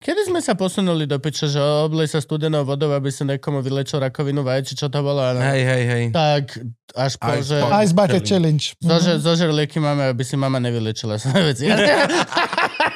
[0.00, 4.00] Kedy sme sa posunuli do piče, že oblej sa studenou vodou, aby sa niekomu vylečil
[4.00, 5.20] rakovinu vaj, či čo to bolo?
[5.20, 5.38] Ano.
[5.38, 6.04] Hej, hej, hej.
[6.08, 6.56] Tak
[6.90, 7.56] až po, Ice že...
[7.60, 8.64] Ice Bucket Challenge.
[8.78, 9.20] Zožer, Mhm.
[9.20, 11.64] zožer lieky máme, aby si mama nevylečila svoje veci.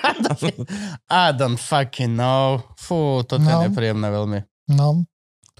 [1.13, 2.59] I don't fucking know.
[2.75, 3.63] Fú, toto je No.
[3.63, 4.39] nepríjemné veľmi.
[4.71, 5.05] No.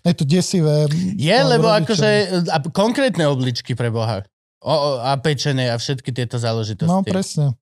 [0.01, 0.87] Je to desivé.
[1.13, 1.81] Je, No, lebo rodičom.
[1.85, 2.09] akože
[2.47, 4.21] a konkrétne obličky pre Boha.
[4.61, 6.89] O, o, a pečené a všetky tieto záležitosti.
[6.89, 7.53] No, presne.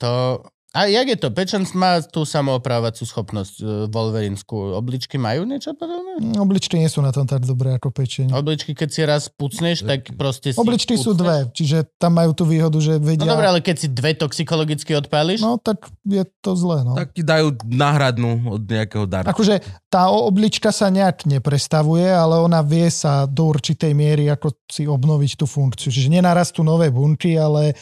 [0.00, 0.40] To...
[0.68, 1.32] A jak je to?
[1.32, 4.76] Pečen má tú samooprávacú schopnosť e, Wolverinskú.
[4.76, 6.20] Obličky majú niečo podobné?
[6.36, 8.36] Obličky nie sú na tom tak dobré ako pečeň.
[8.36, 10.60] Obličky, keď si raz pucneš, tak proste si...
[10.60, 11.20] Obličky sú pucneš.
[11.24, 13.24] dve, čiže tam majú tú výhodu, že No vedia...
[13.24, 16.92] dobré, ale keď si dve toxikologicky odpáliš, No tak je to zlé, no.
[16.92, 19.32] Tak ti dajú náhradnú od nejakého darcu.
[19.32, 24.84] Akože tá oblička sa nejak neprestavuje, ale ona vie sa do určitej miery ako si
[24.84, 25.88] obnoviť tú funkciu.
[25.88, 27.72] Čiže nenarastú nové bunky, ale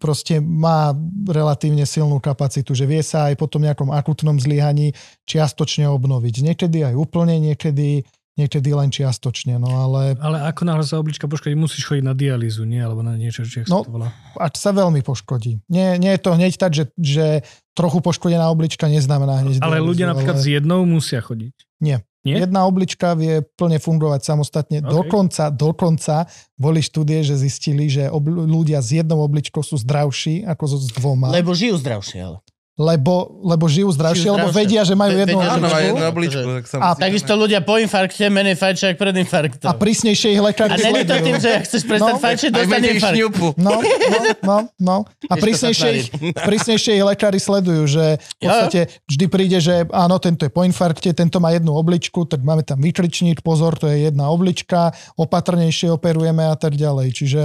[0.00, 0.96] proste má
[1.28, 4.96] relatívne silnú kapacitu, že vie sa aj po tom nejakom akutnom zlyhaní
[5.28, 6.34] čiastočne obnoviť.
[6.40, 8.04] Niekedy aj úplne, niekedy
[8.34, 12.66] niekedy len čiastočne, no ale Ale ako náhle sa oblička poškodí, musíš chodiť na dialýzu,
[12.66, 12.82] nie?
[12.82, 14.10] Alebo na niečo, či No, to volá.
[14.42, 15.62] až sa veľmi poškodí.
[15.70, 17.46] Nie, nie je to hneď tak, že, že
[17.78, 21.54] trochu poškodená oblička neznamená hneď Ale dialýzu, ľudia napríklad ale s jednou musia chodiť.
[21.78, 22.02] Nie.
[22.24, 22.40] Nie?
[22.40, 24.80] jedna oblička vie plne fungovať samostatne.
[24.80, 24.88] OK.
[24.88, 26.24] Dokonca, dokonca
[26.56, 30.88] boli štúdie, že zistili, že ob, ľudia s jednou obličkou sú zdravší ako so s
[30.96, 31.28] dvoma.
[31.28, 32.40] Lebo žijú zdravšie, ale.
[32.74, 34.58] Lebo, lebo žijú zdravšie, Žijú lebo zdravšie.
[34.66, 35.78] vedia, že majú Ve- jednu vedia, obličku.
[35.78, 36.48] jednu obličku.
[36.50, 39.68] Tak sa A Takisto ľudia po infarkte menej fajčia ako pred infarktom.
[39.68, 42.56] A prísnejšie ich lekári A není to tým, že ak chceš prestať No, fajčiť, Aj
[42.58, 43.18] dostane infarkt.
[43.54, 44.96] No, no, no, no.
[45.06, 50.42] A prísnejšie ich, prísnejšie ich lekári sledujú, že v podstate vždy príde, že áno, tento
[50.42, 54.26] je po infarkte, tento má jednu obličku, tak máme tam vykričník, pozor, to je jedna
[54.26, 57.14] oblička, opatrnejšie operujeme a tak ďalej.
[57.14, 57.42] Čiže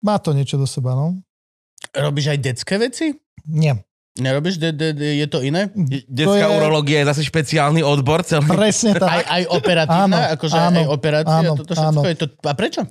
[0.00, 1.16] má to niečo do seba, no?
[1.92, 3.16] Robíš aj detské veci?
[3.44, 3.80] Nie.
[4.12, 4.60] Nerobíš?
[4.60, 5.72] De, de, de, je to iné?
[6.04, 8.44] Detská je- urológia je zase špeciálny odbor celý.
[8.44, 9.08] Presne tak.
[9.08, 10.04] Aj, aj operatívna?
[10.04, 11.38] Áno, akože áno, aj operácia?
[11.40, 12.10] áno, toto všetko áno.
[12.12, 12.26] je to...
[12.44, 12.82] A prečo?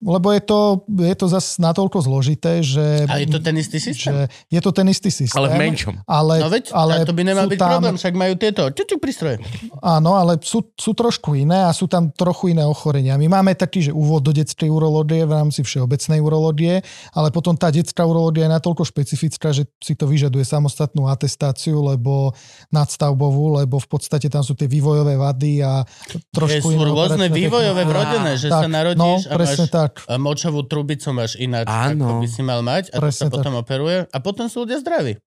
[0.00, 3.04] Lebo je to, je to zase natoľko zložité, že...
[3.04, 4.08] A je to ten istý systém?
[4.08, 5.36] že je to ten istý systém.
[5.36, 5.94] Ale v menšom.
[6.08, 8.98] Ale, No veď, ale to by nemal sú byť tam, problém, však majú tieto čučuk
[8.98, 9.36] prístroje.
[9.84, 13.20] Áno, ale sú, sú trošku iné a sú tam trochu iné ochorenia.
[13.20, 16.80] My máme taký, že úvod do detskej urológie v rámci všeobecnej urológie,
[17.12, 22.32] ale potom tá detská urológia je natoľko špecifická, že si to vyžaduje samostatnú atestáciu, lebo
[22.72, 27.26] nadstavbovú, lebo v podstate tam sú tie vývojové vady a sú trošku iné rôzne operačné
[27.28, 29.89] vývojové vrodené, že Tak, sa narodíš no, a presne máš tak.
[30.00, 32.04] A močovú trubicu máš ináč, Áno.
[32.04, 33.34] ako by si mal mať a to sa Presne tak.
[33.34, 35.20] potom operuje a potom sú ľudia zdraví a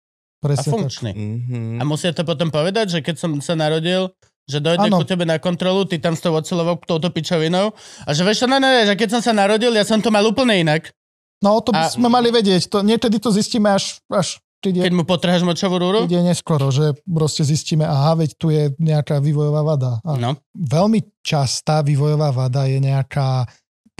[0.41, 0.73] Presne tak.
[0.74, 1.11] funkční.
[1.12, 1.59] Mhm.
[1.77, 4.09] A musia to potom povedať, že keď som sa narodil,
[4.45, 4.97] že dojde Áno.
[4.97, 7.70] ku tebe na kontrolu, ty tam s tou ocelovou touto pičovinou
[8.03, 10.59] a že vieš ne, ne, že keď som sa narodil, ja som to mal úplne
[10.59, 10.91] inak.
[11.39, 12.69] No to A- by sme mali vedieť.
[12.69, 16.05] To, niekedy to zistíme až, až je, Keď mu potrháš močovú rúru?
[16.05, 19.93] je neskoro, že proste zistíme, aha, veď tu je nejaká vývojová vada.
[20.03, 20.37] A No.
[20.53, 23.49] veľmi častá vývojová vada je nejaká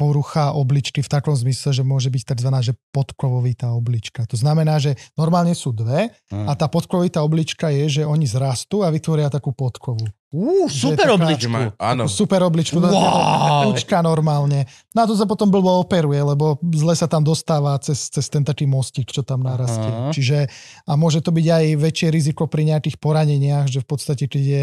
[0.01, 2.49] porucha obličky v takom zmysle, že môže byť tzv.
[2.49, 4.25] Že podkovovitá oblička.
[4.25, 8.89] To znamená, že normálne sú dve a tá podkovovitá oblička je, že oni zrastú a
[8.89, 10.09] vytvoria takú podkovu.
[10.31, 11.51] Ú, super obličku.
[11.51, 12.07] Má- Áno.
[12.07, 12.79] Super obličku.
[12.79, 13.67] Wow.
[13.67, 14.63] Kľúčka normálne.
[14.95, 18.63] Na to sa potom blbo operuje, lebo zle sa tam dostáva cez, cez ten taký
[18.63, 19.91] mostík, čo tam narastie.
[19.91, 20.15] Aha.
[20.15, 20.47] Čiže
[20.87, 24.63] a môže to byť aj väčšie riziko pri nejakých poraneniach, že v podstate, keď je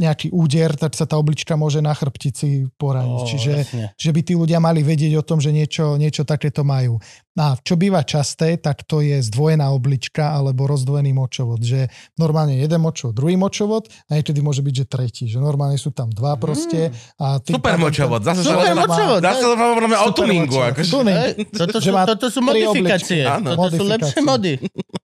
[0.00, 3.20] nejaký úder, tak sa tá oblička môže na chrbtici poraniť.
[3.20, 3.84] Ó, Čiže jasne.
[4.00, 6.96] že by tí ľudia mali vedieť o tom, že niečo, niečo takéto majú.
[7.36, 11.60] A čo býva časté, tak to je zdvojená oblička alebo rozdvojený močovod.
[11.60, 15.26] Že normálne jeden močovod, druhý močovod a niekedy môže byť, že tretí.
[15.26, 16.94] Že normálne sú tam dva proste.
[17.18, 18.20] A tým Super pádom močovod.
[18.22, 19.20] Zase sa Super len- močovod.
[19.20, 20.58] Zase to máme o tuningu.
[20.62, 20.88] Akože.
[20.88, 21.18] Tuning.
[21.50, 23.22] Toto, Že sú, má toto sú modifikácie.
[23.26, 24.52] Toto sú lepšie mody.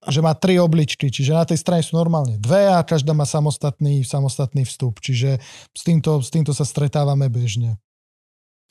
[0.08, 4.02] že má tri obličky, čiže na tej strane sú normálne dve a každá má samostatný,
[4.02, 4.98] samostatný vstup.
[4.98, 5.38] Čiže
[5.70, 7.78] s týmto, s týmto sa stretávame bežne.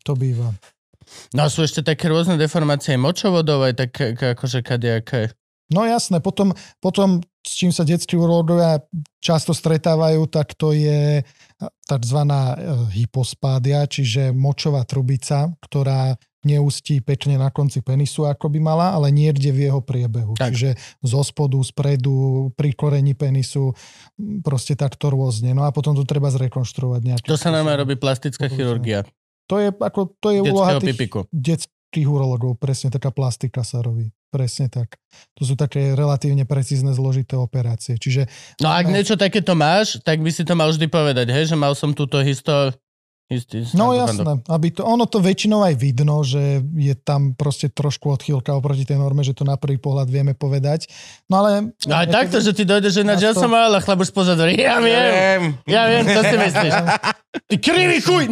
[0.08, 0.56] To býva.
[1.36, 3.92] No a sú ešte také rôzne deformácie močovodov, aj tak
[4.38, 5.36] akože kadejaké.
[5.72, 6.52] No jasné, potom,
[6.84, 8.84] potom s čím sa detskí urológovia
[9.24, 11.26] často stretávajú, tak to je
[11.88, 12.20] tzv.
[12.94, 19.54] hypospádia, čiže močová trubica, ktorá neustí pekne na konci penisu, ako by mala, ale niekde
[19.54, 20.34] v jeho priebehu.
[20.34, 20.54] Tak.
[20.54, 20.74] Čiže
[21.06, 23.78] zo spodu, spredu, pri korení penisu,
[24.42, 25.54] proste takto rôzne.
[25.54, 29.06] No a potom to treba zrekonštruovať nejakým To sa nám robí plastická chirurgia.
[29.50, 31.30] To je, ako, to je úloha tých pipiku.
[31.92, 34.08] Detských urologov, presne taká plastika sa robí.
[34.32, 34.96] Presne tak.
[35.36, 38.00] To sú také relatívne precízne zložité operácie.
[38.00, 38.32] Čiže
[38.64, 38.96] No ak No.
[38.96, 42.24] niečo takéto máš, tak by si to mal vždy povedať, hej, že mal som túto
[42.24, 42.72] histo...
[43.28, 48.12] Histý, No jasné, aby to, ono to väčšinou aj vidno, že je tam proste trošku
[48.12, 50.92] odchýlka oproti tej norme, že to na prvý pohľad vieme povedať.
[51.32, 51.72] No ale...
[51.88, 54.36] No aj takto, že ti dojde, že ináč ja som mal, a chlap už pozad,
[54.36, 55.42] hovorí, ja viem, Viem.
[55.64, 56.74] ja viem, čo si myslíš.
[57.52, 58.24] Ty krivý chuj!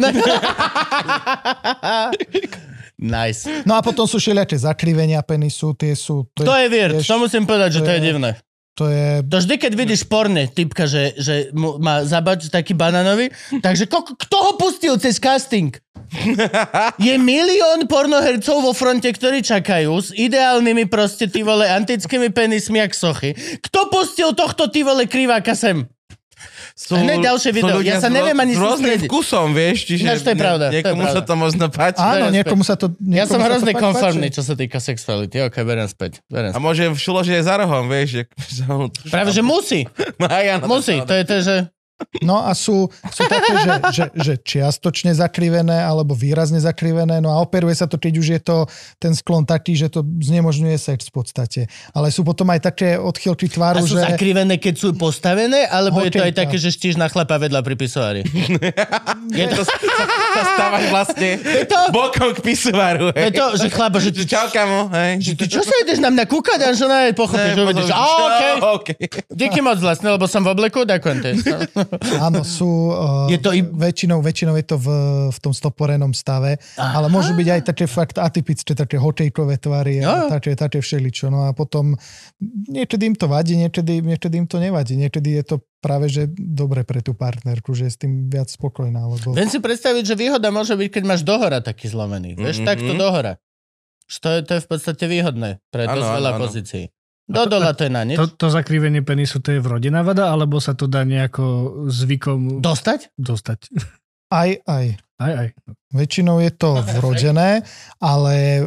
[3.00, 3.48] Nice.
[3.64, 6.28] No a potom sú všelijaké zakrivenia penisu, tie sú...
[6.36, 8.30] To To je vier, vieš, to musím povedať, že to to je je- divné.
[8.76, 13.32] to je To vždy, keď vidíš porne, typka, že, že mu má zabač taký bananový,
[13.58, 15.72] takže ko, kto ho pustil cez casting?
[16.98, 22.92] Je milión pornohercov vo fronte, ktorí čakajú s ideálnymi proste ty vole antickými penismi jak
[22.92, 23.30] sochy.
[23.62, 25.86] Kto pustil tohto ty vole kriváka sem?
[26.80, 27.76] Sú, Hneď ďalšie video.
[27.84, 29.08] Ja sa neviem ani s rôznym sústrediť.
[29.12, 31.12] vkusom, vieš, čiže Ináč to je pravda, to je niekomu pravda.
[31.12, 32.00] sa to možno páči.
[32.00, 32.86] Áno, niekomu sa to...
[33.04, 35.36] Ja niekomu som sa to hrozne konformný, čo sa týka sexuality.
[35.44, 36.24] Ok, berem späť.
[36.32, 36.64] Berem A späť.
[36.64, 38.08] môže v šuloži aj za rohom, vieš.
[38.08, 38.22] Že,
[38.56, 38.64] že
[39.12, 39.84] Práve, že musí.
[40.24, 40.96] Aj, áno, Musí.
[40.96, 41.56] je To je to, že...
[42.24, 47.40] No a sú, sú také, že, že, že čiastočne zakrivené alebo výrazne zakrivené, no a
[47.40, 48.56] operuje sa to, keď už je to
[49.00, 51.60] ten sklon taký, že to znemožňuje sex v podstate.
[51.94, 54.04] Ale sú potom aj také odchylky A tváru, sú že...
[54.04, 57.74] zakrivené, keď sú postavené, alebo je to aj také, že štíš na chlapa vedľa pri
[57.78, 58.22] pisoári?
[59.30, 59.62] Je to,
[60.36, 61.80] Sa stávaš vlastne to?
[61.94, 63.14] bokom k pisovaru.
[63.14, 64.90] je to, že chlapa, že ty, Že Čau, kamo.
[64.90, 65.12] Hej.
[65.22, 67.98] že ty čo sa ideš na mňa kúkať, a že ne, pochopíš, že uvidíš, a
[68.00, 68.96] okej, okay.
[69.30, 71.18] díky moc vlastne, lebo som v obleku, ďakujem.
[72.18, 72.66] Áno, sú...
[72.88, 74.88] Uh, Je to i- väčšinou, väčšinou je to v,
[75.28, 76.96] v tom stoporenom stave, Aha.
[76.96, 80.06] ale môžu byť aj také fakt atypické, také hotejkové tvary, Jo.
[80.06, 81.28] a také, také všeličo.
[81.28, 81.98] No a potom
[82.66, 84.94] niekedy im to vadí, niekedy, niekedy im to nevadí.
[84.94, 89.00] Niekedy je to práve, že dobre pre tú partnerku, že je s tým viac spokojná.
[89.02, 89.32] Lebo...
[89.32, 92.36] Viem si predstaviť, že výhoda môže byť, keď máš dohora taký zlomený.
[92.36, 92.66] Vieš, Mhm.
[92.66, 93.40] takto dohora.
[94.12, 96.84] To je, to je v podstate výhodné pre dosť veľa pozícií.
[97.30, 98.18] Do dola to je na nič.
[98.18, 103.14] To, to zakrivenie penisu, to je vrodená vada, alebo sa to dá nejako zvykom Dostať?
[103.14, 103.70] dostať?
[104.30, 104.86] Aj, aj.
[105.20, 105.48] Aj, aj.
[105.94, 107.66] Väčšinou je to vrodené,
[107.98, 108.66] ale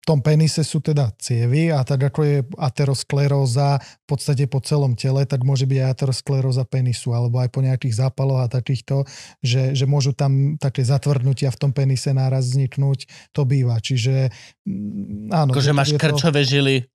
[0.00, 4.96] v tom penise sú teda cievy a tak ako je ateroskleróza v podstate po celom
[4.96, 9.04] tele, tak môže byť aj ateroskleróza penisu alebo aj po nejakých zápaloch a takýchto,
[9.44, 13.76] že, že môžu tam také zatvrdnutia v tom penise náraz vzniknúť, to býva.
[13.78, 14.32] Čiže
[14.66, 15.52] mm, áno.
[15.52, 16.90] Akože máš to- krčové žily.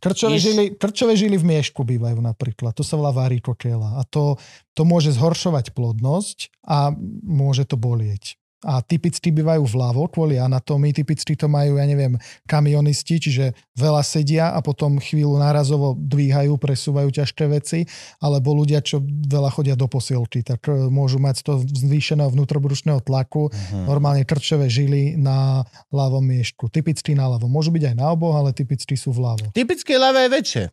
[0.00, 2.72] Krčové Iš- žily, krčové žily v miešku bývajú napríklad.
[2.72, 4.00] To sa volá varikokela.
[4.00, 4.40] A to,
[4.72, 6.88] to môže zhoršovať plodnosť a
[7.20, 8.39] môže to bolieť.
[8.60, 14.52] A typicky bývajú vľavo kvôli anatómii, typicky to majú, ja neviem, kamionisti, čiže veľa sedia
[14.52, 17.88] a potom chvíľu nárazovo dvíhajú, presúvajú ťažké veci,
[18.20, 23.48] alebo ľudia, čo veľa chodia do posilky, tak e, môžu mať to zvýšeného vnútrobrušného tlaku,
[23.50, 23.88] Mhm.
[23.88, 26.68] normálne krčové žily na ľavom miešku.
[26.68, 27.48] Typicky na ľavom.
[27.48, 29.50] Môžu byť aj na oboch, ale typicky sú vľavo.
[29.56, 30.64] Typické ľavé je väčšie.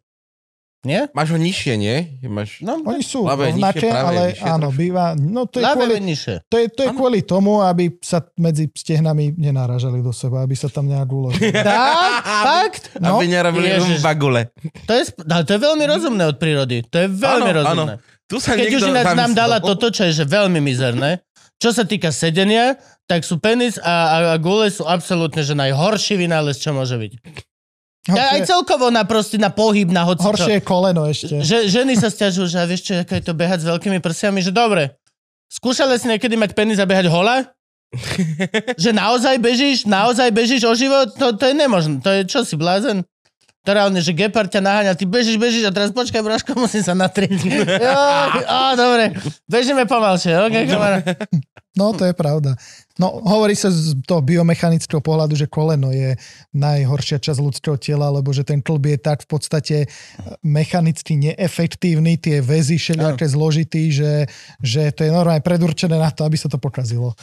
[0.88, 1.12] Nie?
[1.12, 1.98] Máš ho nižšie, nie?
[2.24, 2.64] Máš...
[2.64, 4.80] No, Oni sú Ľavé rovnaké, nižšie, ale vyššie áno, trošku.
[4.80, 6.36] býva, no to je, ľavé kvôli, nižšie.
[6.48, 10.72] to je, to je kvôli tomu, aby sa medzi stehnami nenáražali do seba, aby sa
[10.72, 11.52] tam nejak uložili.
[11.68, 12.24] Tak?
[12.24, 12.84] Fakt?
[13.04, 14.00] No, Aby nerobili Ježiš.
[14.00, 14.48] bagule.
[14.88, 16.88] To je, ale to je veľmi rozumné od prírody.
[16.88, 17.94] To je veľmi Áno, rozumné.
[18.26, 21.20] Tu sa Keď už ináč nám dala toto, čo je že veľmi mizerné,
[21.58, 22.78] čo sa týka sedenia,
[23.10, 27.12] tak sú penis a, a, a gule sú absolútne že najhorší vynález, čo môže byť.
[28.08, 31.44] Ja, aj Horšie, celkovo na proste na pohyb, na hoci horšie je koleno ešte.
[31.44, 34.56] Že, ženy sa stiažujú, že vieš čo, ako je to behať s veľkými prsiami, že
[34.56, 34.96] dobre.
[35.52, 37.52] Skúšala si niekedy mať penis a behať hola?
[38.84, 41.12] že naozaj bežíš, naozaj bežíš o život?
[41.20, 42.00] To, to je nemožné.
[42.04, 43.04] To je čo si blázen?
[43.68, 46.96] To reálne, že Gepard ťa naháňa, ty bežíš, bežíš a teraz počkaj, bráško, musím sa
[46.96, 47.36] natriť.
[47.84, 48.00] jo,
[48.48, 49.12] á, dobre,
[49.44, 51.04] bežíme pomalšie, ok, kamara.
[51.76, 52.56] No, to je pravda.
[52.96, 56.16] No, hovorí sa z toho biomechanického pohľadu, že koleno je
[56.56, 59.78] najhoršia časť ľudského tela, lebo že ten klb je tak v podstate
[60.42, 64.32] mechanicky neefektívny, tie väzy všelijaké zložitý, že,
[64.64, 67.14] že to je normálne predurčené na to, aby sa to pokazilo.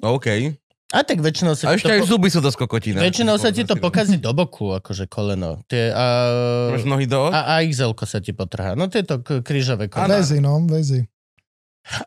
[0.00, 0.54] OK.
[0.90, 2.98] A tak väčšinou sa A ešte aj to, po, zuby sú dosť kokotina.
[2.98, 5.62] väčšinou sa ti to pokazí do boku, akože koleno.
[5.64, 6.04] Tie, a,
[6.68, 7.26] Máš nohy do...
[7.26, 8.74] a, a xl sa ti potrhá.
[8.74, 10.10] No tieto k- krížové koleno.
[10.12, 11.06] Väzy, no, väzy.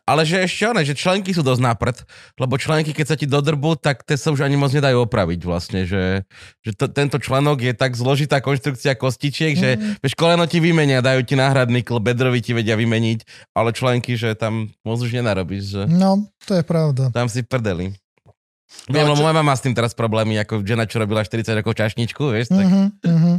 [0.02, 1.96] Ale že ešte one, že členky sú dosť naprd,
[2.36, 5.82] lebo členky, keď sa ti dodrbu, tak tie sa už ani moc nedajú opraviť vlastne,
[5.82, 6.22] že,
[6.60, 9.98] že to, tento členok je tak zložitá konštrukcia kostičiek, že Mhm.
[9.98, 13.18] vieš, koleno ti vymenia, dajú ti náhradný klb, bedrovi ti vedia vymeniť,
[13.50, 17.10] ale členky, že tam moc už nenarobíš, že No, to je pravda.
[17.10, 17.98] tam si prdeli.
[18.88, 21.52] No, Viem, čo- moja mama má s tým teraz problémy, ako žena, čo robila 40
[21.54, 23.36] rokov čašničku, vieš, tak Uh-huh, uh-huh.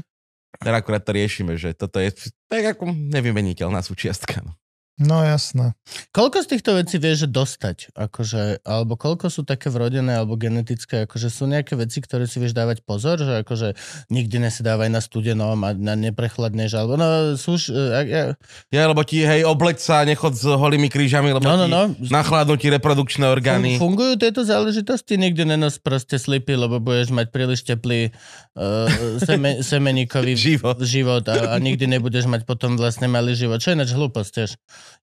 [0.58, 2.14] teraz akurát to riešime, že toto je
[2.48, 4.42] tak ako nevymeniteľná súčiastka.
[4.42, 4.54] No.
[4.96, 5.76] No jasné.
[6.16, 7.78] Koľko z týchto vecí vieš že dostať?
[7.92, 11.04] Akože, alebo koľko sú také vrodené alebo genetické?
[11.04, 13.20] Akože sú nejaké veci, ktoré si vieš dávať pozor?
[13.20, 13.76] Že akože
[14.08, 16.80] nikdy nesidávaj na studenom a na neprechladneš?
[16.80, 17.60] Alebo no, sú...
[17.60, 18.34] š- ak- ja-
[18.72, 21.84] Ja, lebo ti, hej, obleď sa, nechod s holými krížami, lebo No, no, ti no.
[22.08, 23.76] nachladnú ti reprodukčné orgány.
[23.76, 25.20] Fun- fungujú tieto záležitosti?
[25.20, 28.16] Nikdy nenos proste slipy, lebo budeš mať príliš teplý
[28.56, 28.88] uh,
[29.20, 30.80] seme, semeníkový Život.
[30.88, 33.60] život a, a nikdy nebudeš mať potom vlastne malý život.
[33.60, 34.52] Čo je ináč hlúposť tiež.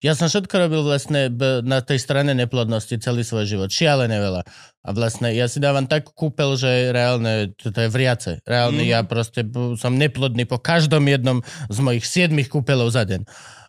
[0.03, 1.31] Ja som všetko robil vlastne
[1.63, 3.71] na tej strane neplodnosti celý svoj život.
[3.71, 4.43] Šialené veľa.
[4.83, 8.31] A vlastne ja si dávam tak kúpel, že reálne, to, to je vriace.
[8.43, 8.91] Reálne Mm.
[8.91, 9.47] ja proste
[9.79, 11.39] som neplodný po každom jednom
[11.71, 13.23] z mojich siedmých kúpelov za deň.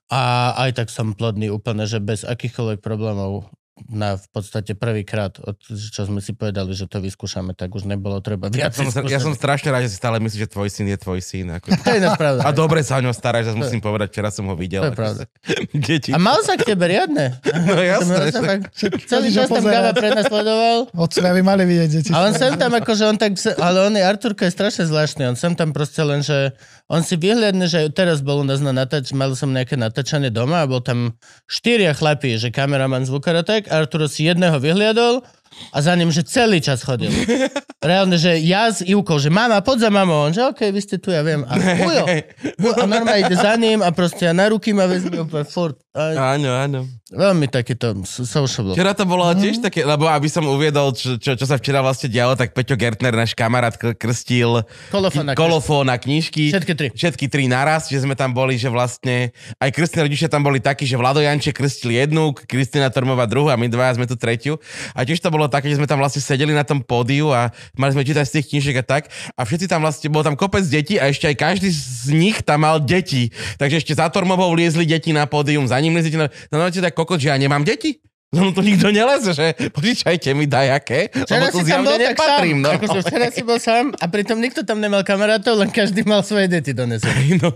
[0.10, 3.50] A aj tak som plodný úplne, že bez akýchkoľvek problémov.
[3.90, 8.22] Na v podstate prvýkrát, od- čo sme si povedali, že to vyskúšame, tak už nebolo
[8.22, 10.94] treba Ja viac som, ja som strašne rád, že si stále myslíš, že tvoj syn
[10.94, 11.58] je tvoj syn.
[11.58, 11.74] Ako...
[11.74, 12.42] To je pravda.
[12.46, 14.86] A dobre sa o ňo staráš, že musím povedať, včera som ho videl.
[14.86, 15.22] To je pravda.
[15.90, 16.14] Deti.
[16.14, 17.42] A mal sa k tebe riadne.
[17.66, 18.30] No jasné.
[18.30, 18.70] Sa fakt-
[19.10, 19.66] Celý čas tam.
[19.66, 20.94] Gaba prenasledoval.
[20.94, 22.12] Otcovia by mali vidieť deti.
[22.14, 25.38] A on sem tam akože on tak, ale on je, Arturko je strašne zvláštny, on
[25.38, 26.54] sem tam proste len, že
[26.92, 30.64] on si vyhliadne, že teraz bol u nás na natáč, mal som nejaké natáčanie doma
[30.64, 31.16] a bol tam
[31.48, 35.24] štyria chlapí, že kameraman, zvukár a tak, Arturo si jedného vyhliadol
[35.72, 37.12] a za ním, že celý čas chodil.
[37.84, 40.96] Reálne, že ja s Ivkou, že mama, poď za mamou, on, že okej, vy ste
[41.00, 41.44] tu, ja viem.
[41.44, 42.04] A ujo,
[42.64, 45.83] ujo, a normálne ide za ním a proste na ruky ma vezme úplne furt.
[45.94, 46.80] A Áno, áno.
[47.08, 48.74] veľmi takýto s- sociable.
[48.74, 52.10] Včera to bolo tiež také, lebo aby som uviedol, čo, čo, čo sa včera vlastne
[52.10, 56.50] dialo, tak Peťo Gertner, náš kamarát, kr- krstil Kolofón na kolofón knižky.
[56.50, 56.88] Všetky tri.
[56.90, 60.82] Všetky tri naraz, že sme tam boli, že vlastne aj krstní rodičia tam boli takí,
[60.84, 64.58] že Vlado Janče krstil jednu, Kristina Tormová druhú a my dvaja sme tu tretiu.
[64.92, 67.94] A tiež to bolo také, že sme tam vlastne sedeli na tom pódiu a mali
[67.94, 69.04] sme čítať z tých knížiek a tak.
[69.38, 72.66] A všetci tam vlastne, bol tam kopec detí a ešte aj každý z nich tam
[72.66, 73.30] mal deti.
[73.56, 76.32] Takže ešte za Tormovou liezli deti na pódium, za deti na...
[76.54, 78.00] No, no, tak kokot, že ja nemám deti?
[78.34, 82.02] No to nikto neleze, že požičajte mi dajaké, Včera lebo tu zjavne sám.
[82.02, 82.58] nepatrím.
[82.66, 82.70] No.
[82.74, 86.50] Akože včera si bol sám a pritom nikto tam nemal kamarátov, len každý mal svoje
[86.50, 87.38] deti donesené.
[87.38, 87.54] no.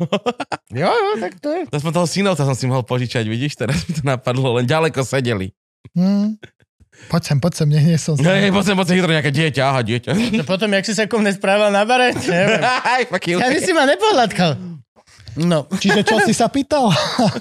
[0.69, 1.61] Jo, jo, tak to je.
[1.73, 5.01] To som toho synovca som si mohol požičať, vidíš, teraz mi to napadlo, len ďaleko
[5.01, 5.49] sedeli.
[5.97, 6.37] Hm.
[7.09, 9.31] Poď sem, poď sem, nech nie som No, hej, poď sem, poď sem, chytro nejaké
[9.33, 10.11] dieťa, aha, dieťa.
[10.33, 12.61] No potom, jak si sa ku mne správal na bare, neviem.
[12.61, 13.37] Aj, fuck you.
[13.41, 14.77] Ja by si ma nepohľadkal.
[15.37, 16.89] No, Čiže čo si sa pýtal?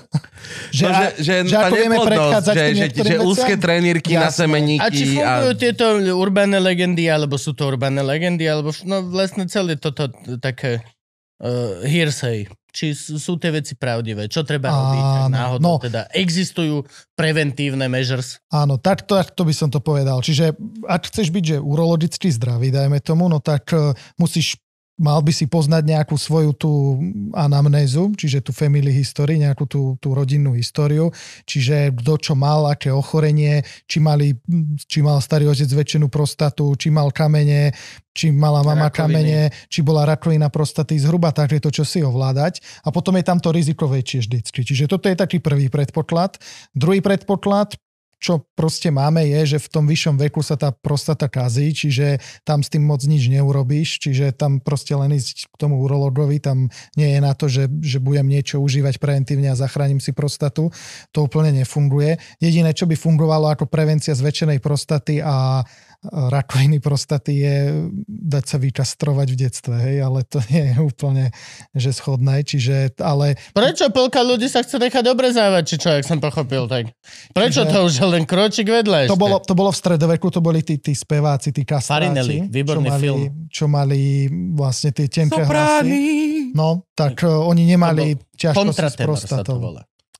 [0.77, 4.13] že, No, že, že, že tá ako vieme predchádzať že, tým že, že úzke trenírky
[4.21, 4.45] na Jasné.
[4.45, 4.85] semeníky.
[4.85, 9.81] a či fungujú tieto urbané legendy, alebo sú to urbané legendy, alebo no vlastne celé
[9.81, 10.85] toto také
[11.41, 12.45] uh, hearsay.
[12.77, 14.29] Či sú, tie veci pravdivé?
[14.29, 15.01] Čo treba robiť?
[15.01, 15.75] Ak Áno, náhodou no.
[15.81, 16.85] teda existujú
[17.17, 18.37] preventívne measures.
[18.53, 20.21] Áno, tak to, to by som to povedal.
[20.21, 20.53] Čiže
[20.85, 24.61] ak chceš byť že urologicky zdravý, dajme tomu, no tak eh, musíš
[24.97, 26.73] mal by si poznať nejakú svoju tú
[27.37, 31.13] anamnézu, čiže tú family history, nejakú tú, tú rodinnú históriu,
[31.45, 34.33] čiže kto čo mal, aké ochorenie, či, mali,
[34.89, 37.77] či mal starý otec väčšinu prostatu, či mal kamene,
[38.17, 38.97] či mala mama Rakoviny.
[38.97, 42.65] kamene, či bola rakovina prostaty, zhruba tak, že to čo si ovládať.
[42.81, 44.65] A potom je tam to riziko väčšie vždycky.
[44.65, 46.41] Čiže toto je taký prvý predpoklad.
[46.73, 47.77] Druhý predpoklad,
[48.17, 52.17] čo proste máme, je, že v tom vyššom veku sa tá prostata kazí, čiže
[52.49, 56.73] tam s tým moc nič neurobíš, čiže tam proste len ísť k tomu urologovi, tam
[56.97, 60.73] nie je na to, že, že budem niečo užívať preventívne a zachránim si prostatu.
[61.13, 62.17] To úplne nefunguje.
[62.41, 65.61] Jediné, čo by fungovalo ako prevencia zväčšenej prostaty a
[66.05, 67.57] rakoviny prostaty je
[68.07, 71.25] dať sa vykastrovať v detstve, hej, ale to nie je úplne
[71.73, 76.19] že schodné, čiže, ale Prečo polka ľudí sa chce nechať obrezávať, či čo, jak som
[76.23, 76.93] pochopil, tak?
[77.33, 79.21] Prečo Čiže- to už len kročík vedľa To ešte?
[79.21, 81.63] bolo, to bolo v stredoveku, to boli tí, tí speváci, tí.
[81.67, 83.21] Farinelli, výborný čo mali, film.
[83.51, 84.01] Čo mali
[84.55, 86.55] vlastne tie tenké hlasy.
[86.55, 89.59] No, tak uh, oni nemali ťažkosti s to prostatou.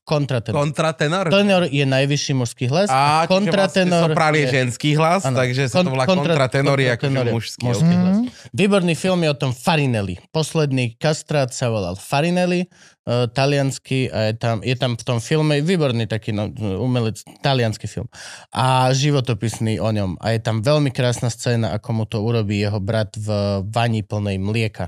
[0.07, 0.55] Kontratenor.
[0.55, 1.25] Kontratenor.
[1.27, 5.35] Tenor je najvyšší mužský hlas A a vlastne kontratenor soprál je ženský hlas, Áno.
[5.35, 7.63] takže sa to volá kontra- kontratenor, je akože je mužský.
[7.67, 7.99] mužský ok.
[7.99, 8.17] hlas.
[8.55, 10.15] Výborný film je o tom Farinelli.
[10.31, 15.59] Posledný kastrát sa volal Farinelli, uh, talianský a je tam, je tam v tom filme
[15.59, 18.07] výborný taký no, umelec, talianský film
[18.55, 20.23] a životopisný o ňom.
[20.23, 24.39] A je tam veľmi krásna scéna, ako mu to urobí jeho brat v vani plnej
[24.39, 24.87] mlieka.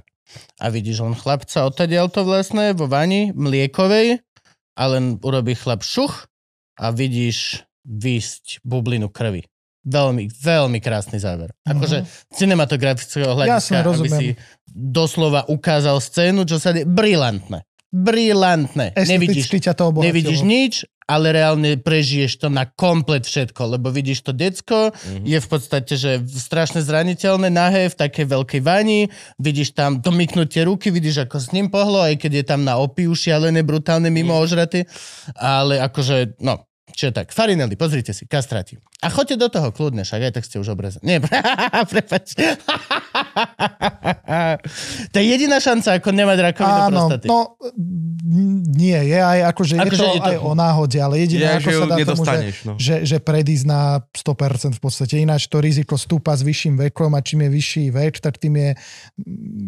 [0.61, 4.21] A vidíš len chlapca odtadiaľ to vlastne vo vani mliekovej
[4.79, 6.31] a len urobí chlap šuch
[6.79, 9.43] a vidíš výsť bublinu krvi.
[9.83, 11.51] Veľmi, veľmi krásny záver.
[11.67, 14.27] Akože cinematografického hľadiska, Jasne, aby si
[14.69, 16.87] doslova ukázal scénu, čo sa deje.
[16.87, 17.63] Brilantné.
[17.89, 18.93] Brilantné.
[18.95, 20.07] Nevidíš, ťa to obohatilo.
[20.13, 20.73] nevidíš nič,
[21.09, 25.25] ale reálne prežiješ to na komplet všetko, lebo vidíš to decko, Mhm.
[25.25, 30.61] je v podstate, že strašne zraniteľné, nahé, v takej veľkej vani, vidíš tam to myknutie
[30.61, 34.31] ruky, vidíš, ako s ním pohlo, aj keď je tam na opiu šialené, brutálne mimo
[34.31, 34.41] Mhm.
[34.41, 34.79] ožraty,
[35.33, 38.75] ale akože, no, čo tak, Farinelli, pozrite si, kastrati.
[38.99, 41.01] A choďte do toho kľudne, však aj tak ste už obrezení.
[41.01, 41.17] Nie,
[41.91, 42.35] prepač.
[45.09, 47.25] to je jediná šanca, ako nemať rakovinu Áno, prostaty.
[47.25, 47.57] no
[48.69, 51.55] nie, je aj akože je Akože to je to- aj o náhode, ale jediné, Je,
[51.57, 52.73] ako sa dá tomu, že, no.
[52.77, 55.13] že, že predísť na 100% v podstate.
[55.17, 58.69] Ináč to riziko stúpa s vyšším vekom a čím je vyšší vek, tak tým je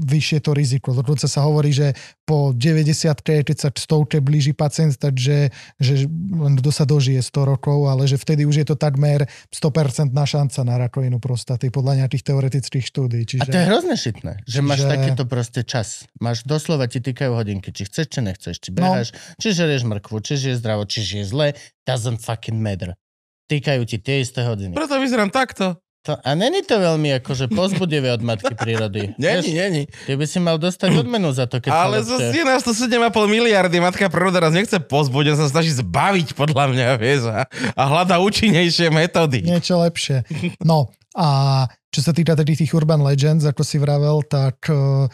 [0.06, 0.94] vyššie to riziko.
[0.94, 5.50] Dokonca sa hovorí, že po 90 keď sa k stovke blíži pacient, takže
[5.82, 5.94] že
[6.32, 10.60] len kto sa dožije 100 rokov, ale že vtedy už je to takmer 100% šanca
[10.64, 13.20] na rakovinu prostaty podľa nejakých teoretických štúdí.
[13.24, 13.52] A Čiže...
[13.52, 15.88] to je hrozne šitné, že máš Čiže- takýto proste čas.
[16.18, 18.84] Máš doslova ti týkajú hodinky, či chceš, či nechceš, či No.
[18.84, 19.10] beháš,
[19.40, 21.48] či žerieš mrkvu, či žiješ zdravo, či žiješ zle,
[21.84, 22.94] doesn't fucking matter.
[23.48, 24.72] týkajú ti tie isté hodiny.
[24.72, 25.76] Preto vyzerám takto.
[26.02, 29.12] To, a není to veľmi akože pozbudivé od matky prírody.
[29.22, 29.82] Není, není.
[30.08, 33.12] Ty by si mal dostať odmenu za to, keď Ale zo je nás to 7,5
[33.28, 37.46] miliardy, matka príroda nás nechce pozbudiť, sa snaží zbaviť podľa mňa, vieš, a,
[37.78, 39.46] a hľada účinnejšie metódy.
[39.46, 40.26] Niečo lepšie.
[40.64, 45.06] No a čo sa týka takých tých urban legends, ako si vravel, tak eh,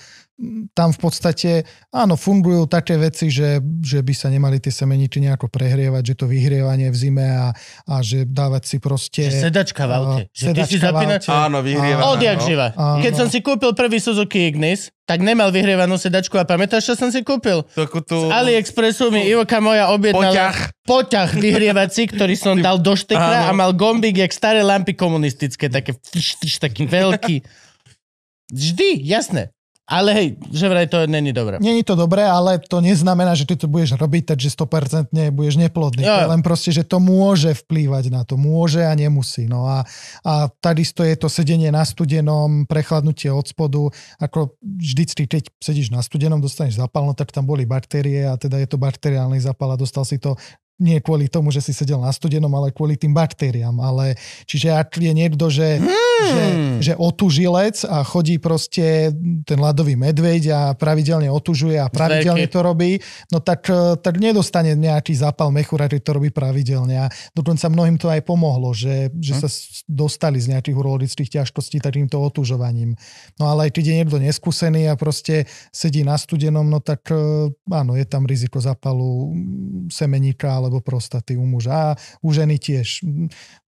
[0.77, 5.49] tam v podstate, áno, fungujú také veci, že, že by sa nemali tie semeniky nejako
[5.49, 7.49] prehrievať, že to vyhrievanie v zime a,
[7.89, 9.34] a že dávať si proste...
[9.34, 10.23] Že sedačka v aute.
[10.30, 11.30] a, Že ty si aute.
[11.34, 12.01] Áno, vyhrieva.
[12.05, 12.14] Áno.
[12.14, 12.68] Odjak živa.
[12.77, 13.01] Áno.
[13.01, 17.09] Keď som si kúpil prvý Suzuki Ignis, tak nemal vyhrievanú sedačku a pamätáš, čo som
[17.09, 17.65] si kúpil?
[17.73, 18.30] Takú tú...
[18.30, 20.57] Z AliExpressu mi Ivka moja objednala Poťah.
[20.85, 23.57] poťah vyhrievací, ktorý som dal do štekra a Áno.
[23.57, 27.41] mal gombík, jak staré lampy komunistické, také tš, tš, taký veľký.
[28.53, 29.49] Vždy, jasné.
[29.88, 31.64] Ale hej, že vraj to není dobré.
[31.64, 36.03] Není to dobré, ale to neznamená, že ty to budeš robiť, takže 100% budeš neplodný.
[36.03, 36.27] Jo.
[36.27, 38.35] Len proste, že to môže vplývať na to.
[38.35, 39.47] Môže a nemusí.
[39.47, 39.88] No a,
[40.27, 43.88] a takisto je to sedenie na studenom, prechladnutie od spodu.
[44.19, 48.59] Ako vždycky, keď sedíš na studenom, dostaneš zapal, no tak tam boli baktérie a teda
[48.59, 50.35] je to bakteriálny zapal a dostal si to
[50.77, 53.73] nie kvôli tomu, že si sedel na studenom, ale kvôli tým baktériám.
[53.81, 54.14] Ale,
[54.45, 55.81] čiže ak je niekto, že,
[56.19, 56.44] že,
[56.81, 59.14] že otužilec a chodí proste
[59.44, 62.91] ten ľadový medveď a pravidelne otužuje a pravidelne to robí,
[63.30, 66.95] no tak, eh, tak nedostane nejaký zápal mechúra, keď to robí pravidelne.
[66.98, 71.80] A dokonca mnohým to aj pomohlo, že, že sa s- dostali z nejakých urologických ťažkostí
[71.80, 72.95] takýmto otužovaním.
[73.38, 77.18] No ale aj keď je niekto neskúsený a proste sedí na studenom, no tak eh,
[77.72, 79.34] áno, je tam riziko zápalu
[79.89, 81.73] semeníka alebo prostaty u muža.
[81.77, 81.89] A
[82.23, 83.06] u ženy tiež.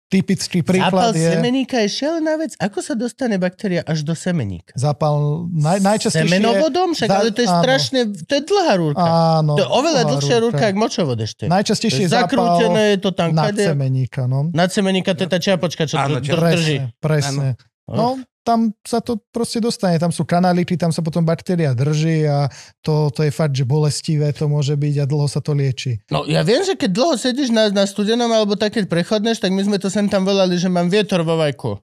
[0.08, 1.28] Typický príklad Zápal je...
[1.36, 2.56] semeníka je šialená vec.
[2.56, 4.72] Ako sa dostane baktéria až do semeníka?
[4.72, 6.32] Zápal naj, najčastejšie...
[6.32, 6.96] Semenovodom?
[6.96, 7.60] Však, Za- ale to je áno.
[7.60, 8.00] strašne...
[8.24, 9.04] To je dlhá rúrka.
[9.04, 9.52] Áno.
[9.52, 11.44] To je oveľa dlhšia rúrka, ako močovod ešte.
[11.44, 13.36] Najčastejšie je Zakrútené je to tam.
[13.36, 14.48] nad kade- semeníka, no.
[14.48, 16.76] Nad semeníka to je tá čiapočka, čo Áno, dr- drží.
[16.96, 17.48] Presne, presne.
[17.84, 18.16] No,
[18.48, 22.48] tam sa to proste dostane, tam sú kanality, tam sa potom baktéria drží a
[22.80, 26.00] to, to je fakt, že bolestivé to môže byť a dlho sa to lieči.
[26.08, 29.52] No ja viem, že keď dlho sedíš na, na studenom alebo tak, keď prechodneš, tak
[29.52, 31.76] my sme to sem tam volali, že mám vietor vo vajku.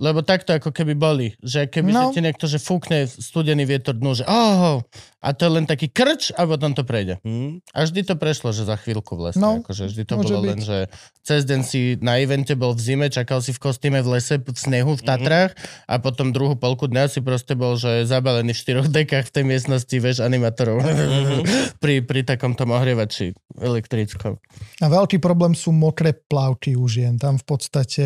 [0.00, 1.36] Lebo takto ako keby boli.
[1.44, 2.08] Že keby No.
[2.08, 2.14] no.
[2.16, 4.80] ti niekto, že fúkne studený vietor dnu, že oh,
[5.22, 7.22] a to je len taký krč a potom to prejde.
[7.22, 7.62] Hm?
[7.70, 9.38] A vždy to prešlo, že za chvíľku vlastne.
[9.38, 10.48] No, akože vždy to bolo byť.
[10.50, 10.78] len, že
[11.22, 14.50] cez deň si na evente bol v zime, čakal si v kostýme v lese, v
[14.52, 15.54] snehu, v Tatrách
[15.86, 19.44] a potom druhú polku dňa si proste bol, že zabalený v štyroch dekách v tej
[19.46, 20.82] miestnosti, vieš, animátorov
[21.82, 24.42] pri, pri takomto ohrievači elektrickom.
[24.82, 27.14] A veľký problém sú mokré plavky u žien.
[27.14, 28.04] Tam v podstate...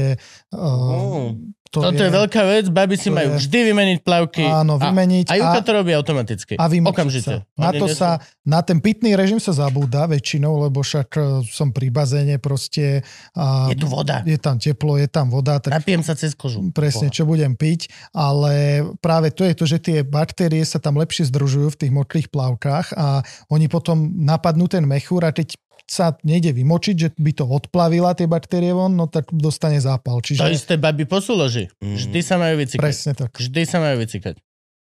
[0.53, 1.33] Uh,
[1.67, 4.47] to Toto je veľká vec, baby si majú je- vždy vymeniť plavky.
[4.47, 6.55] Áno, vymeniť A, a Juka a- to robí automaticky.
[6.55, 7.33] a vymočiť Okamžite.
[7.41, 7.59] sa.
[7.59, 8.11] Na to sa,
[8.45, 13.07] na ten pitný režim sa zabúda väčšinou, lebo však e, som pri bazéne proste.
[13.33, 14.21] A Je tu voda.
[14.27, 16.61] Je tam teplo, je tam voda, tak Napijem sa cez kožu.
[16.75, 21.31] presne, čo budem piť, ale práve to je to, že tie baktérie sa tam lepšie
[21.31, 25.55] združujú v tých mokrých plavkách a oni potom napadnú ten mechúr a keď
[25.87, 30.19] sa nejde vymočiť, že by to odplavila tie baktérie von, no tak dostane zápal.
[30.19, 31.71] To Čiže isté baby po súloži.
[31.79, 31.95] Mhm.
[31.95, 32.83] Vždy sa majú vycikať.
[32.83, 33.31] presne tak.
[33.39, 34.35] Vždy sa majú vycikať.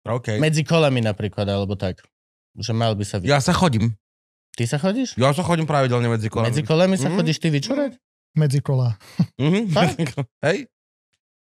[0.06, 0.38] OK.
[0.38, 2.02] Medzi kolami napríklad, alebo tak.
[2.56, 3.30] Že mal by sa vycikať.
[3.30, 3.92] Ja sa chodím.
[4.52, 5.14] Ty sa chodíš?
[5.14, 6.48] Ja sa chodím pravidelne medzi kolami.
[6.48, 7.14] Medzi kolami sa Mhm.
[7.14, 7.92] chodíš ty vyčúrať?
[8.32, 8.96] Medzi kola.
[9.36, 9.68] Mhm.
[10.46, 10.68] Hej.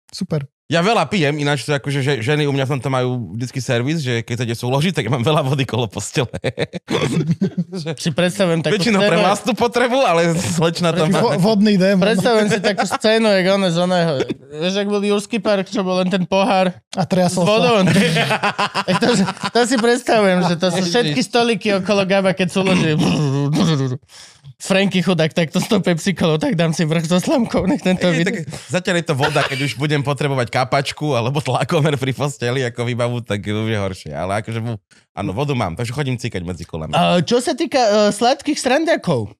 [0.09, 0.48] Super.
[0.72, 4.00] Ja veľa pijem, ináč to akože že ženy u mňa v tomto majú vždycky servis,
[4.00, 6.32] že keď sa ide súložiť, tak ja mám veľa vody kolo postele.
[8.00, 11.36] Si predstavujem takú Väčšinou pre scénu, vlastnú potrebu, ale slečna tam má...
[11.36, 12.00] vodný démon.
[12.00, 14.12] Predstavujem si takú scénu, jak one z oného.
[14.56, 17.50] Vieš, ak bol Jurský park, čo bol len ten pohár A s triasol sa.
[17.50, 17.74] vodou.
[19.04, 19.10] To,
[19.52, 22.96] to si predstavujem, že to sú všetky stoliky okolo Gaba, keď sú loži.
[24.60, 28.08] Franky chudák, tak to s tou Pepsi tak dám si vrch so slamkou, nech tento
[28.08, 32.64] Je, tak zatiaľ je to voda, keď už budem potrebovať kapačku alebo tlakomer pri posteli
[32.64, 34.12] ako výbavu, tak už je horšie.
[34.16, 34.64] Ale akože,
[35.12, 36.96] áno, vodu mám, takže chodím cíkať medzi kolami.
[36.96, 39.34] A čo sa týka uh, sladkých srandiakov,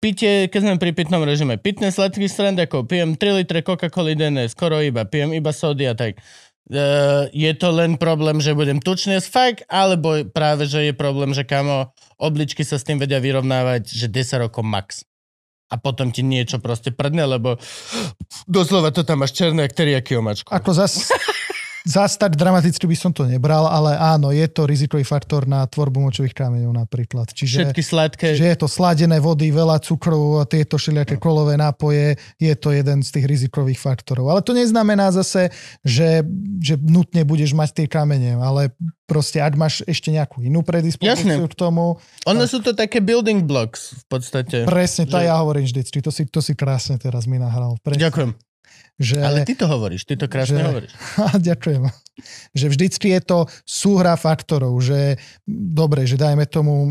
[0.00, 4.80] Pite, keď sme pri pitnom režime, pitné sladkých srandiakov, pijem 3 litre Coca-Coly denne, skoro
[4.80, 6.16] iba, pijem iba sody a tak.
[6.70, 11.34] Uh, je to len problém, že budem tučný as fuck, alebo práve, že je problém,
[11.34, 15.02] že kamo, obličky sa s tým vedia vyrovnávať, že 10 rokov max.
[15.70, 17.58] A potom ti niečo proste prdne, lebo
[18.46, 20.50] doslova to tam máš černé, jak teriaky omačku.
[20.50, 21.10] Ako zas,
[21.82, 26.00] zás tak dramaticky by som to nebral, ale áno, je to rizikový faktor na tvorbu
[26.00, 27.32] močových kameňov napríklad.
[27.32, 28.26] Čiže, Všetky sladké.
[28.36, 33.00] že je to sladené vody, veľa cukru a tieto všelijaké kolové nápoje, je to jeden
[33.00, 34.28] z tých rizikových faktorov.
[34.28, 35.48] Ale to neznamená zase,
[35.80, 36.20] že,
[36.58, 38.76] že nutne budeš mať tie kamene, ale
[39.08, 41.50] proste ak máš ešte nejakú inú predispozíciu Jasne.
[41.50, 41.98] k tomu,
[42.28, 44.56] Ono sú to také building blocks v podstate.
[44.68, 47.74] presne, to Že- ja hovorím vždycky, to si, to si krásne teraz mi nahral.
[47.80, 48.49] Presne, Ďakujem.
[49.00, 50.92] Že, Ale ty to hovoríš, ty to krásne že- hovoríš.
[51.48, 51.88] Ďakujem.
[52.52, 55.16] Že vždycky je to súhra faktorov, že
[55.48, 56.84] dobre, že dajme tomu,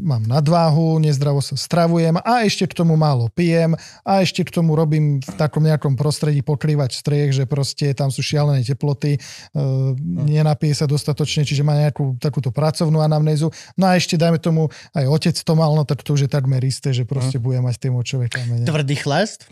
[0.00, 3.76] mám nadváhu, nezdravo sa stravujem a ešte k tomu málo pijem
[4.08, 8.24] a ešte k tomu robím v takom nejakom prostredí pokrývať striech, že proste tam sú
[8.24, 13.52] šialené teploty, uh, nenapije sa dostatočne, čiže má nejakú takúto pracovnú anamnézu.
[13.76, 16.64] No a ešte dajme tomu, aj otec to mal, no tak to už je takmer
[16.64, 18.64] isté, že proste bude mať tie močové kamene.
[18.64, 19.44] Tvrdý chlast?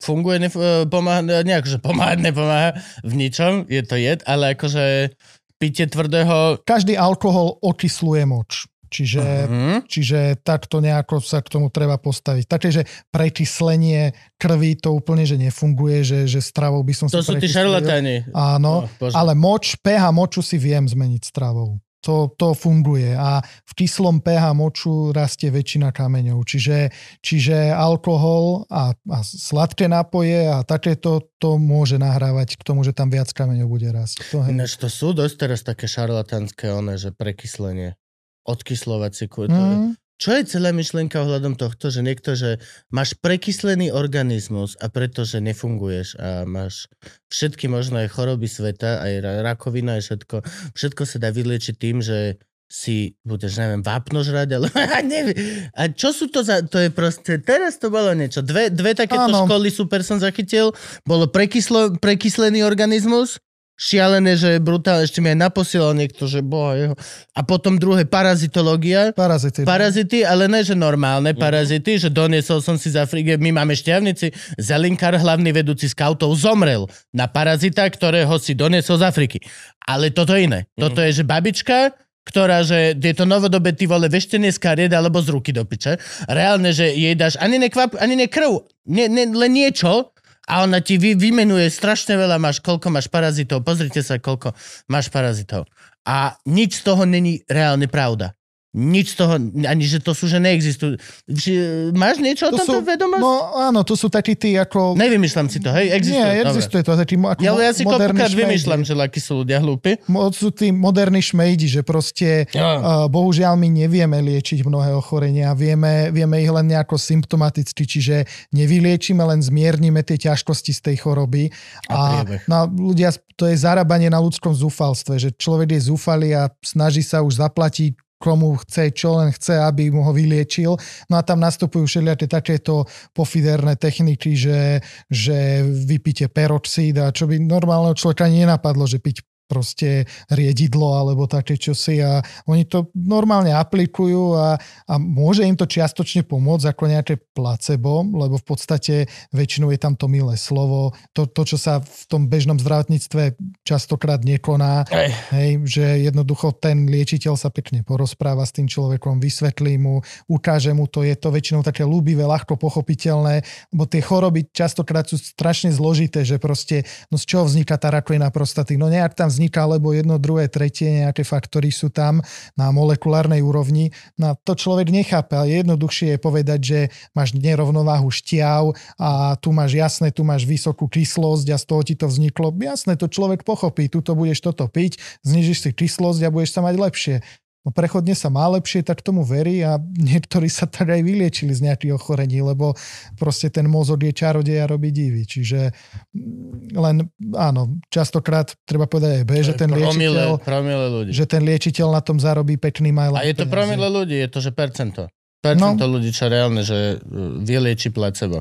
[0.00, 2.72] Funguje, nef- e, pomáha, nejak, že pomáha, nepomáha
[3.04, 5.12] v ničom, je to jed, ale akože
[5.60, 6.64] pitie tvrdého...
[6.64, 8.64] Každý alkohol okysluje moč.
[8.90, 9.86] Čiže Mhm.
[9.86, 12.44] Čiže takto nejako sa k tomu treba postaviť.
[12.50, 12.82] Také, že
[13.14, 17.46] prekyslenie krvi to úplne, že nefunguje, že, že stravou by som To si sú tí
[17.46, 18.26] šarlatáni.
[18.34, 19.14] Áno, Oh, bože.
[19.14, 21.78] ale moč, pH moču si viem zmeniť stravou.
[22.00, 26.40] To, to funguje a v kyslom pH moču rastie väčšina kameňov.
[26.48, 26.88] Čiže,
[27.20, 33.12] čiže alkohol a, a sladké nápoje a takéto to môže nahrávať k tomu, že tam
[33.12, 34.32] viac kameňov bude rásť.
[34.32, 34.56] To, hej.
[34.56, 38.00] Ináč to sú dosť teraz také šarlatánske one, že prekyslenie.
[38.48, 42.60] Odkyslovať si Mm, Čo je celá myšlienka ohľadom tohto, že niekto, že
[42.92, 46.92] máš prekyslený organizmus a pretože nefunguješ a máš
[47.32, 50.36] všetky možné choroby sveta, aj ra- rakovina, aj všetko,
[50.76, 52.36] všetko sa dá vyliečiť tým, že
[52.70, 54.68] si budeš, neviem, vápno žrať, ale
[55.08, 55.66] neviem.
[55.74, 58.46] A čo sú to za, to je proste, teraz to bolo niečo.
[58.46, 59.48] Dve, dve takéto Áno.
[59.48, 60.70] školy super som zachytil,
[61.02, 63.42] bolo prekyslo, prekyslený organizmus,
[63.80, 66.94] šialené, že brutálne, ešte mi aj naposielal niekto, že boha jeho.
[67.32, 69.64] A potom druhé, parazitológia, parazity.
[69.64, 74.36] Parazity, ale ne, že normálne parazity, že doniesol som si z Afriky, my máme šťavnici,
[74.60, 76.84] Zelinkár, hlavný vedúci skautov, zomrel
[77.16, 79.40] na parazita, ktorého si doniesol z Afriky.
[79.88, 80.68] Ale toto iné.
[80.76, 85.24] Toto je, že babička, ktorá, že je to novodobé ty vole veštenie z kariet alebo
[85.24, 85.96] z ruky do piče.
[86.28, 88.60] Reálne, že jej dáš ani ne, kvap, ani ne krv,
[88.92, 90.12] ne, ne, len niečo
[90.50, 94.50] a ona ti vy, vymenuje strašne veľa, máš koľko máš parazitov, pozrite sa, koľko
[94.90, 95.70] máš parazitov.
[96.02, 98.34] A nič z toho není reálne pravda.
[98.70, 99.34] Nič z toho,
[99.66, 100.94] ani že to sú, že neexistujú.
[101.26, 103.18] Ži- Máš niečo o To tomto sú, vedomosť?
[103.18, 104.94] no áno, to sú takí tí ako...
[104.94, 105.90] Nevymýšľam si to, hej?
[105.90, 106.22] Existuje.
[106.22, 106.50] Nie, dobre.
[106.54, 106.94] existuje to.
[106.94, 109.98] Taký, ako Ja, mo- ja si koľkokrát vymýšľam, že akí sú ľudia hlúpi.
[110.06, 112.78] Mo- sú tí moderní šmejdi, že proste Ja.
[112.78, 118.22] uh, bohužiaľ my nevieme liečiť mnohé ochorenia, vieme, vieme ich len nejako symptomaticky, čiže
[118.54, 121.50] nevyliečíme, len zmiernime tie ťažkosti z tej choroby.
[121.90, 122.46] A priebeh.
[122.46, 127.18] no, ľudia, to je zarábanie na ľudskom zúfalstve, že človek je zúfalý a snaží sa
[127.18, 130.76] už zaplatiť komu chce, čo len chce, aby mu ho vyliečil.
[131.08, 132.84] No a tam nastupujú všelijaké takéto
[133.16, 140.06] pofiderné techniky, že, že vypíte peroxid a čo by normálneho človeka nenapadlo, že piť proste
[140.30, 144.54] riedidlo alebo také čosi a oni to normálne aplikujú a,
[144.86, 148.94] a môže im to čiastočne pomôcť ako nejaké placebo, lebo v podstate
[149.34, 153.34] väčšinou je tam to milé slovo, to, to čo sa v tom bežnom zdravotníctve
[153.66, 155.10] častokrát nekoná, Ej.
[155.34, 160.84] hej, že jednoducho ten liečiteľ sa pekne porozpráva s tým človekom, vysvetlí mu, ukáže mu
[160.86, 166.20] to, je to väčšinou také ľúbivé, ľahko pochopiteľné, bo tie choroby častokrát sú strašne zložité,
[166.22, 168.76] že proste, no z čoho vzniká tá rakovina prostaty?
[168.76, 172.20] No nejak tam vzniká, lebo jedno, druhé, tretie, nejaké faktory sú tam
[172.58, 173.94] na molekulárnej úrovni.
[174.20, 176.80] No a to človek nechápe, ale jednoduchšie je povedať, že
[177.16, 181.94] máš nerovnováhu šťav a tu máš jasné, tu máš vysokú kyslosť a z toho ti
[181.94, 182.52] to vzniklo.
[182.58, 186.74] Jasné, to človek pochopí, tuto budeš toto piť, znižíš si kyslosť a budeš sa mať
[186.76, 187.16] lepšie.
[187.60, 191.68] No prechodne sa má lepšie, tak tomu verí a niektorí sa tak aj vyliečili z
[191.68, 192.72] nejakých ochorení, lebo
[193.20, 195.28] proste ten mozog je čarodej a robí divy.
[195.28, 195.68] Čiže
[196.16, 197.04] mm, len,
[197.36, 201.10] áno, častokrát treba povedať aj B, že ten promile, liečiteľ, promile ľudí.
[201.12, 203.12] že ten liečiteľ na tom zarobí pekný mail.
[203.12, 205.12] A je to promile ľudí, je to, že percento.
[205.44, 205.92] Percento No.
[206.00, 208.40] ľudí, čo reálne, že uh, vylieči placebo.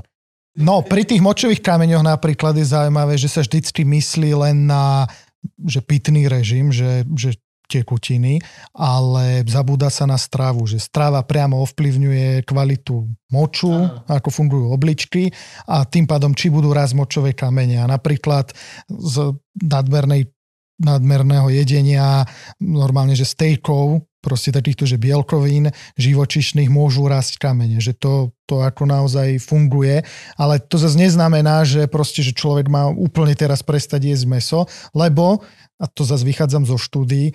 [0.56, 5.08] No, pri tých močových kameňoch napríklad je zaujímavé, že sa vždycky myslí len na
[5.56, 7.40] že pitný režim, že, že
[7.70, 8.42] tekutiny,
[8.74, 13.70] ale zabúda sa na stravu, že strava priamo ovplyvňuje kvalitu moču,
[14.10, 15.30] ako fungujú obličky
[15.70, 17.78] a tým pádom, či budú raz močové kamene.
[17.78, 18.50] A napríklad
[18.90, 20.34] z nadmernej
[20.80, 22.24] nadmerného jedenia,
[22.64, 28.84] normálne, že stejkov, proste takýchto, že bielkovín živočišných môžu rásť kamene, že to, to ako
[28.84, 30.04] naozaj funguje,
[30.36, 34.60] ale to zase neznamená, že proste, že človek má úplne teraz prestať jesť meso,
[34.92, 35.44] lebo
[35.80, 37.32] a to zase vychádzam zo štúdí,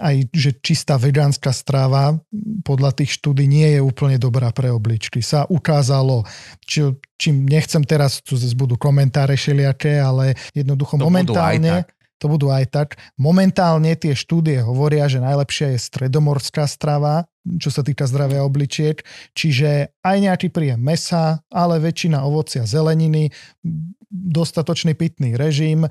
[0.00, 2.16] aj že čistá vegánska strava
[2.64, 5.20] podľa tých štúdí nie je úplne dobrá pre obličky.
[5.20, 6.24] Sa ukázalo,
[6.64, 11.84] či, čím nechcem teraz, tu zase budú komentáre šeliaké, ale jednoducho To momentálne.
[12.18, 12.88] To budú aj tak.
[13.18, 17.26] Momentálne tie štúdie hovoria, že najlepšia je stredomorská strava,
[17.60, 19.04] čo sa týka zdravia obličiek,
[19.36, 23.28] čiže aj nejaký príjem mesa, ale väčšina ovocia, zeleniny,
[24.08, 25.84] dostatočný pitný režim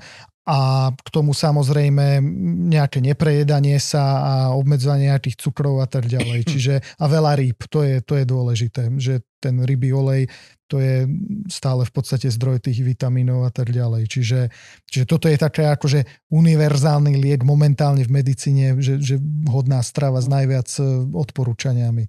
[0.44, 2.20] a k tomu samozrejme
[2.68, 6.44] nejaké neprejedanie sa a obmedzovanie nejakých cukrov a tak ďalej.
[6.52, 10.28] Čiže a veľa rýb, to je, to je dôležité, že ten rybý olej
[10.68, 11.04] to je
[11.52, 14.08] stále v podstate zdroj tých vitamínov a tak ďalej.
[14.08, 14.40] Čiže,
[14.88, 20.26] čiže toto je také akože univerzálny liek momentálne v medicíne, že, že hodná strava s
[20.26, 22.08] najviac e, odporúčaniami.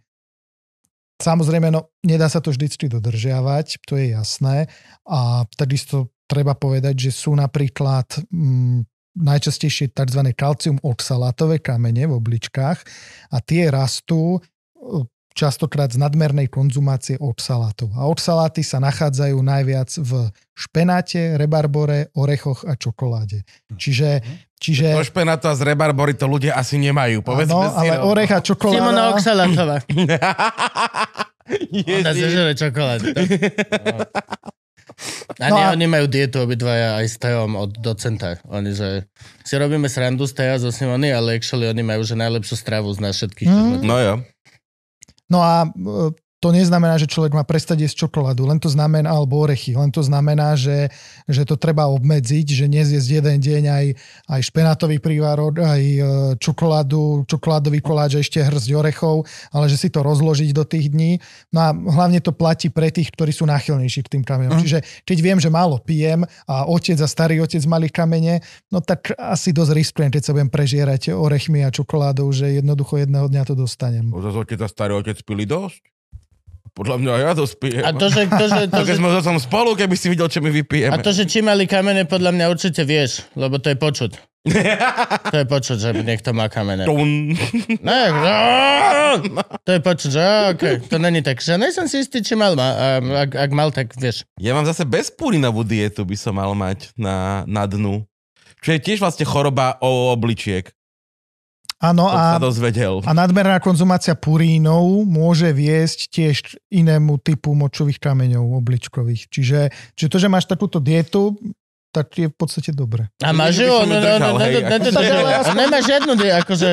[1.16, 4.68] Samozrejme, no, nedá sa to vždycky dodržiavať, to je jasné.
[5.08, 8.86] A takisto treba povedať, že sú napríklad mm,
[9.16, 10.22] najčastejšie tzv.
[10.36, 12.80] kalcium oxalátové kamene v obličkách
[13.32, 14.40] a tie rastú e,
[15.36, 17.92] častokrát z nadmernej konzumácie oxalátov.
[17.96, 23.44] A oxaláty sa nachádzajú najviac v špenáte, rebarbore, orechoch a čokoláde.
[23.76, 24.24] Čiže,
[24.56, 27.76] čiže To špenáto a z rebarbory to ľudia asi nemajú, povedzme si.
[27.76, 28.08] ale no.
[28.16, 29.12] orech a Simona čokoláda...
[29.12, 29.78] Oxalatová.
[31.46, 32.24] Ona Ježiš.
[32.26, 33.06] zežere čokoládu.
[35.38, 38.40] A No nie, a- oni majú dietu obidvaja aj s Teom od docenta.
[38.48, 39.04] Oni, že
[39.44, 43.00] si robíme srandu z Teja zo Simony, ale actually oni majú, že najlepšiu stravu z
[43.04, 43.50] nás všetkých.
[43.52, 43.84] Mm.
[43.84, 44.14] No jo.
[45.28, 46.16] No a e,
[46.46, 50.06] to neznamená, že človek má prestať jesť čokoládu, len to znamená, alebo orechy, len to
[50.06, 50.94] znamená, že,
[51.26, 53.86] že to treba obmedziť, že nezjesť jeden deň aj,
[54.30, 56.02] aj špenátový prívarok, aj e,
[56.38, 61.18] čokoládu, čokoládový koláč a ešte hrzť orechov, ale že si to rozložiť do tých dní.
[61.50, 64.54] No a hlavne to platí pre tých, ktorí sú náchylnejší k tým kameňom.
[64.54, 64.62] Mhm.
[64.62, 69.18] Čiže keď viem, že málo pijem a otec a starý otec mali kamene, no tak
[69.18, 73.58] asi dosť riskujem, keď sa budem prežierať orechmi a čokoládou, že jednoducho jedného dňa to
[73.58, 74.14] dostanem.
[74.14, 75.96] Zase otec a starý otec pili dosť.
[76.76, 77.84] Podľa mňa ja dosť pijem.
[77.88, 80.44] A to, že, to, že, to, keď že, sme som spolu, keby si videl, čo
[80.44, 80.92] my vypijeme.
[80.92, 84.12] a to, že či mali kamene, podľa mňa určite vieš, lebo to je počuť.
[85.34, 86.86] To je počuť, že niekto má kamene.
[87.82, 88.02] Ne,
[89.66, 90.76] to je počuť, že okay.
[90.86, 91.42] to není tak.
[91.42, 92.54] Že nejsem si istý, či mal.
[92.54, 92.88] ma- A,
[93.26, 94.22] ak, ak mal, tak vieš.
[94.38, 98.06] Ja mám zase bezpurinovú dietu, by som mal mať na, na dnu.
[98.62, 100.70] Čo je tiež vlastne choroba o obličiek.
[101.84, 103.04] Áno, a dozvedel.
[103.04, 109.28] A nadmerná konzumácia purínov môže viesť tiež k inému typu močových kameňov obličkových.
[109.28, 109.60] Čiže,
[109.94, 111.36] čiže to, že máš takúto dietu,
[111.96, 113.08] tak je v podstate dobre.
[113.24, 113.72] A máš ju?
[115.56, 116.12] nemáš žiadnu,
[116.44, 116.70] akože...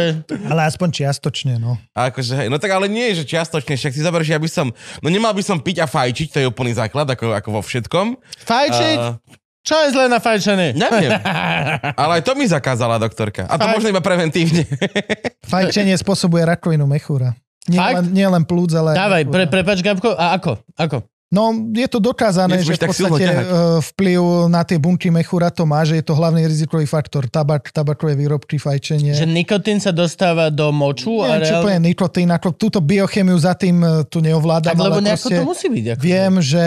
[0.51, 1.79] Ale aspoň čiastočne, no.
[1.95, 4.74] Akože, hej, no tak ale nie, že čiastočne, však si zober, že ja by som,
[4.99, 8.19] no nemal by som piť a fajčiť, to je úplný základ, ako, ako vo všetkom.
[8.43, 8.99] Fajčiť?
[8.99, 10.75] A- Čo je zlé na fajčenie?
[10.75, 11.15] neviem.
[12.03, 13.47] ale aj to mi zakázala doktorka.
[13.47, 13.75] A to Fakt?
[13.79, 14.67] možno iba preventívne.
[15.53, 17.39] Fajčenie spôsobuje rakovinu mechúra.
[17.71, 17.95] Nie Fakt?
[18.03, 18.95] len, nie len plúc, ale...
[18.95, 19.35] aj Dávaj, mechúra.
[19.39, 20.53] pre, prepač, Gabko, a ako?
[20.75, 20.99] Ako?
[21.33, 23.45] No, je to dokázané, Nesmieš že v podstate e,
[23.81, 27.25] vplyv na tie bunky mechúra to má, že je to hlavný rizikový faktor.
[27.25, 29.17] Tabak, tabakové výrobky, fajčenie.
[29.17, 31.65] Že nikotín sa dostáva do moču a Neviem, či reálne...
[31.65, 35.41] úplne nikotín, ako túto biochemiu za tým e, tu neovládam, Tak lebo ale nejako proste
[35.41, 35.85] to musí byť.
[35.97, 36.65] Ako viem, že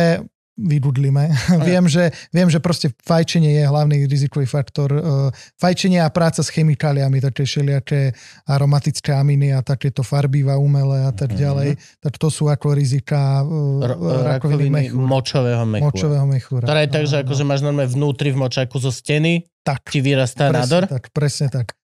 [0.55, 1.27] vygudlíme.
[1.67, 4.89] viem, že, viem, že proste fajčenie je hlavný rizikový faktor.
[4.91, 5.01] E,
[5.59, 8.15] Fajčenie a práca s chemikáliami, také všelijaké
[8.47, 13.83] aromatické aminy a takéto farbíva umelé a tak ďalej, tak to sú ako rizika e,
[13.83, 15.07] R- rakoviny rakoviny mechúra.
[15.07, 15.87] močového mechúra.
[15.91, 16.65] Močového mechúra.
[16.65, 20.49] Ktorá je tak, že akože máš normálne vnútri v močaku zo steny, Tak, ti vyrastá
[20.49, 20.83] presne nádor.
[20.87, 21.75] tak, presne tak.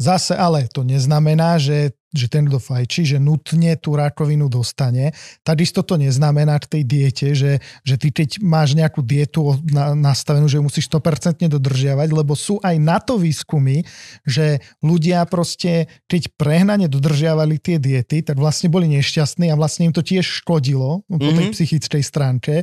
[0.00, 5.14] Zase ale to neznamená, že, že ten, kto fajčí, že nutne tú rakovinu dostane.
[5.46, 10.50] Takisto to neznamená k tej diete, že, že ty keď máš nejakú dietu na, nastavenú,
[10.50, 13.86] že ju musíš 100% dodržiavať, lebo sú aj na to výskumy,
[14.26, 19.94] že ľudia proste, keď prehnane dodržiavali tie diety, tak vlastne boli nešťastní a vlastne im
[19.94, 21.54] to tiež škodilo po tej Mhm.
[21.54, 22.54] psychickej stránke.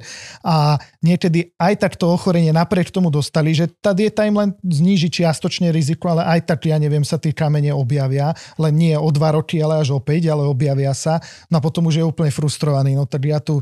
[0.43, 5.07] A niekedy aj tak to ochorenie napriek tomu dostali, že tá dieta im len zníži
[5.07, 9.36] čiastočne riziko, ale aj tak, ja neviem, sa tie kamene objavia, len nie o dva
[9.37, 11.21] roky, ale až o 5, ale objavia sa.
[11.47, 12.97] No a potom už je úplne frustrovaný.
[12.97, 13.61] No tak ja tu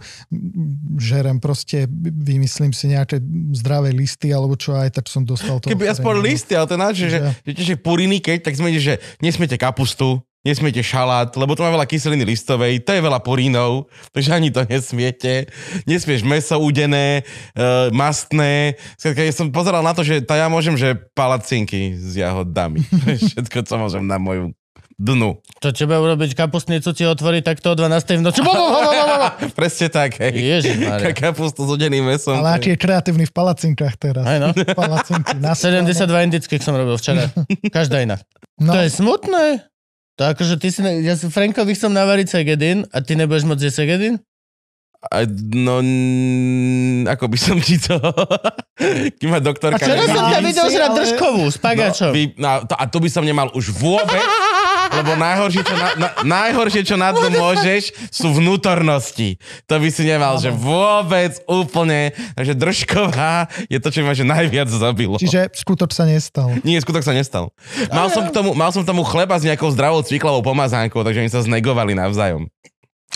[0.95, 3.19] žerem proste, vymyslím si nejaké
[3.53, 5.68] zdravé listy, alebo čo aj tak som dostal to.
[5.69, 7.19] Keby aspoň listy, ale to náč, že, že,
[7.52, 11.89] že, že puriny, keď, tak sme, že nesmiete kapustu, nesmiete šalát, lebo to má veľa
[11.89, 15.49] kyseliny listovej, to je veľa purínov, takže ani to nesmiete.
[15.89, 17.26] Nesmieš meso udené,
[17.57, 18.77] uh, mastné.
[19.02, 22.85] Ja som pozeral na to, že tá ja môžem, že palacinky s jahodami.
[23.34, 24.53] Všetko, co môžem na moju
[24.96, 25.44] dnu.
[25.60, 28.20] To teba urobiť kapustnicu ti otvorí takto o 12.
[28.20, 28.40] v noci.
[29.60, 30.32] Presne tak, hej.
[30.32, 31.12] Ježišmarja.
[31.12, 32.40] Kapustu s hodeným mesom.
[32.40, 34.24] Ale aký je kreatívny v palacinkách teraz.
[34.24, 34.56] Aj no.
[34.56, 36.00] Palacinky na 72
[36.32, 37.28] indických som robil včera.
[37.76, 38.16] Každá iná.
[38.56, 39.46] No, To je smutné.
[40.16, 43.64] To akože ty si, ne- ja si Frankovi chcem navariť segedin a ty nebudeš môcť
[43.68, 44.16] jesť segedin?
[45.12, 48.00] A, no, n- ako by som ti to...
[49.20, 49.76] Kým ma A doktorka...
[49.76, 52.10] včera nemá- som ťa videl žrať držkovú s pagačom.
[52.10, 54.24] No, vy, no, to, a to by som nemal už vôbec,
[54.96, 59.38] lebo najhoršie, čo na, na, najhoršie, čo na to môžeš, sú vnútornosti.
[59.68, 64.72] To by si nemal, že vôbec úplne, takže držková je to, čo ma že najviac
[64.72, 65.20] zabilo.
[65.20, 66.56] čiže skutoč sa nestal.
[66.64, 67.52] Nie, skutok sa nestal.
[67.92, 71.22] Mal som, k tomu, mal som k tomu chleba s nejakou zdravou cviklavou pomazánkou, takže
[71.22, 72.48] oni sa znegovali navzájom.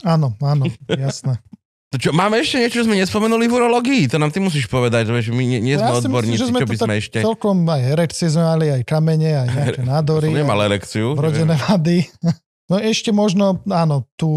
[0.06, 1.42] Áno, áno, jasné.
[1.90, 4.06] To čo, máme ešte niečo, čo sme nespomenuli v urológii?
[4.14, 6.48] To nám ty musíš povedať, že my nie, nie sme Ja si myslím, odborníci, že
[6.54, 7.18] sme čo by sme ešte...
[7.26, 10.30] Celkom aj erekcie sme mali, aj kamene, aj nejaké nádory.
[10.30, 11.18] Som nemal erekciu.
[11.18, 12.06] Vrodené vady.
[12.70, 14.30] No ešte možno, áno, tú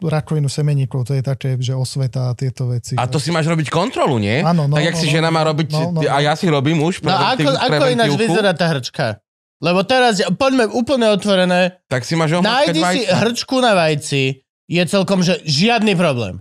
[0.00, 2.96] rakovinu semeníkov, to je také, že osveta a tieto veci.
[2.96, 4.40] A to si máš robiť kontrolu, nie?
[4.40, 6.32] Áno, no, tak jak no, si no, žena má no, robiť, no, no, a ja
[6.32, 9.20] si robím už No ako, ako ináč vyzerá tá hrčka?
[9.60, 13.14] Lebo teraz, poďme úplne otvorené, tak si máš nájdi si vajca.
[13.20, 14.22] hrčku na vajci,
[14.64, 16.40] je celkom, že žiadny problém.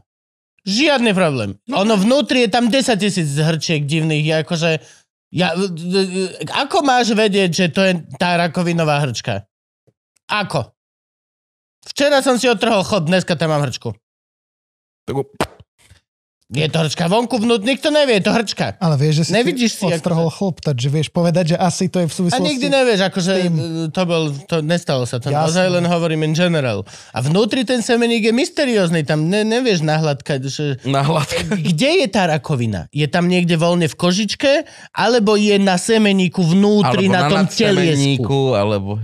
[0.67, 1.55] Žiadny problém.
[1.71, 4.71] Ono vnútri je tam 10 tisíc hrčiek divných, je akože...
[5.31, 5.55] Ja,
[6.55, 9.47] ako máš vedieť, že to je tá rakovinová hrčka?
[10.27, 10.71] Ako?
[11.87, 13.95] Včera som si otrhol chod, dneska tam mám hrčku.
[15.07, 15.56] Tak-
[16.47, 18.79] Je to hrčka vonku, vnútri, nikto nevie, je to hrčka.
[18.79, 22.07] Ale vieš, že si Nevidíš si, odstrhol chlop, takže vieš povedať, že asi to je
[22.07, 22.47] v A súvislosti...
[22.47, 23.55] nikdy nevieš, akože tým.
[23.59, 26.87] e, to bol, to nestalo sa, to naozaj len hovorím in general.
[27.11, 30.79] A vnútri ten semeník je mysteriózny, tam ne, nevieš nahľadkať, že...
[30.87, 31.51] Na hladka.
[31.51, 32.87] Kde je tá rakovina?
[32.95, 34.63] Je tam niekde voľne v kožičke,
[34.95, 38.55] alebo je na semeníku vnútri, Alebo na, tom teliesku?
[38.55, 39.03] alebo...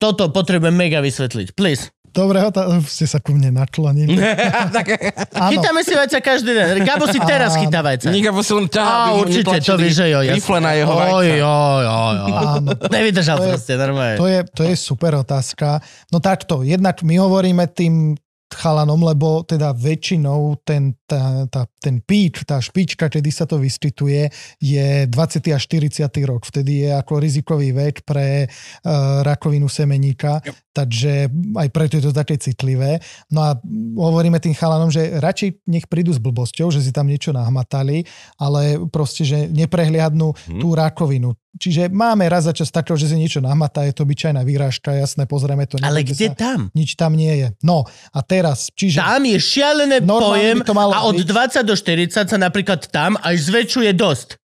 [0.00, 1.92] Toto potrebujem mega vysvetliť, please.
[2.10, 4.14] Dobre, otá- ste sa ku mne naklonili.
[5.34, 6.82] Áno, Chytáme si vajca každý deň.
[6.82, 8.10] Gabo si teraz chytá vajca.
[8.10, 10.18] Nika si len ťahá, Á, určite, to víš, že jo.
[10.20, 11.14] Rifle na jeho Oj, vajca.
[11.14, 12.32] oj, oj, oj.
[12.34, 12.70] áno.
[12.88, 14.16] Nevydržal To je- proste, normálne.
[14.18, 15.78] To je, to je super otázka.
[16.10, 18.18] No takto, jednak my hovoríme tým
[18.50, 24.30] chalanom, lebo teda väčšinou ten, tá, tá, ten pík, tá špička, kedy sa to vyskytuje,
[24.62, 25.10] je 20.
[25.50, 26.06] a 40.
[26.22, 26.46] rok.
[26.46, 30.38] Vtedy je ako rizikový vek pre uh, rakovinu semeníka,
[30.70, 31.26] takže
[31.58, 33.02] aj preto je to také citlivé.
[33.34, 33.58] No a
[33.98, 38.06] hovoríme tým chalanom, že radšej nech prídu s blbosťou, že si tam niečo nahmatali,
[38.38, 40.60] ale proste, že neprehliadnú Hm.
[40.60, 41.34] tú rakovinu.
[41.50, 45.26] Čiže máme raz za čas takého, že si niečo nahmatá, je to obyčajná výrážka, jasné,
[45.26, 45.82] pozrieme to.
[45.82, 46.70] Ale kde sa, tam?
[46.78, 47.48] Nič tam nie je.
[47.66, 49.02] No a teraz, čiže...
[49.02, 51.64] Tam je šialené pojem to malo a od byť.
[51.64, 54.36] 20 do 40 sa napríklad tam až zväčšuje dosť.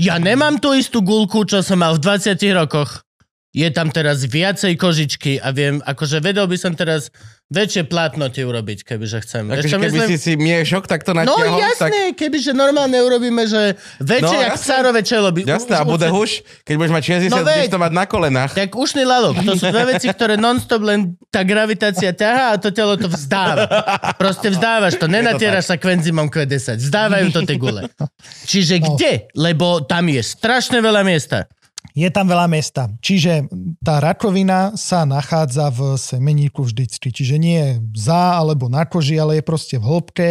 [0.00, 3.03] Ja nemám tú istú gulku, čo som mal v 20 rokoch.
[3.54, 7.14] Je tam teraz viacej kožičky a viem, akože vedel by som teraz
[7.46, 9.46] väčšie plátno ti urobiť, kebyže chcem.
[9.46, 10.08] Akože keby myslím?
[10.10, 11.94] si si miešok takto No natiahol, tak...
[11.94, 14.64] jasné, kebyže normálne urobíme, že väčšie No, jak jasné.
[14.66, 15.28] psárové čelo.
[15.30, 18.04] By, Jasné, a bude huš, keď budeš mať 60, No no, budeš to mať na
[18.04, 18.50] kolenách.
[18.58, 22.74] Tak ušný lalok, to sú dve veci, ktoré non-stop len tá gravitácia ťahá a to
[22.74, 23.70] telo to vzdáva.
[24.18, 27.86] Proste vzdávaš to, nenatieraš sa kvenzimom Q10, vzdávajú to tie gule.
[28.50, 28.98] Čiže No.
[28.98, 29.30] kde?
[29.30, 31.46] Lebo tam je strašne veľa miesta.
[31.94, 32.90] Je tam veľa miesta.
[32.98, 33.46] Čiže
[33.78, 37.14] tá rakovina sa nachádza v semeníku vždycky.
[37.14, 40.28] Čiže nie je za alebo na koži, ale je proste v hĺbke.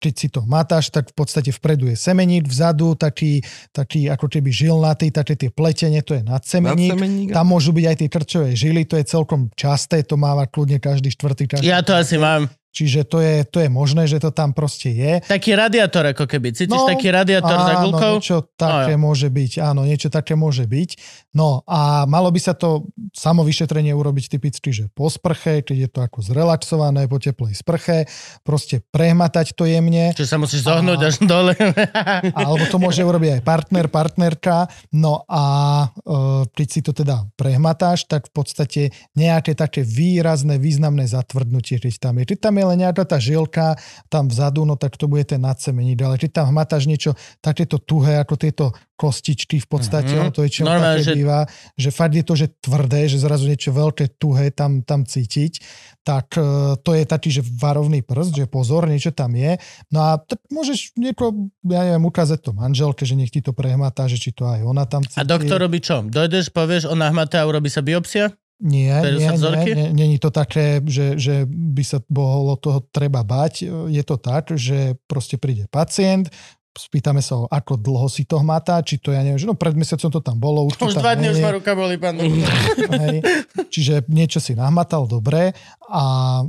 [0.00, 4.48] Keď si to matáš, tak v podstate vpredu je semeník, vzadu taký, taký ako keby
[4.48, 6.96] žilnatý, také tie pletenie, to je nadsemeník.
[6.96, 7.28] Nadsemeník.
[7.36, 11.12] Tam môžu byť aj tie krčové žily, to je celkom časté, to máva kľudne každý
[11.12, 12.48] štvrtý, každý Ja to asi mám.
[12.70, 15.18] Čiže to je, to je možné, že to tam proste je.
[15.26, 16.54] Taký radiátor ako keby.
[16.54, 18.12] Cítiš taký radiátor za No, áno, gulkou?
[18.18, 19.02] niečo také Áno.
[19.10, 20.90] môže byť, áno, niečo také môže byť.
[21.34, 26.00] No a malo by sa to samovyšetrenie urobiť typicky, že po sprche, keď je to
[26.02, 28.06] ako zrelaxované, po teplej sprche,
[28.46, 31.54] proste prehmatať to jemne, Čiže sa musíš zohnúť až dole.
[32.38, 35.42] alebo to môže urobiť aj partner, partnerka, no a
[35.86, 38.82] e, keď si to teda prehmatáš, tak v podstate
[39.14, 42.24] nejaké také výrazné, významné zatvrdnutie, keď tam je.
[42.34, 43.74] Keď tam je len nejaká tá žilka
[44.06, 48.18] tam vzadu, no tak to bude ten nadsemeník, ale keď tam hmatáš niečo takéto tuhé,
[48.18, 50.20] ako tieto kostičky v podstate, Mhm.
[50.28, 50.34] mm-hmm.
[50.34, 51.38] to je Normálne, také že- býva,
[51.74, 55.52] že fakt je to, že tvrdé, že zrazu niečo veľké, tuhé tam, tam cítiť,
[56.02, 56.44] tak e,
[56.76, 59.56] to je taký, že varovný prst, že pozor, niečo tam je.
[59.88, 61.32] No a tak môžeš nieko,
[61.64, 64.84] ja neviem, ukázať to manželke, že nech ti to prehmatá, že či to aj ona
[64.84, 65.16] tam cíti.
[65.16, 66.00] A doktor robí čo?
[66.02, 68.36] Dojdeš, povieš, ona hmatá a urobí sa biopsia?
[68.60, 69.72] Nie, nie, vzorky?
[69.72, 73.64] nie, nie, není to také, že, že by sa bolo toho treba bať.
[73.88, 76.28] Je to tak, že proste príde pacient,
[76.70, 79.74] spýtame sa ho, ako dlho si to hmatá, či to ja neviem, že no pred
[79.74, 81.46] mesiacom to tam bolo, už Už dva dní už nie je.
[81.46, 82.14] ma ruka boli, pán.
[83.02, 83.16] Hej.
[83.74, 85.50] Čiže niečo si nahmatal, dobre.
[85.90, 86.02] A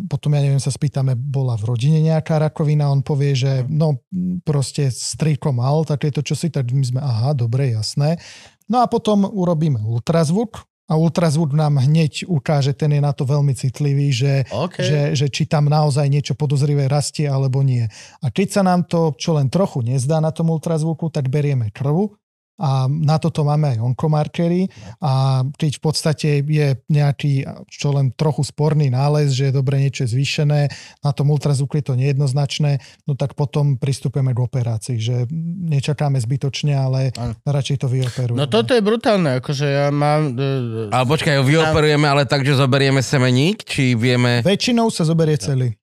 [0.06, 4.06] potom, ja neviem, sa spýtame, bola v rodine nejaká rakovina, on povie, že no
[4.46, 8.22] proste strýko mal takéto čosi, tak my sme, aha, dobre, jasné.
[8.70, 13.56] No a potom urobíme ultrazvuk a ultrazvuk nám hneď ukáže, ten je na to veľmi
[13.56, 14.82] citlivý, že, OK.
[14.82, 17.88] že, že či tam naozaj niečo podozrivé rastie alebo nie.
[18.20, 22.21] A keď sa nám to čo len trochu nezdá na tom ultrazvuku, tak berieme krvu
[22.62, 24.70] a na toto máme aj onkomarkery
[25.02, 30.06] a keď v podstate je nejaký čo len trochu sporný nález, že je dobre niečo
[30.06, 30.70] je zvýšené,
[31.02, 32.78] na tom ultrazvuku je to nejednoznačné,
[33.10, 35.26] no tak potom pristupujeme k operácii, že
[35.66, 37.34] nečakáme zbytočne, ale Áno.
[37.42, 38.38] radšej to vyoperujeme.
[38.38, 40.38] No toto je brutálne, akože ja mám...
[40.38, 44.46] e, Ale počkaj, vyoperujeme, ale tak, že zoberieme semeník, či vieme...
[44.46, 45.81] Väčšinou sa zoberie celý.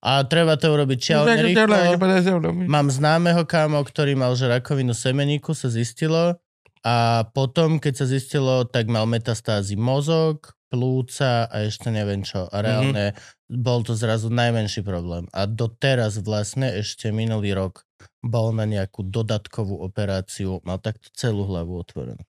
[0.00, 0.98] A treba to urobiť
[1.42, 1.66] rýchlo.
[2.70, 6.38] Mám známeho kámo, ktorý mal že rakovinu semeníku, sa zistilo
[6.80, 12.46] a potom, keď sa zistilo, tak mal metastázy mozog, plúca a ešte neviem čo.
[12.48, 13.60] A reálne mm-hmm.
[13.60, 15.26] bol to zrazu najmenší problém.
[15.34, 17.84] A doteraz vlastne ešte minulý rok
[18.22, 22.22] bol na nejakú dodatkovú operáciu, mal takto celú hlavu otvorenú.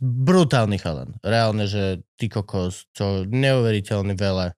[0.00, 1.16] Brutálny chalan.
[1.22, 4.56] Reálne, že ty kokos, čo neuveriteľne veľa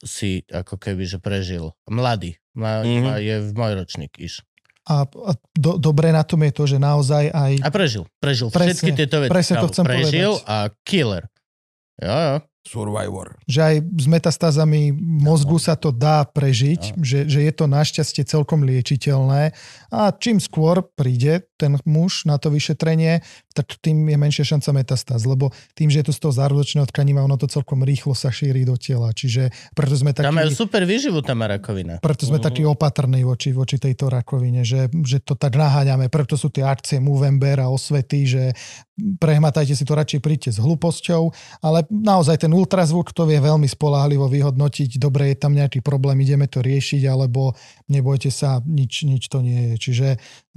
[0.00, 1.70] si ako keby, že prežil.
[1.84, 2.38] Mladý.
[2.52, 3.02] Má, Mhm.
[3.02, 4.42] má, je v môj ročník, iš.
[4.84, 8.08] A, a do, dobre na tom je to, že naozaj aj A prežil.
[8.16, 9.28] Prežil Presne, všetky tieto veci.
[9.28, 10.48] presne to chcem prežil povedať.
[10.48, 11.24] a killer.
[11.98, 12.36] Jo, jo.
[12.68, 13.40] Survivor.
[13.48, 18.60] že aj s metastázami mozgu sa to dá prežiť, že, že je to našťastie celkom
[18.68, 19.56] liečiteľné.
[19.88, 23.24] A čím skôr príde ten muž na to vyšetrenie,
[23.56, 27.26] tak tým je menšia šanca metastáz, lebo tým, že je to z toho zárodočného tkaniva,
[27.26, 30.82] ono to celkom rýchlo sa šíri do tela, čiže preto sme Tam majú takí, super
[30.86, 31.98] výživu, tá má rakovina.
[31.98, 36.54] preto sme takí opatrní voči, voči tejto rakovine, že, že to tak naháňame, preto sú
[36.54, 38.42] tie akcie Movember a osvety, že
[39.18, 41.30] prehmatajte si to radšej príďte s hlúposťou,
[41.62, 46.50] ale naozaj ten ultrazvuk to vie veľmi spolahlivo vyhodnotiť, dobre, je tam nejaký problém, ideme
[46.50, 47.54] to riešiť, alebo
[47.86, 49.74] nebojte sa, nič, nič to nie je.
[49.78, 50.08] Čiže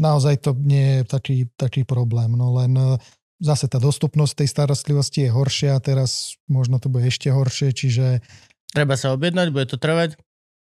[0.02, 2.98] naozaj to nie je taký, taký problém, no len e,
[3.38, 8.26] zase tá dostupnosť tej starostlivosti je horšia, teraz možno to bude ešte horšie, čiže
[8.72, 10.16] Treba sa objednať, bude to trvať.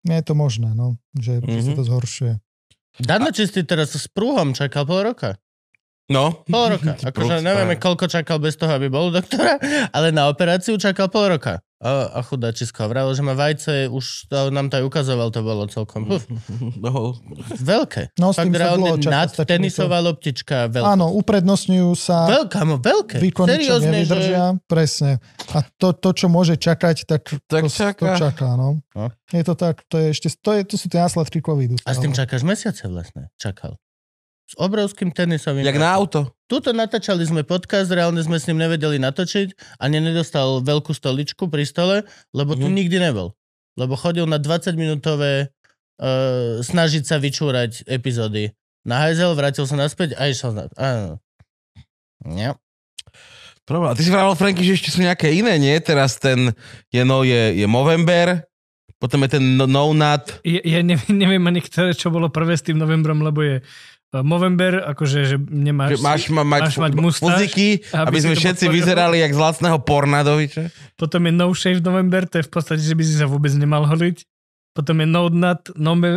[0.05, 1.55] nie je to možné, no, že, mm-hmm.
[1.55, 2.35] že sa to zhoršuje.
[3.03, 5.39] Dano, či si teraz s prúhom čakal pol roka?
[6.07, 6.45] No.
[6.45, 6.93] Pol roka.
[6.95, 9.57] Akože nevieme, koľko čakal bez toho, aby bol doktora,
[9.89, 11.65] ale na operáciu čakal pol roka.
[11.81, 12.89] A, a chudáčisko.
[12.89, 16.25] Vralo, že má vajce, už to, nám to aj ukazoval, to bolo celkom uf,
[16.77, 17.13] No.
[17.55, 18.17] veľké.
[18.17, 19.43] No, s Fakt tým sa reálne nad mi to.
[19.45, 20.69] tenisová loptička.
[20.71, 20.93] Veľká.
[20.93, 23.21] Áno, uprednostňujú sa Veľká, no veľké.
[23.21, 24.33] výkony, čo Seriózne, že...
[24.65, 25.11] Presne.
[25.53, 28.01] A to, to, čo môže čakať, tak, Tak to, čaká.
[28.01, 28.49] to čaká.
[28.57, 28.81] No.
[28.93, 29.13] No.
[29.29, 31.77] Je to tak, to, je ešte, to, je, to sú tie následky covidu.
[31.83, 33.29] A s tým čakáš mesiace vlastne.
[33.37, 33.77] Čakal.
[34.45, 35.65] S obrovským tenisovým.
[35.65, 36.29] Jak na auto.
[36.45, 41.65] Tuto natáčali sme podcast, reálne sme s ním nevedeli natočiť, ani nedostal veľkú stoličku pri
[41.65, 41.97] stole,
[42.37, 42.75] lebo tu Mhm.
[42.77, 43.33] nikdy nebol.
[43.75, 48.53] Lebo chodil na 20-minútové uh, snažiť sa vyčúrať epizódy.
[48.85, 50.69] Na hajzel, vrátil sa naspäť a išiel na...
[50.77, 51.17] Áno.
[52.37, 52.55] Ja.
[53.65, 53.89] Problém.
[53.89, 55.73] A ty si vravel, Franky, že ešte sú nejaké iné, nie?
[55.81, 56.53] Teraz ten
[56.93, 58.45] je, no, je, je Movember,
[59.01, 60.25] potom je ten no, no Nut.
[60.45, 63.65] Ja, ja neviem, neviem ani ktoré, čo bolo prvé s tým novembrom, lebo je
[64.23, 65.97] Movember, akože že nemáš...
[65.97, 68.79] Že máš, ma, mať, máš mať mustáž, muziky, aby aby sme všetci podporil.
[68.79, 70.63] vyzerali jak z lacného pornadoviče.
[70.95, 73.83] Potom je No Shave November, to je v podstate, že by si sa vôbec nemal
[73.89, 74.23] holiť.
[74.77, 75.73] Potom je No Nut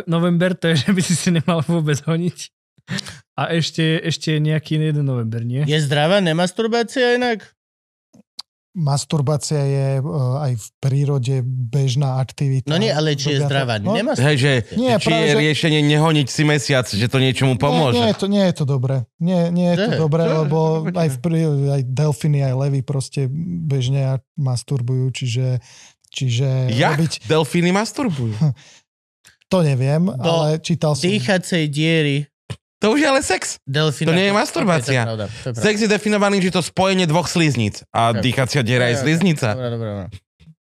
[0.06, 2.54] November, to je, že by si si nemal vôbec honiť.
[3.38, 5.66] A ešte, ešte je nejaký jeden november, nie?
[5.68, 7.57] Je zdravá nemasturbácia inak?
[8.78, 10.06] Masturbácia je uh,
[10.40, 12.70] aj v prírode bežná aktivita.
[12.70, 13.98] No nie, ale či je to- zdravá No?
[13.98, 17.98] Hej, že Nie, či práve, je že- riešenie nehoniť si mesiac, že to niečomu pomôže.
[17.98, 18.96] Nie, nie, je to, nie je to dobré.
[19.18, 19.98] Nie, nie je to Že?
[20.00, 20.34] dobré, Že?
[20.40, 20.94] lebo Počkaj.
[20.96, 23.26] aj, v prí, aj delfiny, aj levy proste
[23.66, 24.02] bežne
[24.36, 25.48] masturbujú, čiže,
[26.08, 28.38] čiže Jak robiť, delfíny masturbujú?
[29.52, 31.02] to neviem, Do ale čítal som.
[31.02, 32.18] Dýchacej diery
[32.80, 33.58] To už je ale sex.
[33.64, 34.08] delfína.
[34.08, 35.02] To nie je masturbácia.
[35.02, 35.64] to je pravda, to je pravda.
[35.64, 37.82] Sex je definovaný, že to spojenie dvoch slizníc.
[37.90, 38.22] A Ok.
[38.22, 39.54] dýchacia diera je sliznica.
[39.54, 40.08] Dobre, dobre, dobre.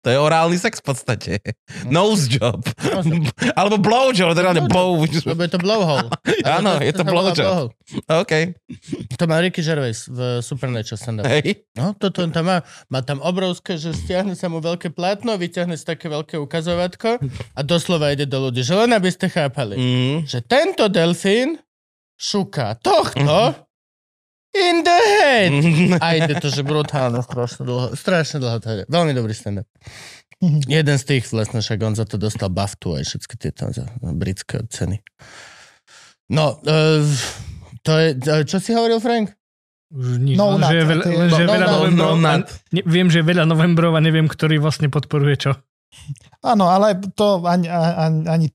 [0.00, 1.32] To je orálny sex v podstate.
[1.86, 2.64] Nose job.
[3.60, 4.96] Alebo blow job, teda ne blow.
[5.04, 6.08] Lebo je to blowhole.
[6.56, 7.68] Áno, je to volá blowjob.
[8.08, 8.32] OK.
[9.14, 11.68] To má Ricky Gervais v Supernatural stand Hej.
[11.76, 12.58] No, toto on tam má.
[12.88, 17.20] Má tam obrovské, že stiahne sa mu veľké plátno, vyťahne si také veľké ukazovatko
[17.52, 18.64] a doslova ide do ľudí.
[18.64, 20.16] Že len aby ste chápali, Mm.
[20.24, 21.60] že tento delfín
[22.20, 23.56] šuká tohto
[24.52, 25.50] in the head.
[26.04, 28.84] A ide to, že brutálne, strašne dlho, strašne dlho to ide.
[28.86, 29.64] Veľmi dobrý stand
[30.40, 30.72] Mhm.
[30.72, 34.64] Jeden z tých vlastne, však on za to dostal BAFTU aj všetky tieto za britské
[34.72, 35.04] ceny.
[36.32, 37.04] No, uh,
[37.84, 39.36] to je, uh, čo si hovoril, Frank?
[39.92, 42.12] Už nič, No, že je veľa, len, že no, veľa no, novembrov.
[42.16, 42.30] no,
[42.72, 45.52] ne, viem, že je veľa novembrov a neviem, ktorý vlastne podporuje čo.
[46.40, 48.46] Áno, ale to ani, ani, ani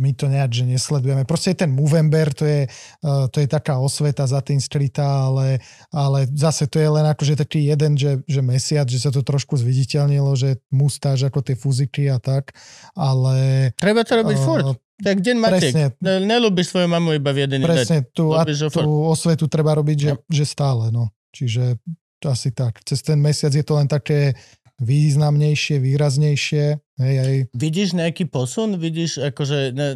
[0.00, 1.28] my to nejak, že nesledujeme.
[1.28, 2.64] Proste ten Movember, to je,
[3.04, 5.60] uh, to je taká osveta za tým skrytá, ale,
[5.92, 9.60] ale zase to je len akože taký jeden, že, že mesiac, že sa to trošku
[9.60, 12.56] zviditeľnilo, že mustáž ako tie fuziky a tak,
[12.96, 14.64] ale Treba to robiť Uh, furt.
[15.00, 15.72] Tak deň Matiek.
[15.72, 15.84] presne.
[16.00, 17.68] Ne- Nelúbiš svoju mamu iba v jeden deň.
[17.68, 20.92] presne tú, a, tú osvetu treba robiť, že, že stále.
[20.92, 21.08] No.
[21.32, 21.80] Čiže
[22.20, 22.84] asi tak.
[22.84, 24.36] Cez ten mesiac je to len také
[24.80, 26.64] významnejšie, výraznejšie.
[27.00, 27.36] Hej, hej.
[27.52, 28.80] Vidíš nejaký posun?
[28.80, 29.88] Vidíš akože ne,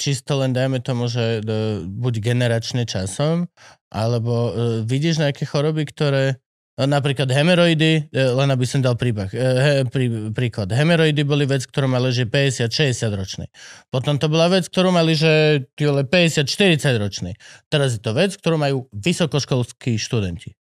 [0.00, 3.52] čisto len dajme tomu, že d- buď generačne časom,
[3.92, 4.52] alebo uh,
[4.84, 6.40] vidíš nejaké choroby, ktoré
[6.76, 10.68] no, napríklad hemeroidy, e, len aby som dal príbeh, e, he, prí, príklad.
[10.68, 13.46] Hemeroidy boli vec, ktorú mali, že 50-60 ročný.
[13.88, 17.32] Potom to bola vec, ktorú mali, že 50-40 ročný.
[17.72, 20.52] Teraz je to vec, ktorú majú vysokoškolskí študenti.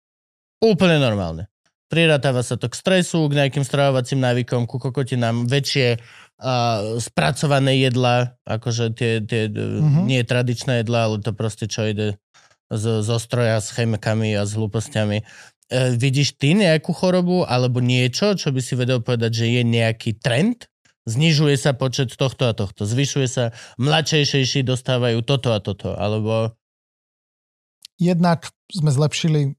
[0.63, 1.51] Úplne normálne.
[1.95, 8.35] Priratáva sa to k stresu, k nejakým stravovacím návykom, ku kokotinám, väčšie uh, spracované jedla,
[8.43, 9.79] akože tie, tie Mhm.
[9.79, 10.03] uh-huh.
[10.03, 12.19] nie tradičné jedla, ale to proste čo ide
[12.67, 15.23] z, zo stroja s chemikami a s hlúpostiami.
[15.71, 20.19] Uh, vidíš ty nejakú chorobu alebo niečo, čo by si vedel povedať, že je nejaký
[20.19, 20.67] trend?
[21.07, 26.59] Znižuje sa počet tohto a tohto, zvyšuje sa, mladšejšejší dostávajú toto a toto, alebo...
[27.95, 29.55] Jednak sme zlepšili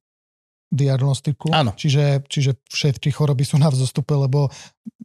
[0.71, 1.73] diagnostiku, Áno.
[1.79, 4.51] čiže, čiže všetky choroby sú na vzostupe, lebo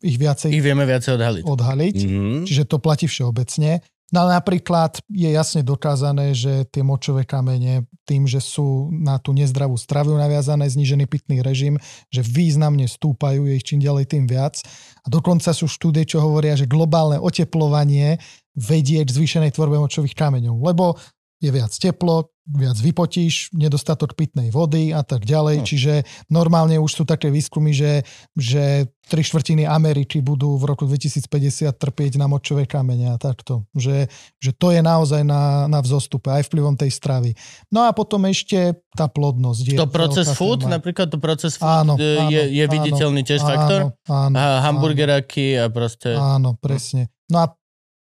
[0.02, 1.44] ich viacej Ich vieme viacej odhaliť.
[1.46, 2.34] odhaliť, Mhm.
[2.50, 3.82] čiže to platí všeobecne.
[4.12, 9.32] No ale napríklad je jasne dokázané, že tie močové kamene tým, že sú na tú
[9.32, 11.80] nezdravú stravu naviazané, znížený pitný režim,
[12.12, 14.60] že významne stúpajú, je ich čím ďalej tým viac.
[15.00, 18.20] A dokonca sú štúdie, čo hovoria, že globálne oteplovanie
[18.52, 21.00] vedie k zvýšenej tvorbe močových kameňov, lebo
[21.42, 25.62] je viac teplo, viac vypotíš, nedostatok pitnej vody a tak ďalej.
[25.62, 25.66] Hm.
[25.66, 25.94] Čiže
[26.30, 28.06] normálne už sú také výskumy, že,
[28.38, 33.66] že tri štvrtiny Ameriky budú v roku 2050 trpieť na močové kamene a takto.
[33.74, 34.06] Že,
[34.38, 37.34] že to je naozaj na, na vzostupe aj vplyvom tej stravy.
[37.74, 39.64] No a potom ešte tá plodnosť.
[39.66, 40.78] Je To proces food, téma.
[40.78, 43.80] napríklad to proces food Áno, e, je, áno, je áno, viditeľný tiež áno, faktor?
[44.06, 46.14] Áno, A hamburgeraky a proste...
[46.14, 47.10] Áno, presne.
[47.32, 47.56] No a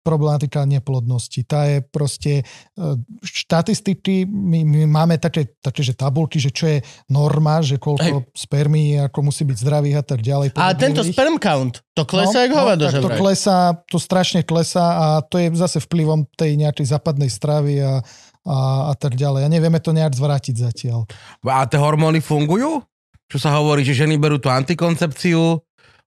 [0.06, 1.42] problematika neplodnosti.
[1.50, 2.46] Tá je proste
[2.78, 2.84] e,
[3.26, 9.02] štatistiky, my, my máme také, také, že tabulky, že čo je norma, že koľko spermí
[9.02, 10.54] ako musí byť zdravých a tak ďalej.
[10.62, 13.20] A tento sperm count, to klesá jak hovado, No, tak že to vraj.
[13.20, 13.58] klesá,
[13.90, 18.06] to strašne klesá a to je zase vplyvom tej nejakej západnej stravy a,
[18.46, 18.58] a,
[18.92, 19.42] a tak ďalej.
[19.42, 21.10] A nevieme to nejak zvrátiť zatiaľ.
[21.42, 22.86] A tie hormóny fungujú?
[23.26, 25.58] Čo sa hovorí, že ženy berú tú antikoncepciu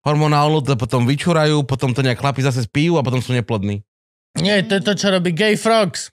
[0.06, 3.82] hormonálnu, to potom vyčúrajú, potom to nejak chlapi zase spijú a potom sú neplodní.
[4.38, 6.10] Nie, to je to, čo robí gay frogs.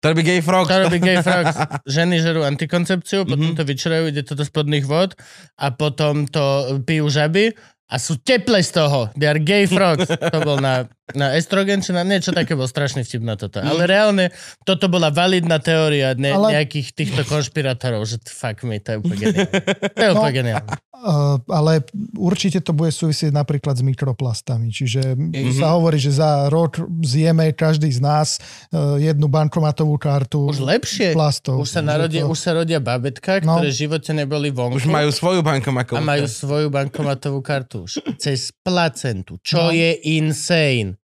[0.00, 0.68] To robí gay frog.
[0.68, 1.56] To robí gay frogs.
[1.88, 3.56] Ženy žerú antikoncepciu, potom Mhm.
[3.56, 5.16] to vyčerajú, ide to do spodných vod
[5.56, 6.44] a potom to
[6.84, 7.56] pijú žaby
[7.86, 9.08] a sú teple z toho.
[9.14, 10.06] They are gay frogs.
[10.06, 13.58] To bol na, na estrogen, či na niečo také bol strašný vtip na toto.
[13.58, 18.90] Ale reálne toto bola validná teória ne, Ale- nejakých týchto konšpirátorov, že fuck me, to
[18.90, 19.60] je úplne geniálne.
[19.86, 20.34] To je úplne No.
[20.34, 20.72] geniálne.
[20.96, 21.84] Uh, ale
[22.16, 24.72] určite to bude súvisieť napríklad s mikroplastami.
[24.72, 25.54] Čiže mm-hmm.
[25.54, 28.40] sa hovorí, že za rok zjeme každý z nás
[28.72, 31.12] uh, jednu bankomatovú kartu Už lepšie.
[31.12, 31.60] plastov.
[31.60, 33.60] Už sa, narodia, to- už sa rodia babetka, No.
[33.60, 34.74] ktoré v živote neboli vonku.
[34.74, 35.94] Už majú svoju bankomakovú.
[35.94, 38.00] a majú svoju bankomatovú kartu už.
[38.16, 39.70] Cez placentu, čo No.
[39.70, 40.95] je insane.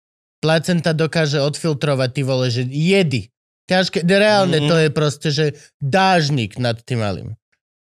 [0.42, 3.30] Placenta dokáže odfiltrovať, ty vole, že jedy.
[3.64, 4.68] Ťažké, reálne Mhm.
[4.68, 5.46] to je proste, že
[5.78, 7.30] dážnik nad tým malým.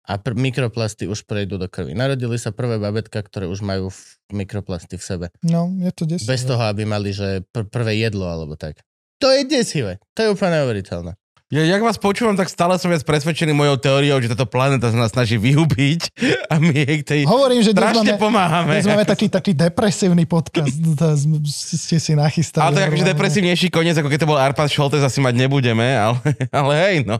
[0.03, 1.91] A pr- mikroplasty už prejdú do krvi.
[1.91, 5.25] Narodili sa prvé babetka, ktoré už majú f- mikroplasty v sebe.
[5.41, 6.27] No, je to desivé.
[6.27, 8.81] Bez toho, aby mali, že pr- prvé jedlo alebo tak.
[9.17, 10.01] To je desivé.
[10.13, 11.13] To je úplne neuveriteľné.
[11.52, 14.95] Ja, jak vás počúvam, tak stále som viac presvedčený mojou teóriou, že táto planéta sa
[14.95, 16.15] nás snaží vyhubiť
[16.48, 18.72] a my jej k tej Hovorím, že dnes strašne máme, pomáhame.
[18.80, 20.72] dnes máme taký, taký depresívny podcast.
[20.72, 22.64] Sme- ste si nachystali.
[22.64, 25.91] Ale to je akože depresívnejší koniec, ako keď to bol Arpad Šoltes, asi mať nebudeme,
[25.91, 26.23] ale,
[26.56, 27.19] ale hej, no.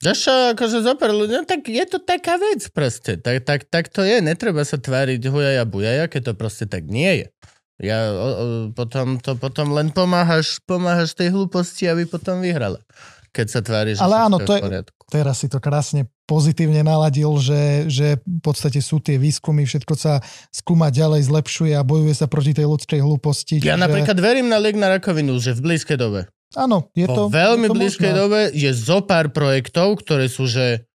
[0.00, 3.20] Čo, akože zoper ľudia, no tak je to taká vec proste.
[3.20, 7.20] Tak, tak, tak to je, netreba sa tváriť hujaja bujaja, keď to proste tak nie
[7.20, 7.26] je.
[7.76, 8.32] Ja o, o,
[8.72, 12.80] potom, to potom len pomáhaš, pomáhaš tej hlúposti, aby potom vyhrala.
[13.36, 14.96] Keď sa tváriš, že Ale áno, to je- poriadku.
[15.06, 20.18] Teraz si to krásne pozitívne naladil, že, že v podstate sú tie výskumy, všetko sa
[20.48, 23.60] skúma ďalej, zlepšuje a bojuje sa proti tej ľudskej hlúposti.
[23.60, 26.26] Ja čiže- napríklad verím na liek na rakovinu, že v blízkej dobe.
[26.56, 27.22] Áno, je Po to...
[27.28, 28.18] veľmi je to blízkej možné.
[28.18, 30.88] dobe je zo pár projektov, ktoré sú, že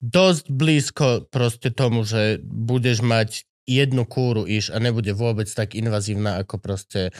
[0.00, 6.42] dosť blízko proste tomu, že budeš mať jednu kúru iš a nebude vôbec tak invazívna
[6.42, 7.14] ako proste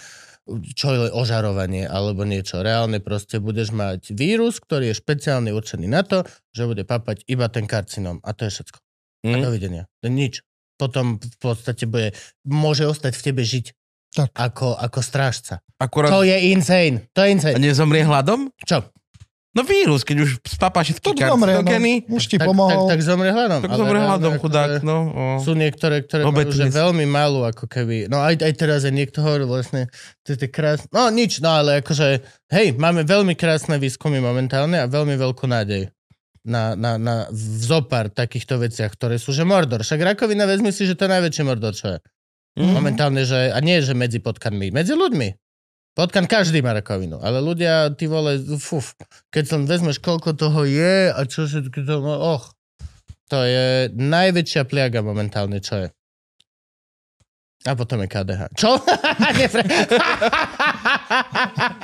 [0.72, 2.60] čo je ožarovanie alebo niečo.
[2.60, 7.46] Reálne proste budeš mať vírus, ktorý je špeciálne určený na to, že bude papať iba
[7.46, 8.18] ten karcinom.
[8.20, 8.78] A to je všetko.
[9.22, 9.42] A Hm?
[9.42, 9.82] dovidenia.
[10.00, 10.34] To je nič.
[10.74, 12.10] Potom v podstate bude,
[12.42, 13.66] môže ostať v tebe žiť
[14.12, 14.34] Tak.
[14.34, 15.62] ako, ako strážca.
[15.78, 17.06] Akurát To je insane.
[17.14, 17.54] To je insane.
[17.54, 18.50] a nezomrie hladom?
[18.60, 18.82] Čo?
[19.52, 21.36] No vírus, keď už spapá všetky no.
[21.36, 22.88] karcinogény, Už ti Tak, tak, pomohol.
[22.88, 23.60] tak zomrie hladom.
[23.60, 24.98] tak reálne hladom, akože chudák, no.
[25.12, 25.24] o.
[25.44, 28.96] Sú niektoré, ktoré majú Obetuje že veľmi malú, ako keby, no aj, aj teraz aj
[28.96, 29.92] niekto hovoril vlastne,
[30.24, 34.88] to je krásne, no nič, no ale akože, hej, máme veľmi krásne výskumy momentálne a
[34.88, 35.92] veľmi veľkú nádej
[36.42, 39.86] na, na, na zopár takýchto veciach, ktoré sú, že Mordor.
[39.86, 41.98] Však rakovina, vezmi si, že to je najväčší Mordor, čo je.
[42.58, 42.72] Mhm.
[42.76, 45.28] Momentálne, že, a nie, že medzi potkanmi, medzi ľuďmi.
[45.92, 48.96] Potkan každý má rakovinu, ale ľudia, ty vole, fuf,
[49.28, 52.56] keď som vezmeš, koľko toho je a čo všetko to, no, och,
[53.28, 55.88] to je najväčšia pliaga momentálne, čo je.
[57.68, 58.56] A potom je KDH.
[58.56, 58.72] Čo?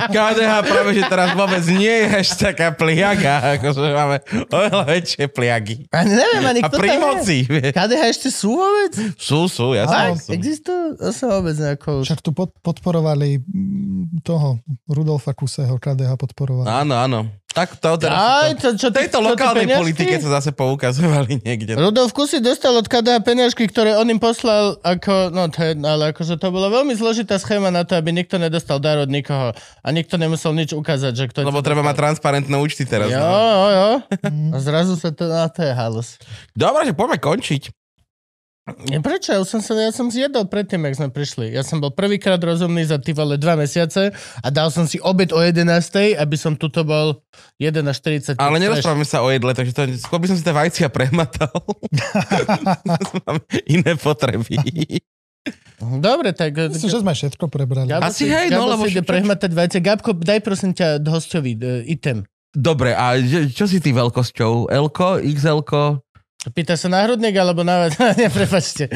[0.08, 4.16] KDH práve, že teraz vôbec nie je až taká pliaga, akože máme
[4.48, 5.76] oveľa väčšie pliagy.
[5.92, 7.04] A neviem ani, A kto pri tam je.
[7.04, 7.72] moci, vieš.
[7.74, 8.92] KDH ešte sú vôbec?
[9.16, 10.16] Sú, sú, ja som.
[10.32, 10.96] Existujú?
[10.98, 12.02] To sa vôbec nejako...
[12.04, 13.42] Však tu pod, podporovali
[14.24, 16.66] toho Rudolfa Kuseho, KDH podporovali.
[16.68, 17.20] Áno, áno.
[17.48, 18.12] Tak to teraz...
[18.14, 19.80] Aj, to, čo, tejto čo, lokálnej peniažky?
[19.82, 21.74] politike sa zase poukazovali niekde.
[21.74, 26.12] Rudolf Kusy dostal od KDH peniažky, ktoré on im poslal ako, no to je, ale
[26.12, 29.88] akože to bola veľmi zložitá schéma na to, aby nikto nedostal dar od nikoho a
[29.88, 31.38] nikto nemusel nič ukázať, že kto...
[31.42, 33.08] Lebo treba mať transparentné účty teraz.
[33.08, 33.26] Jo, No.
[33.26, 33.90] jo, jo.
[34.52, 36.20] A zrazu sa to, no to je halus.
[36.52, 37.62] Dobre, že poďme končiť.
[39.00, 39.32] Prečo?
[39.32, 41.52] Ja som, sa, ja som zjedol predtým, jak sme prišli.
[41.52, 45.32] Ja som bol prvýkrát rozumný za ty vole dva mesiace a dal som si obed
[45.32, 45.64] o 11,
[46.18, 47.24] aby som tuto bol
[47.56, 48.36] 11.40.
[48.36, 51.54] Ale nerozprávame sa o jedle, takže to, skôr by som si tie vajcia prehmatal.
[53.24, 53.38] Mám
[53.74, 54.56] iné potreby.
[55.78, 56.52] Dobre, tak...
[56.74, 57.88] Myslím, že sme všetko prebrali.
[57.88, 59.78] Gabo Asi si, hej, no, Gabo lebo si ide prehmatať vajce.
[59.78, 62.26] Gabko, daj prosím ťa hostovi uh, item.
[62.58, 64.72] Dobre, a čo, čo si ty veľkosťou?
[64.72, 66.02] L-ko, XL-ko?
[66.38, 67.90] Pýta sa na hrudník alebo na...
[68.20, 68.86] Nie, prepačte.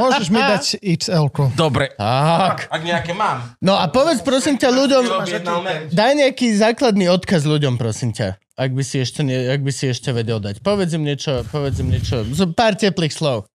[0.00, 1.52] Môžeš mi dať XL-ko.
[1.52, 1.92] Dobre.
[2.00, 2.72] Tak.
[2.72, 3.52] Ak nejaké mám.
[3.60, 5.04] No a povedz prosím ťa ľuďom,
[5.92, 8.40] daj nejaký základný odkaz ľuďom, prosím ťa.
[8.56, 10.64] Ak by si ešte, ak by si ešte vedel dať.
[10.64, 12.24] Povedz im niečo, povedz im niečo.
[12.56, 13.52] Pár teplých slov.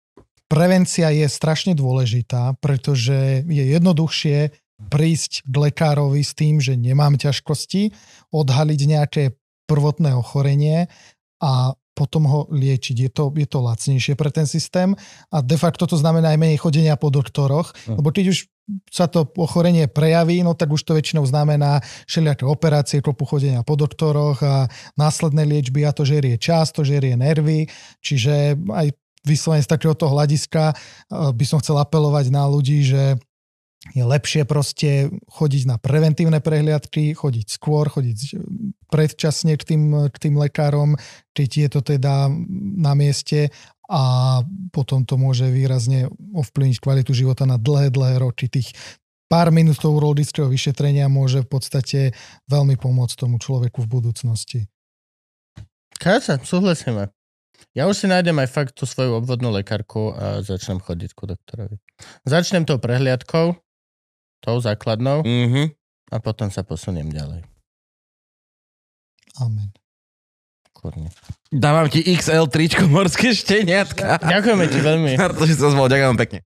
[0.52, 4.52] Prevencia je strašne dôležitá, pretože je jednoduchšie
[4.92, 7.96] prísť k lekárovi s tým, že nemám ťažkosti,
[8.36, 9.24] odhaliť nejaké
[9.72, 10.92] prvotné ochorenie
[11.40, 12.96] a potom ho liečiť.
[12.96, 14.96] Je to, je to lacnejšie pre ten systém
[15.28, 18.00] a de facto to znamená aj menej chodenia po doktoroch, Hm.
[18.00, 18.48] lebo keď už
[18.94, 23.74] sa to ochorenie prejaví, no tak už to väčšinou znamená všelijaké operácie, kopu chodenia po
[23.74, 27.66] doktoroch a následné liečby a to žerie čas, to žerie nervy,
[28.00, 28.94] čiže aj
[29.26, 33.18] vyslovene z takéhoto hľadiska eh, by som chcel apelovať na ľudí, že
[33.96, 38.36] je lepšie proste chodiť na preventívne prehliadky, chodiť skôr, chodiť
[38.92, 41.00] predčasne k tým, k tým lekárom,
[41.32, 42.28] keď je to teda
[42.76, 43.56] na mieste
[43.88, 44.02] a
[44.76, 48.52] potom to môže výrazne ovplyvniť kvalitu života na dlhé, dlhé roky.
[48.52, 48.76] Tých
[49.32, 52.00] pár minútov urologického vyšetrenia môže v podstate
[52.52, 54.60] veľmi pomôcť tomu človeku v budúcnosti.
[55.98, 57.10] Krása, súhlasíme.
[57.76, 61.76] Ja už si nájdem aj fakt tú svoju obvodnú lekárku a začnem chodiť ku doktorovi.
[62.24, 63.58] Začnem tou prehliadkou,
[64.40, 65.76] tou základnou Mhm.
[66.10, 67.44] a potom sa posuniem ďalej.
[69.38, 69.70] Amen.
[70.74, 71.12] Kurne.
[71.50, 74.16] Dávam ti XL tričko morské šteniatka.
[74.18, 75.12] Ďakujeme ti veľmi.
[75.16, 76.40] Na to, že sa zvolil, ďakujem pekne.